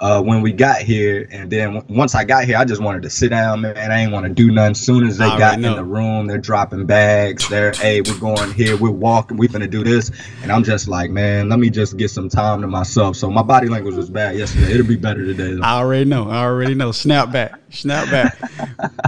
uh, 0.00 0.20
when 0.22 0.42
we 0.42 0.52
got 0.52 0.78
here, 0.78 1.28
and 1.30 1.50
then 1.50 1.74
w- 1.74 1.96
once 1.96 2.14
I 2.14 2.24
got 2.24 2.44
here, 2.44 2.56
I 2.56 2.64
just 2.64 2.82
wanted 2.82 3.02
to 3.02 3.10
sit 3.10 3.30
down, 3.30 3.60
man. 3.60 3.76
I 3.76 4.00
ain't 4.00 4.12
want 4.12 4.26
to 4.26 4.32
do 4.32 4.50
nothing. 4.50 4.74
Soon 4.74 5.06
as 5.06 5.18
they 5.18 5.24
I 5.24 5.38
got 5.38 5.54
in 5.54 5.62
know. 5.62 5.76
the 5.76 5.84
room, 5.84 6.26
they're 6.26 6.38
dropping 6.38 6.84
bags. 6.86 7.48
They're, 7.48 7.72
hey, 7.72 8.00
we're 8.00 8.18
going 8.18 8.52
here, 8.52 8.76
we're 8.76 8.90
walking, 8.90 9.36
We're 9.36 9.48
going 9.48 9.62
to 9.62 9.68
do 9.68 9.84
this, 9.84 10.10
and 10.42 10.50
I'm 10.50 10.64
just 10.64 10.88
like, 10.88 11.10
man, 11.10 11.48
let 11.48 11.58
me 11.58 11.70
just 11.70 11.96
get 11.96 12.10
some 12.10 12.28
time 12.28 12.60
to 12.62 12.66
myself. 12.66 13.16
So 13.16 13.30
my 13.30 13.42
body 13.42 13.68
language 13.68 13.94
was 13.94 14.10
bad 14.10 14.36
yesterday. 14.36 14.72
It'll 14.72 14.86
be 14.86 14.96
better 14.96 15.24
today. 15.24 15.54
Though. 15.54 15.62
I 15.62 15.78
already 15.78 16.04
know. 16.04 16.28
I 16.28 16.44
already 16.44 16.74
know. 16.74 16.90
Snap 16.92 17.30
back. 17.30 17.60
Snap 17.70 18.10
back. 18.10 18.38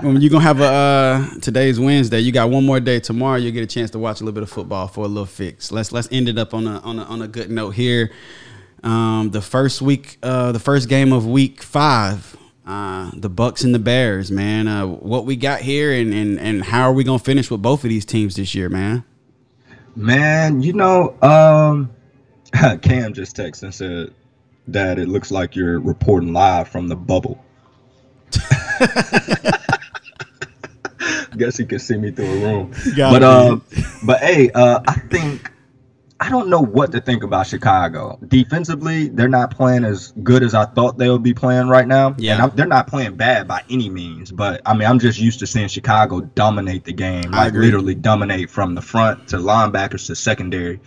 um, 0.05 0.17
you're 0.19 0.31
gonna 0.31 0.43
have 0.43 0.61
a 0.61 0.65
uh, 0.65 1.41
today's 1.41 1.79
Wednesday. 1.79 2.21
You 2.21 2.33
got 2.33 2.51
one 2.51 2.65
more 2.65 2.81
day. 2.81 3.01
Tomorrow 3.01 3.37
you'll 3.37 3.53
get 3.53 3.63
a 3.63 3.67
chance 3.67 3.91
to 3.93 3.99
watch 3.99 4.21
a 4.21 4.25
little 4.25 4.35
bit 4.35 4.43
of 4.43 4.51
football 4.51 4.89
for 4.89 5.05
a 5.05 5.09
little 5.09 5.27
fix. 5.27 5.71
Let's 5.71 5.93
let's 5.93 6.09
end 6.11 6.29
it 6.29 6.39
up 6.39 6.53
on 6.55 6.67
a 6.67 6.79
on 6.81 6.99
a 6.99 7.05
on 7.05 7.23
a 7.23 7.29
good 7.29 7.51
note 7.51 7.71
here. 7.71 8.11
Um, 8.83 9.31
the 9.31 9.43
first 9.43 9.83
week, 9.83 10.17
uh, 10.23 10.53
the 10.53 10.59
first 10.59 10.89
game 10.89 11.13
of 11.13 11.27
week 11.27 11.63
five. 11.63 12.37
Uh, 12.67 13.13
the 13.15 13.29
Bucks 13.29 13.63
and 13.63 13.73
the 13.73 13.79
Bears, 13.79 14.33
man. 14.33 14.67
Uh, 14.67 14.87
what 14.87 15.25
we 15.25 15.37
got 15.37 15.61
here, 15.61 15.93
and, 15.93 16.13
and 16.13 16.41
and 16.41 16.65
how 16.65 16.83
are 16.83 16.93
we 16.93 17.05
gonna 17.05 17.21
finish 17.21 17.49
with 17.49 17.63
both 17.63 17.85
of 17.85 17.91
these 17.91 18.05
teams 18.05 18.35
this 18.35 18.57
year, 18.57 18.69
man? 18.69 19.05
Man, 19.95 20.63
you 20.63 20.73
know, 20.73 21.15
um, 21.23 21.91
Cam 22.83 23.15
just 23.15 23.37
texted 23.37 23.63
and 23.63 23.75
said 23.75 24.15
that 24.69 24.99
it 24.99 25.09
looks 25.09 25.31
like 25.31 25.55
you're 25.55 25.79
reporting 25.79 26.33
live 26.33 26.69
from 26.69 26.89
the 26.89 26.97
bubble. 26.97 27.43
Guess 31.37 31.59
he 31.59 31.67
could 31.67 31.81
see 31.81 31.97
me 31.97 32.11
through 32.11 32.27
a 32.27 32.41
room. 32.41 32.73
But 32.97 33.23
uh, 33.23 33.59
but 34.05 34.21
hey, 34.21 34.51
uh, 34.51 34.81
I 34.87 34.95
think 34.95 35.51
I 36.19 36.31
don't 36.31 36.49
know 36.49 36.61
what 36.61 36.93
to 36.93 37.01
think 37.01 37.23
about 37.23 37.47
Chicago. 37.47 38.19
Defensively, 38.27 39.09
they're 39.09 39.29
not 39.29 39.51
playing 39.51 39.85
as 39.85 40.13
good 40.23 40.43
as 40.43 40.55
I 40.55 40.65
thought 40.65 40.97
they 40.97 41.11
would 41.11 41.23
be 41.23 41.35
playing 41.35 41.69
right 41.69 41.87
now. 41.87 42.15
Yeah. 42.19 42.47
they're 42.47 42.67
not 42.67 42.87
playing 42.87 43.17
bad 43.17 43.47
by 43.47 43.63
any 43.69 43.91
means. 43.91 44.33
But 44.33 44.63
I 44.65 44.75
mean, 44.75 44.89
I'm 44.89 44.99
just 44.99 45.21
used 45.21 45.41
to 45.41 45.47
seeing 45.47 45.69
Chicago 45.69 46.23
dominate 46.23 46.85
the 46.85 46.93
game, 46.93 47.35
I 47.35 47.45
like 47.45 47.49
agree. 47.49 47.67
literally 47.67 47.95
dominate 47.95 48.49
from 48.49 48.75
the 48.75 48.83
front 48.83 49.29
to 49.29 49.37
linebackers 49.37 50.07
to 50.07 50.17
secondary. 50.17 50.81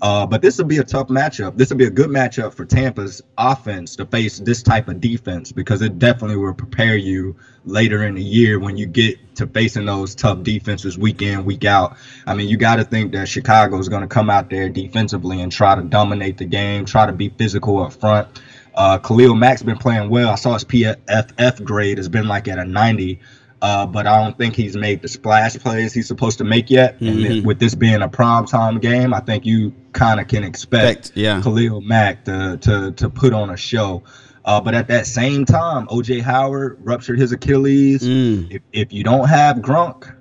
Uh, 0.00 0.26
but 0.26 0.42
this 0.42 0.58
will 0.58 0.64
be 0.64 0.78
a 0.78 0.84
tough 0.84 1.08
matchup. 1.08 1.56
This 1.56 1.70
will 1.70 1.76
be 1.76 1.86
a 1.86 1.90
good 1.90 2.08
matchup 2.08 2.54
for 2.54 2.64
Tampa's 2.64 3.20
offense 3.36 3.96
to 3.96 4.06
face 4.06 4.38
this 4.38 4.62
type 4.62 4.88
of 4.88 5.00
defense 5.00 5.50
because 5.50 5.82
it 5.82 5.98
definitely 5.98 6.36
will 6.36 6.54
prepare 6.54 6.96
you 6.96 7.34
later 7.64 8.04
in 8.04 8.14
the 8.14 8.22
year 8.22 8.60
when 8.60 8.76
you 8.76 8.86
get 8.86 9.18
to 9.36 9.46
facing 9.46 9.86
those 9.86 10.14
tough 10.14 10.42
defenses 10.42 10.96
week 10.96 11.22
in, 11.22 11.44
week 11.44 11.64
out. 11.64 11.96
I 12.26 12.34
mean, 12.34 12.48
you 12.48 12.56
got 12.56 12.76
to 12.76 12.84
think 12.84 13.12
that 13.12 13.28
Chicago 13.28 13.78
is 13.78 13.88
going 13.88 14.02
to 14.02 14.08
come 14.08 14.30
out 14.30 14.50
there 14.50 14.68
defensively 14.68 15.40
and 15.40 15.50
try 15.50 15.74
to 15.74 15.82
dominate 15.82 16.38
the 16.38 16.44
game, 16.44 16.84
try 16.84 17.06
to 17.06 17.12
be 17.12 17.30
physical 17.30 17.82
up 17.82 17.92
front. 17.92 18.40
Uh, 18.74 18.98
Khalil 18.98 19.34
Mack's 19.34 19.62
been 19.62 19.78
playing 19.78 20.08
well. 20.08 20.30
I 20.30 20.36
saw 20.36 20.54
his 20.54 20.64
PFF 20.64 21.64
grade 21.64 21.98
has 21.98 22.08
been 22.08 22.28
like 22.28 22.46
at 22.46 22.58
a 22.58 22.64
90. 22.64 23.18
Uh, 23.60 23.84
but 23.86 24.06
I 24.06 24.22
don't 24.22 24.38
think 24.38 24.54
he's 24.54 24.76
made 24.76 25.02
the 25.02 25.08
splash 25.08 25.56
plays 25.58 25.92
he's 25.92 26.06
supposed 26.06 26.38
to 26.38 26.44
make 26.44 26.70
yet. 26.70 27.00
And 27.00 27.18
Mhm. 27.18 27.22
then 27.28 27.42
with 27.42 27.58
this 27.58 27.74
being 27.74 28.02
a 28.02 28.08
prime 28.08 28.46
time 28.46 28.78
game, 28.78 29.12
I 29.12 29.18
think 29.20 29.44
you 29.44 29.74
kind 29.92 30.20
of 30.20 30.28
can 30.28 30.44
expect 30.44 30.98
Expect, 31.08 31.16
yeah. 31.16 31.40
Khalil 31.42 31.80
Mack 31.80 32.24
to 32.26 32.56
to 32.60 32.92
to 32.92 33.10
put 33.10 33.32
on 33.32 33.50
a 33.50 33.56
show. 33.56 34.04
Uh, 34.44 34.60
but 34.60 34.74
at 34.74 34.86
that 34.88 35.06
same 35.06 35.44
time, 35.44 35.88
OJ 35.90 36.20
Howard 36.22 36.78
ruptured 36.82 37.18
his 37.18 37.32
Achilles. 37.32 38.02
Mm. 38.02 38.50
If, 38.50 38.62
if 38.72 38.92
you 38.92 39.02
don't 39.04 39.28
have 39.28 39.56
Gronk 39.56 40.14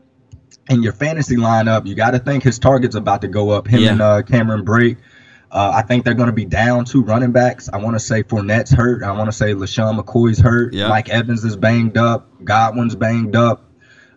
in 0.70 0.82
your 0.84 0.92
fantasy 0.94 1.38
lineup, 1.38 1.86
you 1.86 1.96
got 1.96 2.12
to 2.12 2.20
think 2.20 2.44
his 2.44 2.60
target's 2.60 2.96
about 2.96 3.22
to 3.22 3.28
go 3.30 3.52
up. 3.52 3.68
Him 3.68 3.82
Yeah. 3.82 3.92
and 3.92 4.02
uh, 4.02 4.22
Cameron 4.24 4.66
Brate. 4.66 4.98
Uh, 5.50 5.72
I 5.76 5.82
think 5.82 6.04
they're 6.04 6.14
going 6.14 6.28
to 6.28 6.34
be 6.34 6.46
down 6.46 6.86
two 6.86 7.04
running 7.04 7.32
backs. 7.32 7.70
I 7.72 7.78
want 7.78 7.96
to 7.96 8.00
say 8.00 8.24
Fournette's 8.24 8.72
hurt. 8.72 9.04
I 9.04 9.12
want 9.12 9.28
to 9.30 9.32
say 9.32 9.54
LeSean 9.54 10.00
McCoy's 10.00 10.40
hurt. 10.40 10.74
Yeah. 10.74 10.90
Mike 10.90 11.10
Evans 11.10 11.44
is 11.46 11.56
banged 11.56 11.98
up. 11.98 12.28
Godwin's 12.44 12.96
banged 12.96 13.36
up. 13.36 13.64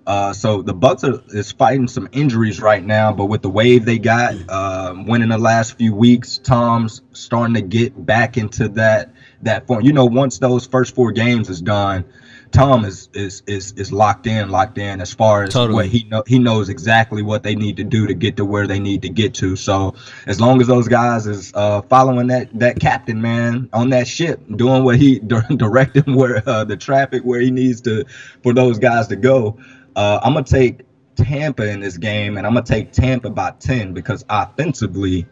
Uh, 0.07 0.33
so 0.33 0.63
the 0.63 0.75
Bucks 0.75 1.05
are 1.05 1.23
is 1.29 1.53
fighting 1.53 1.87
some 1.87 2.09
injuries 2.11 2.61
right 2.61 2.85
now, 2.85 3.13
but 3.13 3.27
with 3.27 3.43
the 3.43 3.51
wave 3.51 3.85
they 3.85 3.99
got, 3.99 4.35
um, 4.51 5.07
winning 5.07 5.29
the 5.29 5.39
last 5.39 5.77
few 5.79 5.95
weeks, 5.95 6.39
Tom's 6.39 7.03
starting 7.13 7.55
to 7.55 7.61
get 7.61 8.07
back 8.07 8.37
into 8.37 8.69
that 8.71 9.13
that 9.43 9.67
form. 9.67 9.85
You 9.85 9.93
know, 9.93 10.07
once 10.07 10.39
those 10.39 10.67
first 10.67 10.95
four 10.95 11.13
games 11.13 11.49
is 11.49 11.61
done, 11.61 12.07
Tom 12.53 12.85
is 12.85 13.09
is 13.15 13.43
is 13.47 13.73
is 13.73 13.93
locked 13.93 14.27
in, 14.27 14.51
locked 14.51 14.77
in 14.79 15.01
as 15.01 15.13
far 15.15 15.45
as 15.45 15.53
Totally. 15.53 15.75
what 15.75 15.87
he 15.87 16.05
know. 16.05 16.23
He 16.27 16.39
knows 16.39 16.69
exactly 16.69 17.23
what 17.23 17.43
they 17.43 17.55
need 17.55 17.77
to 17.77 17.85
do 17.85 18.07
to 18.07 18.15
get 18.15 18.37
to 18.39 18.45
where 18.45 18.67
they 18.67 18.81
need 18.81 19.03
to 19.03 19.09
get 19.09 19.35
to. 19.35 19.55
So 19.57 19.95
as 20.27 20.41
long 20.41 20.61
as 20.61 20.67
those 20.67 20.89
guys 20.89 21.27
is 21.27 21.53
uh, 21.55 21.83
following 21.83 22.27
that 22.29 22.49
that 22.59 22.81
captain 22.81 23.21
man 23.23 23.69
on 23.73 23.91
that 23.91 24.09
ship, 24.09 24.41
doing 24.57 24.83
what 24.85 24.97
he 24.97 25.19
directing 25.57 26.17
where 26.17 26.43
uh, 26.49 26.65
the 26.65 26.77
traffic 26.77 27.23
where 27.23 27.41
he 27.41 27.51
needs 27.51 27.81
to 27.83 28.05
for 28.43 28.53
those 28.53 28.79
guys 28.79 29.07
to 29.09 29.17
go. 29.17 29.57
Uh, 29.95 30.19
I'm 30.23 30.33
gonna 30.35 30.45
take 30.45 30.81
Tampa 31.17 31.69
in 31.69 31.81
this 31.81 31.99
game, 31.99 32.37
and 32.37 32.47
I'm 32.47 32.55
gonna 32.55 32.67
take 32.67 32.93
Tampa 32.93 33.31
by 33.31 33.53
ten 33.61 33.93
because 33.93 34.25
offensively, 34.29 35.27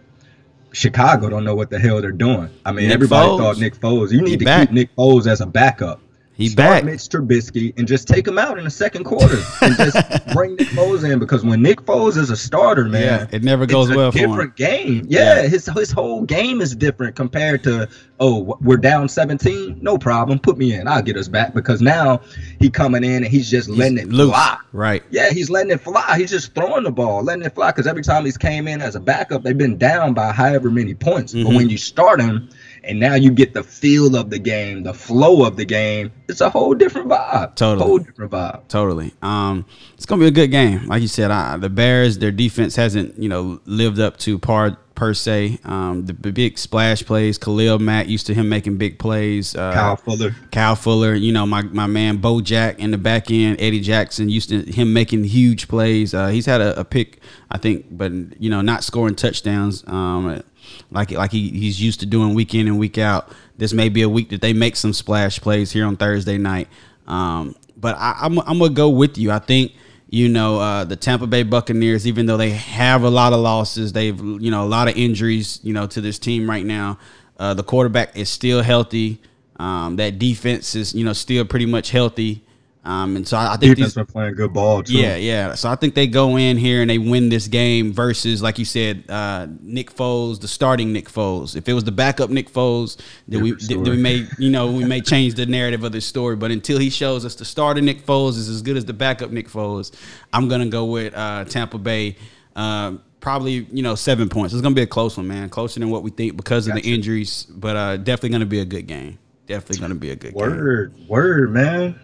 Chicago 0.73 1.29
don't 1.31 1.45
know 1.45 1.55
what 1.55 1.71
the 1.71 1.79
hell 1.79 2.01
they're 2.01 2.13
doing. 2.13 2.49
I 2.65 2.73
mean, 2.73 2.87
Nick 2.89 2.95
everybody 2.95 3.29
Foles. 3.29 3.39
thought 3.39 3.59
Nick 3.59 3.75
Foles. 3.77 4.11
You 4.13 4.19
He 4.19 4.25
need 4.25 4.39
to 4.41 4.45
back. 4.45 4.69
keep 4.69 4.73
Nick 4.75 4.95
Foles 4.97 5.27
as 5.27 5.41
a 5.41 5.47
backup. 5.47 6.01
He 6.39 6.49
Start 6.49 6.69
back. 6.71 6.85
Mitch 6.85 7.01
Trubisky 7.01 7.77
and 7.77 7.89
just 7.89 8.07
take 8.07 8.25
him 8.27 8.39
out 8.39 8.59
in 8.59 8.65
the 8.65 8.71
second 8.71 9.03
quarter 9.03 9.39
and 9.61 9.75
just 9.77 9.97
bring 10.33 10.55
Nick 10.55 10.69
Foles 10.69 11.03
in 11.03 11.19
because 11.19 11.45
when 11.45 11.61
Nick 11.61 11.83
Foles 11.83 12.17
is 12.17 12.31
a 12.31 12.37
starter, 12.37 12.85
man, 12.85 13.03
Yeah, 13.03 13.37
it 13.37 13.43
never 13.43 13.67
goes 13.67 13.91
well 13.91 14.13
for 14.13 14.19
him. 14.19 14.31
different 14.31 14.55
game. 14.55 15.05
Yeah, 15.09 15.43
Yeah. 15.43 15.49
his 15.49 15.67
his 15.67 15.91
whole 15.91 16.23
game 16.23 16.61
is 16.61 16.77
different 16.77 17.17
compared 17.17 17.65
to 17.65 17.89
oh 18.21 18.57
we're 18.61 18.77
down 18.77 19.09
17, 19.09 19.79
no 19.83 19.99
problem, 19.99 20.39
put 20.39 20.57
me 20.59 20.75
in, 20.75 20.87
I'll 20.87 21.03
get 21.03 21.17
us 21.17 21.27
back 21.27 21.55
because 21.55 21.83
now 21.83 22.21
he 22.61 22.71
coming 22.71 23.03
in 23.03 23.25
and 23.25 23.27
he's 23.27 23.51
just 23.51 23.69
letting 23.69 23.99
it 23.99 24.09
Loose. 24.09 24.31
fly. 24.31 24.59
Right. 24.73 25.03
Yeah, 25.11 25.31
he's 25.31 25.51
letting 25.51 25.73
it 25.73 25.81
fly. 25.81 26.17
He's 26.19 26.31
just 26.31 26.55
throwing 26.55 26.85
the 26.85 26.93
ball, 26.93 27.25
letting 27.25 27.45
it 27.45 27.55
fly. 27.55 27.71
Because 27.73 27.89
every 27.89 28.03
time 28.03 28.25
he's 28.25 28.39
came 28.39 28.69
in 28.69 28.81
as 28.81 28.95
a 28.95 29.01
backup, 29.01 29.43
they've 29.43 29.59
been 29.59 29.77
down 29.77 30.15
by 30.15 30.31
however 30.31 30.71
many 30.71 30.95
points. 30.95 31.33
But 31.33 31.41
Mhm. 31.47 31.57
when 31.57 31.69
you 31.69 31.79
start 31.79 32.21
him, 32.21 32.49
and 32.89 32.99
now 32.99 33.15
you 33.15 33.31
get 33.31 33.53
the 33.53 33.63
feel 33.63 34.17
of 34.17 34.31
the 34.31 34.39
game, 34.39 34.83
the 34.83 34.95
flow 34.95 35.45
of 35.45 35.57
the 35.57 35.67
game, 35.67 36.11
it's 36.27 36.41
a 36.41 36.49
whole 36.49 36.75
different 36.75 37.09
vibe. 37.09 37.55
Totally. 37.55 37.87
whole 37.87 37.99
different 37.99 38.33
vibe. 38.33 38.67
Totally. 38.69 39.13
Um, 39.21 39.67
it's 39.95 40.07
gonna 40.07 40.21
be 40.21 40.27
a 40.27 40.33
good 40.33 40.51
game. 40.51 40.87
Like 40.87 41.03
you 41.03 41.09
said, 41.09 41.29
the 41.61 41.69
Bears, 41.69 42.19
their 42.19 42.33
defense 42.33 42.75
hasn't, 42.77 43.19
you 43.19 43.29
know, 43.29 43.61
lived 43.67 44.01
up 44.01 44.17
to 44.19 44.39
par 44.39 44.79
per 44.99 45.15
se. 45.15 45.61
Um, 45.65 46.07
the, 46.07 46.13
the 46.13 46.33
big 46.33 46.59
splash 46.59 47.05
plays. 47.05 47.39
Khalil 47.39 47.79
Mack 47.79 48.09
used 48.09 48.27
to 48.27 48.35
him 48.35 48.49
making 48.49 48.79
big 48.79 48.99
plays. 48.99 49.55
Uh, 49.55 49.73
Kyle 49.73 49.97
Fuller. 49.97 50.35
Kyle 50.51 50.75
Fuller, 50.75 51.15
you 51.15 51.31
know 51.31 51.47
my, 51.47 51.63
my 51.63 51.87
man 51.87 52.17
Bo 52.17 52.41
Jack 52.41 52.81
in 52.81 52.91
the 52.91 52.99
back 52.99 53.31
end. 53.31 53.61
Eddie 53.61 53.81
Jackson 53.81 54.29
used 54.29 54.49
to 54.49 54.63
him 54.63 54.93
making 54.93 55.25
huge 55.25 55.69
plays. 55.69 56.15
Uh, 56.15 56.29
he's 56.29 56.47
had 56.47 56.61
a, 56.61 56.81
a, 56.81 56.85
pick, 56.85 57.21
I 57.51 57.59
think, 57.59 57.87
but 57.91 58.11
you 58.41 58.51
know 58.51 58.61
not 58.61 58.83
scoring 58.83 59.15
touchdowns 59.15 59.87
um, 59.87 60.43
like 60.91 61.11
like 61.11 61.33
he, 61.33 61.51
he's 61.51 61.81
used 61.81 62.01
to 62.01 62.07
doing 62.07 62.35
week 62.35 62.55
in 62.55 62.67
and 62.67 62.79
week 62.79 62.99
out. 62.99 63.31
This 63.57 63.73
may 63.73 63.89
be 63.89 64.03
a 64.03 64.09
week 64.09 64.31
that 64.31 64.41
they 64.41 64.53
make 64.53 64.77
some 64.77 64.93
splash 64.93 65.41
plays 65.41 65.73
here 65.73 65.87
on 65.87 65.97
Thursday 65.97 66.39
night. 66.39 66.69
Um, 67.07 67.57
but 67.77 67.97
I, 67.99 68.17
I'm 68.21 68.39
I'm 68.41 68.59
gonna 68.59 68.71
go 68.71 68.89
with 68.89 69.19
you. 69.19 69.31
I 69.31 69.39
think 69.39 69.73
you 70.09 70.29
know 70.29 70.59
uh, 70.59 70.85
the 70.85 70.97
Tampa 70.97 71.27
Bay 71.27 71.43
Buccaneers, 71.43 72.07
even 72.07 72.27
though 72.27 72.37
they 72.37 72.51
have 72.51 73.03
a 73.03 73.11
lot 73.11 73.33
of 73.33 73.41
losses, 73.41 73.93
they've 73.93 74.19
you 74.19 74.51
know 74.51 74.65
a 74.65 74.69
lot 74.69 74.89
of 74.89 74.97
injuries, 74.97 75.61
you 75.63 75.73
know, 75.73 75.87
to 75.87 76.01
this 76.01 76.19
team 76.19 76.49
right 76.49 76.65
now. 76.65 76.99
Uh, 77.39 77.55
the 77.55 77.63
quarterback 77.63 78.17
is 78.17 78.29
still 78.29 78.63
healthy. 78.63 79.21
Um, 79.57 79.97
that 79.97 80.19
defense 80.19 80.75
is 80.75 80.95
you 80.95 81.05
know 81.05 81.13
still 81.13 81.45
pretty 81.45 81.67
much 81.67 81.91
healthy. 81.91 82.45
Um, 82.89 83.17
and 83.17 83.29
so 83.29 83.37
I, 83.37 83.53
I 83.53 83.57
think 83.59 83.77
defense 83.77 83.89
these, 83.89 83.95
been 83.97 84.07
playing 84.07 84.35
good 84.35 84.55
ball 84.55 84.83
too. 84.83 84.95
Yeah, 84.95 85.17
yeah. 85.17 85.55
So 85.55 85.69
I 85.69 85.75
think 85.75 85.95
they 85.95 86.07
go 86.07 86.39
in 86.39 86.57
here 86.57 86.81
and 86.81 86.89
they 86.89 86.97
win 86.97 87.29
this 87.29 87.47
game 87.47 87.93
versus, 87.93 88.41
like 88.41 88.59
you 88.59 88.65
said, 88.65 89.05
uh, 89.11 89.47
Nick 89.61 89.95
Foles, 89.95 90.41
the 90.41 90.49
starting 90.49 90.91
Nick 90.91 91.11
Foles. 91.11 91.55
If 91.55 91.69
it 91.69 91.75
was 91.75 91.85
the 91.85 91.93
backup 91.93 92.31
Nick 92.31 92.51
Foles, 92.51 92.99
then 93.29 93.43
we 93.43 93.53
then 93.53 93.83
we 93.83 93.99
may 93.99 94.27
you 94.39 94.49
know 94.49 94.73
we 94.73 94.85
may 94.85 95.01
change 95.03 95.35
the 95.35 95.45
narrative 95.45 95.85
of 95.85 95.93
this 95.93 96.07
story. 96.07 96.35
But 96.35 96.51
until 96.51 96.79
he 96.79 96.89
shows 96.89 97.27
us 97.27 97.35
the 97.35 97.45
starter 97.45 97.83
Nick 97.83 98.07
Foles 98.07 98.39
is 98.39 98.49
as 98.49 98.63
good 98.63 98.79
as 98.79 98.87
the 98.87 98.95
backup 98.95 99.31
Nick 99.33 99.51
Foles, 99.51 99.95
I'm 100.33 100.49
gonna 100.49 100.71
go 100.71 100.87
with 100.87 101.15
uh, 101.15 101.45
Tampa 101.45 101.77
Bay. 101.77 102.17
Uh, 102.57 102.95
probably 103.21 103.67
you 103.71 103.83
know 103.83 103.97
seven 103.97 104.31
points. 104.31 104.55
It's 104.55 104.63
gonna 104.63 104.75
be 104.75 104.81
a 104.81 104.87
close 104.87 105.15
one, 105.19 105.29
man. 105.29 105.51
Closer 105.51 105.79
than 105.79 105.91
what 105.91 106.03
we 106.03 106.11
think 106.11 106.39
because 106.39 106.67
of 106.67 106.75
the 106.75 106.81
injuries, 106.81 107.45
but 107.51 107.77
uh, 107.77 107.97
definitely 107.99 108.31
gonna 108.31 108.47
be 108.47 108.61
a 108.61 108.65
good 108.65 108.87
game. 108.87 109.19
Definitely 109.47 109.79
gonna 109.79 109.95
be 109.95 110.11
a 110.11 110.17
good 110.17 110.33
word, 110.33 110.95
game. 110.97 111.07
Word, 111.07 111.09
word, 111.09 111.53
man. 111.53 112.01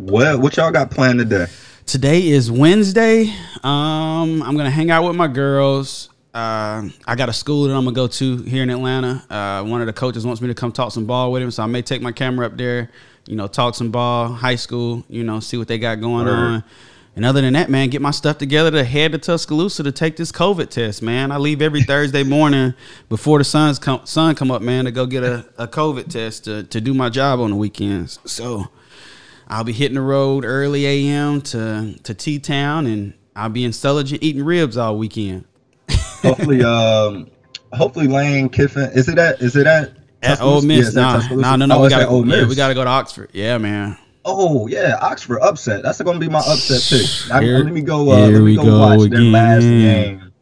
What 0.00 0.40
what 0.40 0.56
y'all 0.56 0.70
got 0.70 0.90
planned 0.90 1.18
today? 1.18 1.46
Today 1.84 2.26
is 2.26 2.50
Wednesday. 2.50 3.24
Um, 3.62 4.42
I'm 4.42 4.56
gonna 4.56 4.70
hang 4.70 4.90
out 4.90 5.04
with 5.04 5.14
my 5.14 5.28
girls. 5.28 6.08
Uh, 6.32 6.88
I 7.06 7.14
got 7.16 7.28
a 7.28 7.34
school 7.34 7.64
that 7.64 7.74
I'm 7.74 7.84
gonna 7.84 7.94
go 7.94 8.06
to 8.06 8.38
here 8.44 8.62
in 8.62 8.70
Atlanta. 8.70 9.22
Uh, 9.28 9.62
one 9.62 9.82
of 9.82 9.86
the 9.86 9.92
coaches 9.92 10.24
wants 10.24 10.40
me 10.40 10.48
to 10.48 10.54
come 10.54 10.72
talk 10.72 10.92
some 10.92 11.04
ball 11.04 11.30
with 11.30 11.42
him, 11.42 11.50
so 11.50 11.62
I 11.62 11.66
may 11.66 11.82
take 11.82 12.00
my 12.00 12.12
camera 12.12 12.46
up 12.46 12.56
there. 12.56 12.90
You 13.26 13.36
know, 13.36 13.46
talk 13.46 13.74
some 13.74 13.90
ball, 13.90 14.32
high 14.32 14.54
school. 14.54 15.04
You 15.10 15.22
know, 15.22 15.38
see 15.38 15.58
what 15.58 15.68
they 15.68 15.78
got 15.78 16.00
going 16.00 16.26
on. 16.26 16.64
And 17.14 17.26
other 17.26 17.42
than 17.42 17.52
that, 17.52 17.68
man, 17.68 17.90
get 17.90 18.00
my 18.00 18.10
stuff 18.10 18.38
together 18.38 18.70
to 18.70 18.84
head 18.84 19.12
to 19.12 19.18
Tuscaloosa 19.18 19.82
to 19.82 19.92
take 19.92 20.16
this 20.16 20.32
COVID 20.32 20.70
test, 20.70 21.02
man. 21.02 21.30
I 21.30 21.36
leave 21.36 21.60
every 21.60 21.82
Thursday 21.82 22.22
morning 22.22 22.72
before 23.10 23.36
the 23.36 23.44
sun's 23.44 23.78
come, 23.78 24.06
sun 24.06 24.34
come 24.34 24.50
up, 24.50 24.62
man, 24.62 24.86
to 24.86 24.92
go 24.92 25.04
get 25.04 25.24
a, 25.24 25.44
a 25.58 25.68
COVID 25.68 26.08
test 26.08 26.44
to, 26.44 26.62
to 26.62 26.80
do 26.80 26.94
my 26.94 27.10
job 27.10 27.38
on 27.40 27.50
the 27.50 27.56
weekends. 27.56 28.18
So 28.24 28.68
I'll 29.50 29.64
be 29.64 29.72
hitting 29.72 29.96
the 29.96 30.00
road 30.00 30.44
early 30.44 30.86
a.m. 30.86 31.42
to 31.42 31.98
to 32.04 32.14
T 32.14 32.38
Town, 32.38 32.86
and 32.86 33.14
I'll 33.34 33.48
be 33.48 33.64
in 33.64 33.72
Sulligent 33.72 34.22
eating 34.22 34.44
ribs 34.44 34.76
all 34.76 34.96
weekend. 34.96 35.44
hopefully, 36.22 36.62
um, 36.62 37.28
hopefully 37.72 38.06
Lane 38.06 38.48
Kiffin 38.48 38.92
is 38.92 39.08
it 39.08 39.18
at 39.18 39.42
is 39.42 39.56
it 39.56 39.66
at 39.66 39.92
at 40.22 40.40
Ole 40.40 40.62
Miss? 40.62 40.94
Yeah, 40.94 41.02
nah, 41.02 41.34
nah, 41.34 41.56
no, 41.56 41.66
no, 41.66 41.78
oh, 41.78 41.82
we 41.82 41.88
gotta 41.88 42.06
go. 42.06 42.22
Yeah, 42.22 42.46
we 42.46 42.54
gotta 42.54 42.74
go 42.74 42.84
to 42.84 42.90
Oxford. 42.90 43.30
Yeah, 43.32 43.58
man. 43.58 43.98
Oh 44.24 44.68
yeah, 44.68 44.98
Oxford 45.02 45.40
upset. 45.40 45.82
That's 45.82 46.00
gonna 46.00 46.20
be 46.20 46.28
my 46.28 46.38
upset 46.38 46.82
pick. 46.88 47.32
I, 47.32 47.40
let 47.40 47.72
me 47.72 47.80
go. 47.80 48.12
Uh, 48.12 48.28
let 48.28 48.42
me 48.42 48.54
go, 48.54 48.62
go 48.62 48.78
watch 48.78 49.00
again. 49.00 49.10
their 49.10 49.32
last 49.32 49.62
game, 49.62 50.32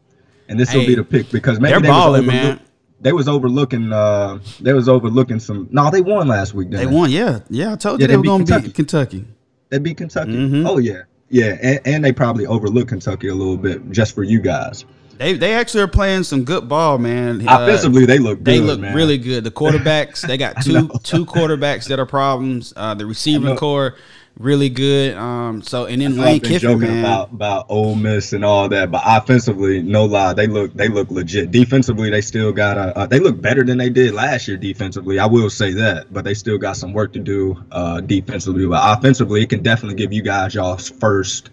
and 0.48 0.60
this 0.60 0.74
will 0.74 0.86
be 0.86 0.94
the 0.94 1.04
pick 1.04 1.30
because 1.30 1.58
maybe 1.58 1.72
they're 1.72 1.80
they 1.80 1.88
balling, 1.88 2.26
man 2.26 2.60
they 3.00 3.12
was 3.12 3.28
overlooking 3.28 3.92
uh 3.92 4.38
they 4.60 4.72
was 4.72 4.88
overlooking 4.88 5.38
some 5.38 5.68
no 5.70 5.90
they 5.90 6.00
won 6.00 6.28
last 6.28 6.54
week 6.54 6.70
they, 6.70 6.78
they 6.78 6.86
won 6.86 7.10
yeah 7.10 7.40
yeah 7.48 7.72
i 7.72 7.76
told 7.76 8.00
you 8.00 8.04
yeah, 8.04 8.06
they, 8.08 8.12
they 8.12 8.16
were 8.16 8.24
gonna 8.24 8.44
kentucky. 8.44 8.66
beat 8.66 8.74
kentucky 8.74 9.24
they 9.68 9.78
beat 9.78 9.96
kentucky 9.96 10.32
mm-hmm. 10.32 10.66
oh 10.66 10.78
yeah 10.78 11.02
yeah 11.28 11.56
and, 11.62 11.80
and 11.84 12.04
they 12.04 12.12
probably 12.12 12.46
overlooked 12.46 12.88
kentucky 12.88 13.28
a 13.28 13.34
little 13.34 13.56
bit 13.56 13.90
just 13.90 14.14
for 14.14 14.22
you 14.22 14.40
guys 14.40 14.84
they 15.18 15.34
they 15.34 15.54
actually 15.54 15.82
are 15.82 15.88
playing 15.88 16.22
some 16.22 16.44
good 16.44 16.68
ball, 16.68 16.96
man. 16.96 17.46
Uh, 17.46 17.58
Offensively, 17.62 18.06
they 18.06 18.18
look 18.20 18.38
good, 18.38 18.44
they 18.44 18.60
look 18.60 18.78
man. 18.78 18.94
really 18.94 19.18
good. 19.18 19.42
The 19.42 19.50
quarterbacks, 19.50 20.24
they 20.24 20.38
got 20.38 20.62
two 20.62 20.88
two 21.02 21.26
quarterbacks 21.26 21.88
that 21.88 21.98
are 21.98 22.06
problems. 22.06 22.72
Uh, 22.76 22.94
the 22.94 23.04
receiving 23.04 23.56
core, 23.56 23.96
really 24.38 24.68
good. 24.68 25.16
Um, 25.16 25.62
so 25.62 25.86
and 25.86 26.00
then 26.00 26.16
Lane 26.16 26.40
Kiffin, 26.40 26.78
man. 26.78 27.00
about 27.00 27.32
about 27.32 27.66
Ole 27.68 27.94
Miss 27.94 28.32
and 28.32 28.44
all 28.44 28.68
that, 28.68 28.90
but 28.90 29.02
offensively, 29.04 29.82
no 29.82 30.04
lie, 30.04 30.32
they 30.32 30.46
look 30.46 30.72
they 30.74 30.88
look 30.88 31.10
legit. 31.10 31.50
Defensively, 31.50 32.10
they 32.10 32.20
still 32.20 32.52
got 32.52 32.78
a 32.78 32.96
uh, 32.96 33.06
they 33.06 33.18
look 33.18 33.40
better 33.40 33.64
than 33.64 33.78
they 33.78 33.90
did 33.90 34.14
last 34.14 34.48
year 34.48 34.56
defensively. 34.56 35.18
I 35.18 35.26
will 35.26 35.50
say 35.50 35.72
that, 35.74 36.12
but 36.12 36.24
they 36.24 36.34
still 36.34 36.58
got 36.58 36.76
some 36.76 36.92
work 36.92 37.12
to 37.14 37.18
do 37.18 37.62
uh, 37.72 38.00
defensively. 38.00 38.66
But 38.66 38.98
offensively, 38.98 39.42
it 39.42 39.50
can 39.50 39.62
definitely 39.62 39.96
give 39.96 40.12
you 40.12 40.22
guys 40.22 40.54
y'all's 40.54 40.88
first 40.88 41.50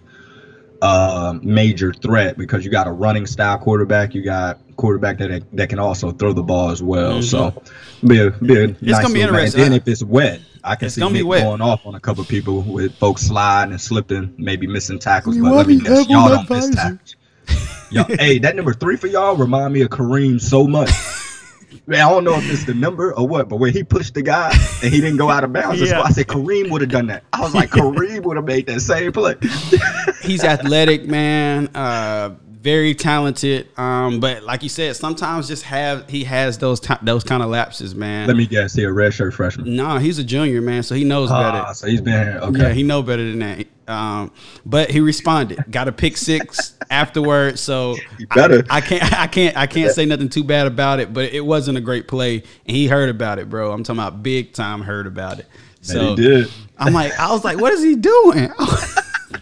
uh, 0.81 1.37
major 1.41 1.93
threat 1.93 2.37
because 2.37 2.65
you 2.65 2.71
got 2.71 2.87
a 2.87 2.91
running 2.91 3.25
style 3.25 3.57
quarterback. 3.57 4.13
You 4.13 4.23
got 4.23 4.59
quarterback 4.75 5.17
that 5.19 5.43
that 5.53 5.69
can 5.69 5.79
also 5.79 6.11
throw 6.11 6.33
the 6.33 6.43
ball 6.43 6.69
as 6.69 6.83
well. 6.83 7.13
Mm-hmm. 7.13 7.21
So 7.21 7.61
be 8.05 8.19
a 8.19 8.31
be 8.31 8.55
a 8.55 8.63
it's 8.69 8.81
nice 8.81 9.01
gonna 9.01 9.13
be 9.13 9.21
interesting. 9.21 9.61
And 9.61 9.71
then 9.71 9.81
if 9.81 9.87
it's 9.87 10.03
wet, 10.03 10.41
I 10.63 10.75
can 10.75 10.87
it's 10.87 10.95
see 10.95 11.09
Nick 11.09 11.23
going 11.23 11.61
off 11.61 11.85
on 11.85 11.95
a 11.95 11.99
couple 11.99 12.23
people 12.25 12.61
with 12.61 12.95
folks 12.95 13.23
sliding 13.23 13.71
and 13.71 13.81
slipping, 13.81 14.33
maybe 14.37 14.67
missing 14.67 14.99
tackles. 14.99 15.37
but 15.37 15.53
let 15.53 15.67
me 15.67 15.79
guess, 15.79 16.07
y'all 16.09 16.29
don't 16.29 16.49
miss 16.49 16.69
tackles. 16.69 17.15
y'all, 17.91 18.05
hey, 18.05 18.39
that 18.39 18.55
number 18.55 18.73
three 18.73 18.97
for 18.97 19.07
y'all 19.07 19.35
remind 19.35 19.73
me 19.73 19.81
of 19.81 19.89
Kareem 19.89 20.41
so 20.41 20.67
much. 20.67 20.89
Man, 21.87 22.01
I 22.01 22.09
don't 22.09 22.23
know 22.23 22.35
if 22.35 22.49
it's 22.49 22.65
the 22.65 22.73
number 22.73 23.13
or 23.13 23.27
what, 23.27 23.49
but 23.49 23.57
when 23.57 23.73
he 23.73 23.83
pushed 23.83 24.13
the 24.13 24.21
guy 24.21 24.51
and 24.83 24.93
he 24.93 25.01
didn't 25.01 25.17
go 25.17 25.29
out 25.29 25.43
of 25.43 25.53
bounds, 25.53 25.81
yeah. 25.81 26.01
I 26.01 26.11
said 26.11 26.27
Kareem 26.27 26.71
would 26.71 26.81
have 26.81 26.89
done 26.89 27.07
that. 27.07 27.23
I 27.33 27.41
was 27.41 27.53
like, 27.53 27.69
Kareem 27.71 28.23
would 28.23 28.37
have 28.37 28.45
made 28.45 28.67
that 28.67 28.81
same 28.81 29.11
play. 29.11 29.35
He's 30.21 30.43
athletic, 30.43 31.05
man. 31.05 31.69
Uh, 31.75 32.35
very 32.65 32.95
talented. 32.95 33.67
Um, 33.77 34.19
but 34.19 34.41
like 34.41 34.63
you 34.63 34.69
said, 34.69 34.95
sometimes 34.95 35.47
just 35.47 35.63
have 35.63 36.09
he 36.09 36.23
has 36.23 36.57
those 36.57 36.79
t- 36.79 36.95
those 37.03 37.23
kind 37.23 37.43
of 37.43 37.49
lapses, 37.49 37.93
man. 37.93 38.27
Let 38.27 38.35
me 38.35 38.47
guess, 38.47 38.73
he 38.73 38.83
a 38.83 38.87
redshirt 38.87 39.33
freshman. 39.33 39.75
No, 39.75 39.83
nah, 39.83 39.99
he's 39.99 40.17
a 40.17 40.23
junior, 40.23 40.61
man, 40.61 40.81
so 40.81 40.95
he 40.95 41.03
knows 41.03 41.29
uh, 41.29 41.39
better. 41.39 41.73
So 41.75 41.85
he's 41.85 42.01
been. 42.01 42.37
Okay, 42.37 42.59
yeah, 42.59 42.73
he 42.73 42.81
know 42.81 43.03
better 43.03 43.23
than 43.23 43.39
that. 43.39 43.67
Um, 43.87 44.31
but 44.65 44.89
he 44.89 44.99
responded, 44.99 45.63
got 45.69 45.87
a 45.87 45.91
pick 45.91 46.17
six 46.17 46.77
afterwards. 46.89 47.61
So. 47.61 47.95
I, 48.31 48.63
I, 48.69 48.81
can't, 48.81 49.13
I 49.19 49.27
can't, 49.27 49.57
I 49.57 49.67
can't 49.67 49.91
say 49.91 50.05
nothing 50.05 50.29
too 50.29 50.43
bad 50.43 50.67
about 50.67 50.99
it. 50.99 51.13
But 51.13 51.33
it 51.33 51.45
wasn't 51.45 51.77
a 51.77 51.81
great 51.81 52.07
play, 52.07 52.43
and 52.65 52.75
he 52.75 52.87
heard 52.87 53.09
about 53.09 53.39
it, 53.39 53.49
bro. 53.49 53.71
I'm 53.71 53.83
talking 53.83 53.99
about 53.99 54.23
big 54.23 54.53
time 54.53 54.81
heard 54.81 55.07
about 55.07 55.39
it. 55.39 55.47
So 55.81 56.09
he 56.09 56.15
did. 56.15 56.51
I'm 56.77 56.93
like, 56.93 57.17
I 57.19 57.31
was 57.31 57.43
like, 57.43 57.59
what 57.59 57.71
is 57.73 57.83
he 57.83 57.95
doing? 57.95 58.51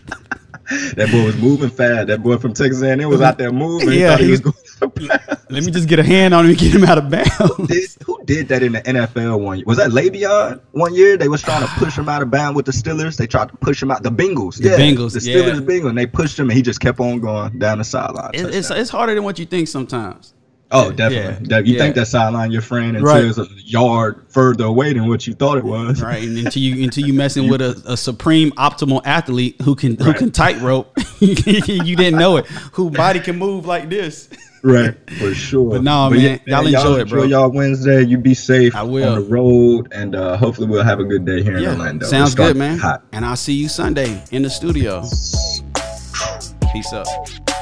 that 0.95 1.09
boy 1.11 1.25
was 1.25 1.37
moving 1.37 1.69
fast. 1.69 2.07
That 2.07 2.23
boy 2.23 2.37
from 2.37 2.53
Texas 2.53 2.81
A&M 2.81 3.09
was 3.09 3.21
out 3.21 3.37
there 3.37 3.51
moving. 3.51 3.91
Yeah, 3.91 4.17
he, 4.17 4.25
he 4.25 4.31
was 4.31 4.39
going 4.39 4.55
Let 5.49 5.63
me 5.63 5.71
just 5.71 5.87
get 5.87 5.99
a 5.99 6.03
hand 6.03 6.33
on 6.33 6.45
him 6.45 6.51
and 6.51 6.59
get 6.59 6.73
him 6.73 6.83
out 6.83 6.97
of 6.97 7.09
bounds. 7.09 7.29
Who 7.37 7.67
did, 7.67 7.89
who 8.05 8.23
did 8.25 8.47
that 8.49 8.63
in 8.63 8.73
the 8.73 8.81
NFL 8.81 9.39
one 9.39 9.57
year? 9.57 9.65
Was 9.65 9.77
that 9.77 9.91
Le'Veon 9.91 10.59
one 10.71 10.93
year? 10.93 11.15
They 11.15 11.27
was 11.27 11.41
trying 11.41 11.61
to 11.61 11.67
push 11.75 11.97
him 11.97 12.09
out 12.09 12.21
of 12.21 12.31
bounds 12.31 12.55
with 12.55 12.65
the 12.65 12.71
Steelers. 12.71 13.17
They 13.17 13.27
tried 13.27 13.49
to 13.49 13.57
push 13.57 13.81
him 13.81 13.91
out. 13.91 14.03
The 14.03 14.09
Bengals. 14.09 14.57
The 14.57 14.69
yeah, 14.69 14.77
Bengals. 14.77 15.13
The 15.13 15.19
Steelers 15.19 15.55
yeah. 15.55 15.61
Bengals. 15.61 15.89
And 15.89 15.97
they 15.97 16.05
pushed 16.05 16.37
him 16.37 16.49
and 16.49 16.57
he 16.57 16.61
just 16.61 16.79
kept 16.79 16.99
on 16.99 17.19
going 17.19 17.59
down 17.59 17.77
the 17.77 17.83
sideline. 17.83 18.31
It, 18.33 18.53
it's, 18.53 18.71
it's 18.71 18.89
harder 18.89 19.15
than 19.15 19.23
what 19.23 19.39
you 19.39 19.45
think 19.45 19.67
sometimes. 19.67 20.32
Oh, 20.73 20.91
definitely. 20.91 21.47
Yeah. 21.47 21.59
You 21.59 21.73
yeah. 21.73 21.79
think 21.79 21.95
that 21.95 22.07
sideline 22.07 22.51
your 22.51 22.63
friend 22.63 22.97
until 22.97 23.13
right. 23.13 23.23
it's 23.23 23.37
a 23.37 23.47
yard 23.57 24.25
further 24.29 24.65
away 24.65 24.91
than 24.93 25.07
what 25.07 25.27
you 25.27 25.35
thought 25.35 25.59
it 25.59 25.63
was. 25.63 26.01
Right, 26.01 26.23
and 26.23 26.37
until 26.37 26.63
you 26.63 26.83
until 26.85 27.05
you 27.05 27.13
messing 27.13 27.47
with 27.47 27.61
a, 27.61 27.81
a 27.85 27.95
supreme 27.95 28.51
optimal 28.51 29.01
athlete 29.05 29.61
who 29.61 29.75
can 29.75 29.97
who 29.97 30.13
can 30.13 30.31
tightrope, 30.31 30.91
you 31.19 31.95
didn't 31.95 32.17
know 32.17 32.37
it. 32.37 32.47
Who 32.73 32.89
body 32.89 33.19
can 33.19 33.37
move 33.37 33.67
like 33.67 33.89
this. 33.89 34.29
Right, 34.63 34.95
for 35.19 35.35
sure. 35.35 35.71
But 35.71 35.83
no, 35.83 36.09
but 36.09 36.17
man, 36.17 36.41
yeah, 36.45 36.57
y'all, 36.57 36.65
enjoy 36.65 36.79
y'all 36.79 36.95
it, 36.95 37.09
bro. 37.09 37.23
Enjoy 37.23 37.37
y'all 37.37 37.51
Wednesday. 37.51 38.03
You 38.03 38.17
be 38.17 38.33
safe. 38.33 38.75
I 38.75 38.81
will 38.81 39.07
on 39.07 39.21
the 39.21 39.29
road, 39.29 39.89
and 39.91 40.15
uh, 40.15 40.37
hopefully 40.37 40.67
we'll 40.67 40.83
have 40.83 40.99
a 40.99 41.05
good 41.05 41.23
day 41.23 41.43
here 41.43 41.57
in 41.57 41.65
Orlando. 41.65 42.07
Sounds 42.07 42.33
good, 42.33 42.57
man. 42.57 42.79
Hot. 42.79 43.03
And 43.11 43.23
I'll 43.25 43.35
see 43.35 43.53
you 43.53 43.69
Sunday 43.69 44.23
in 44.31 44.41
the 44.41 44.49
studio. 44.49 45.01
Peace 46.71 46.91
up. 46.93 47.52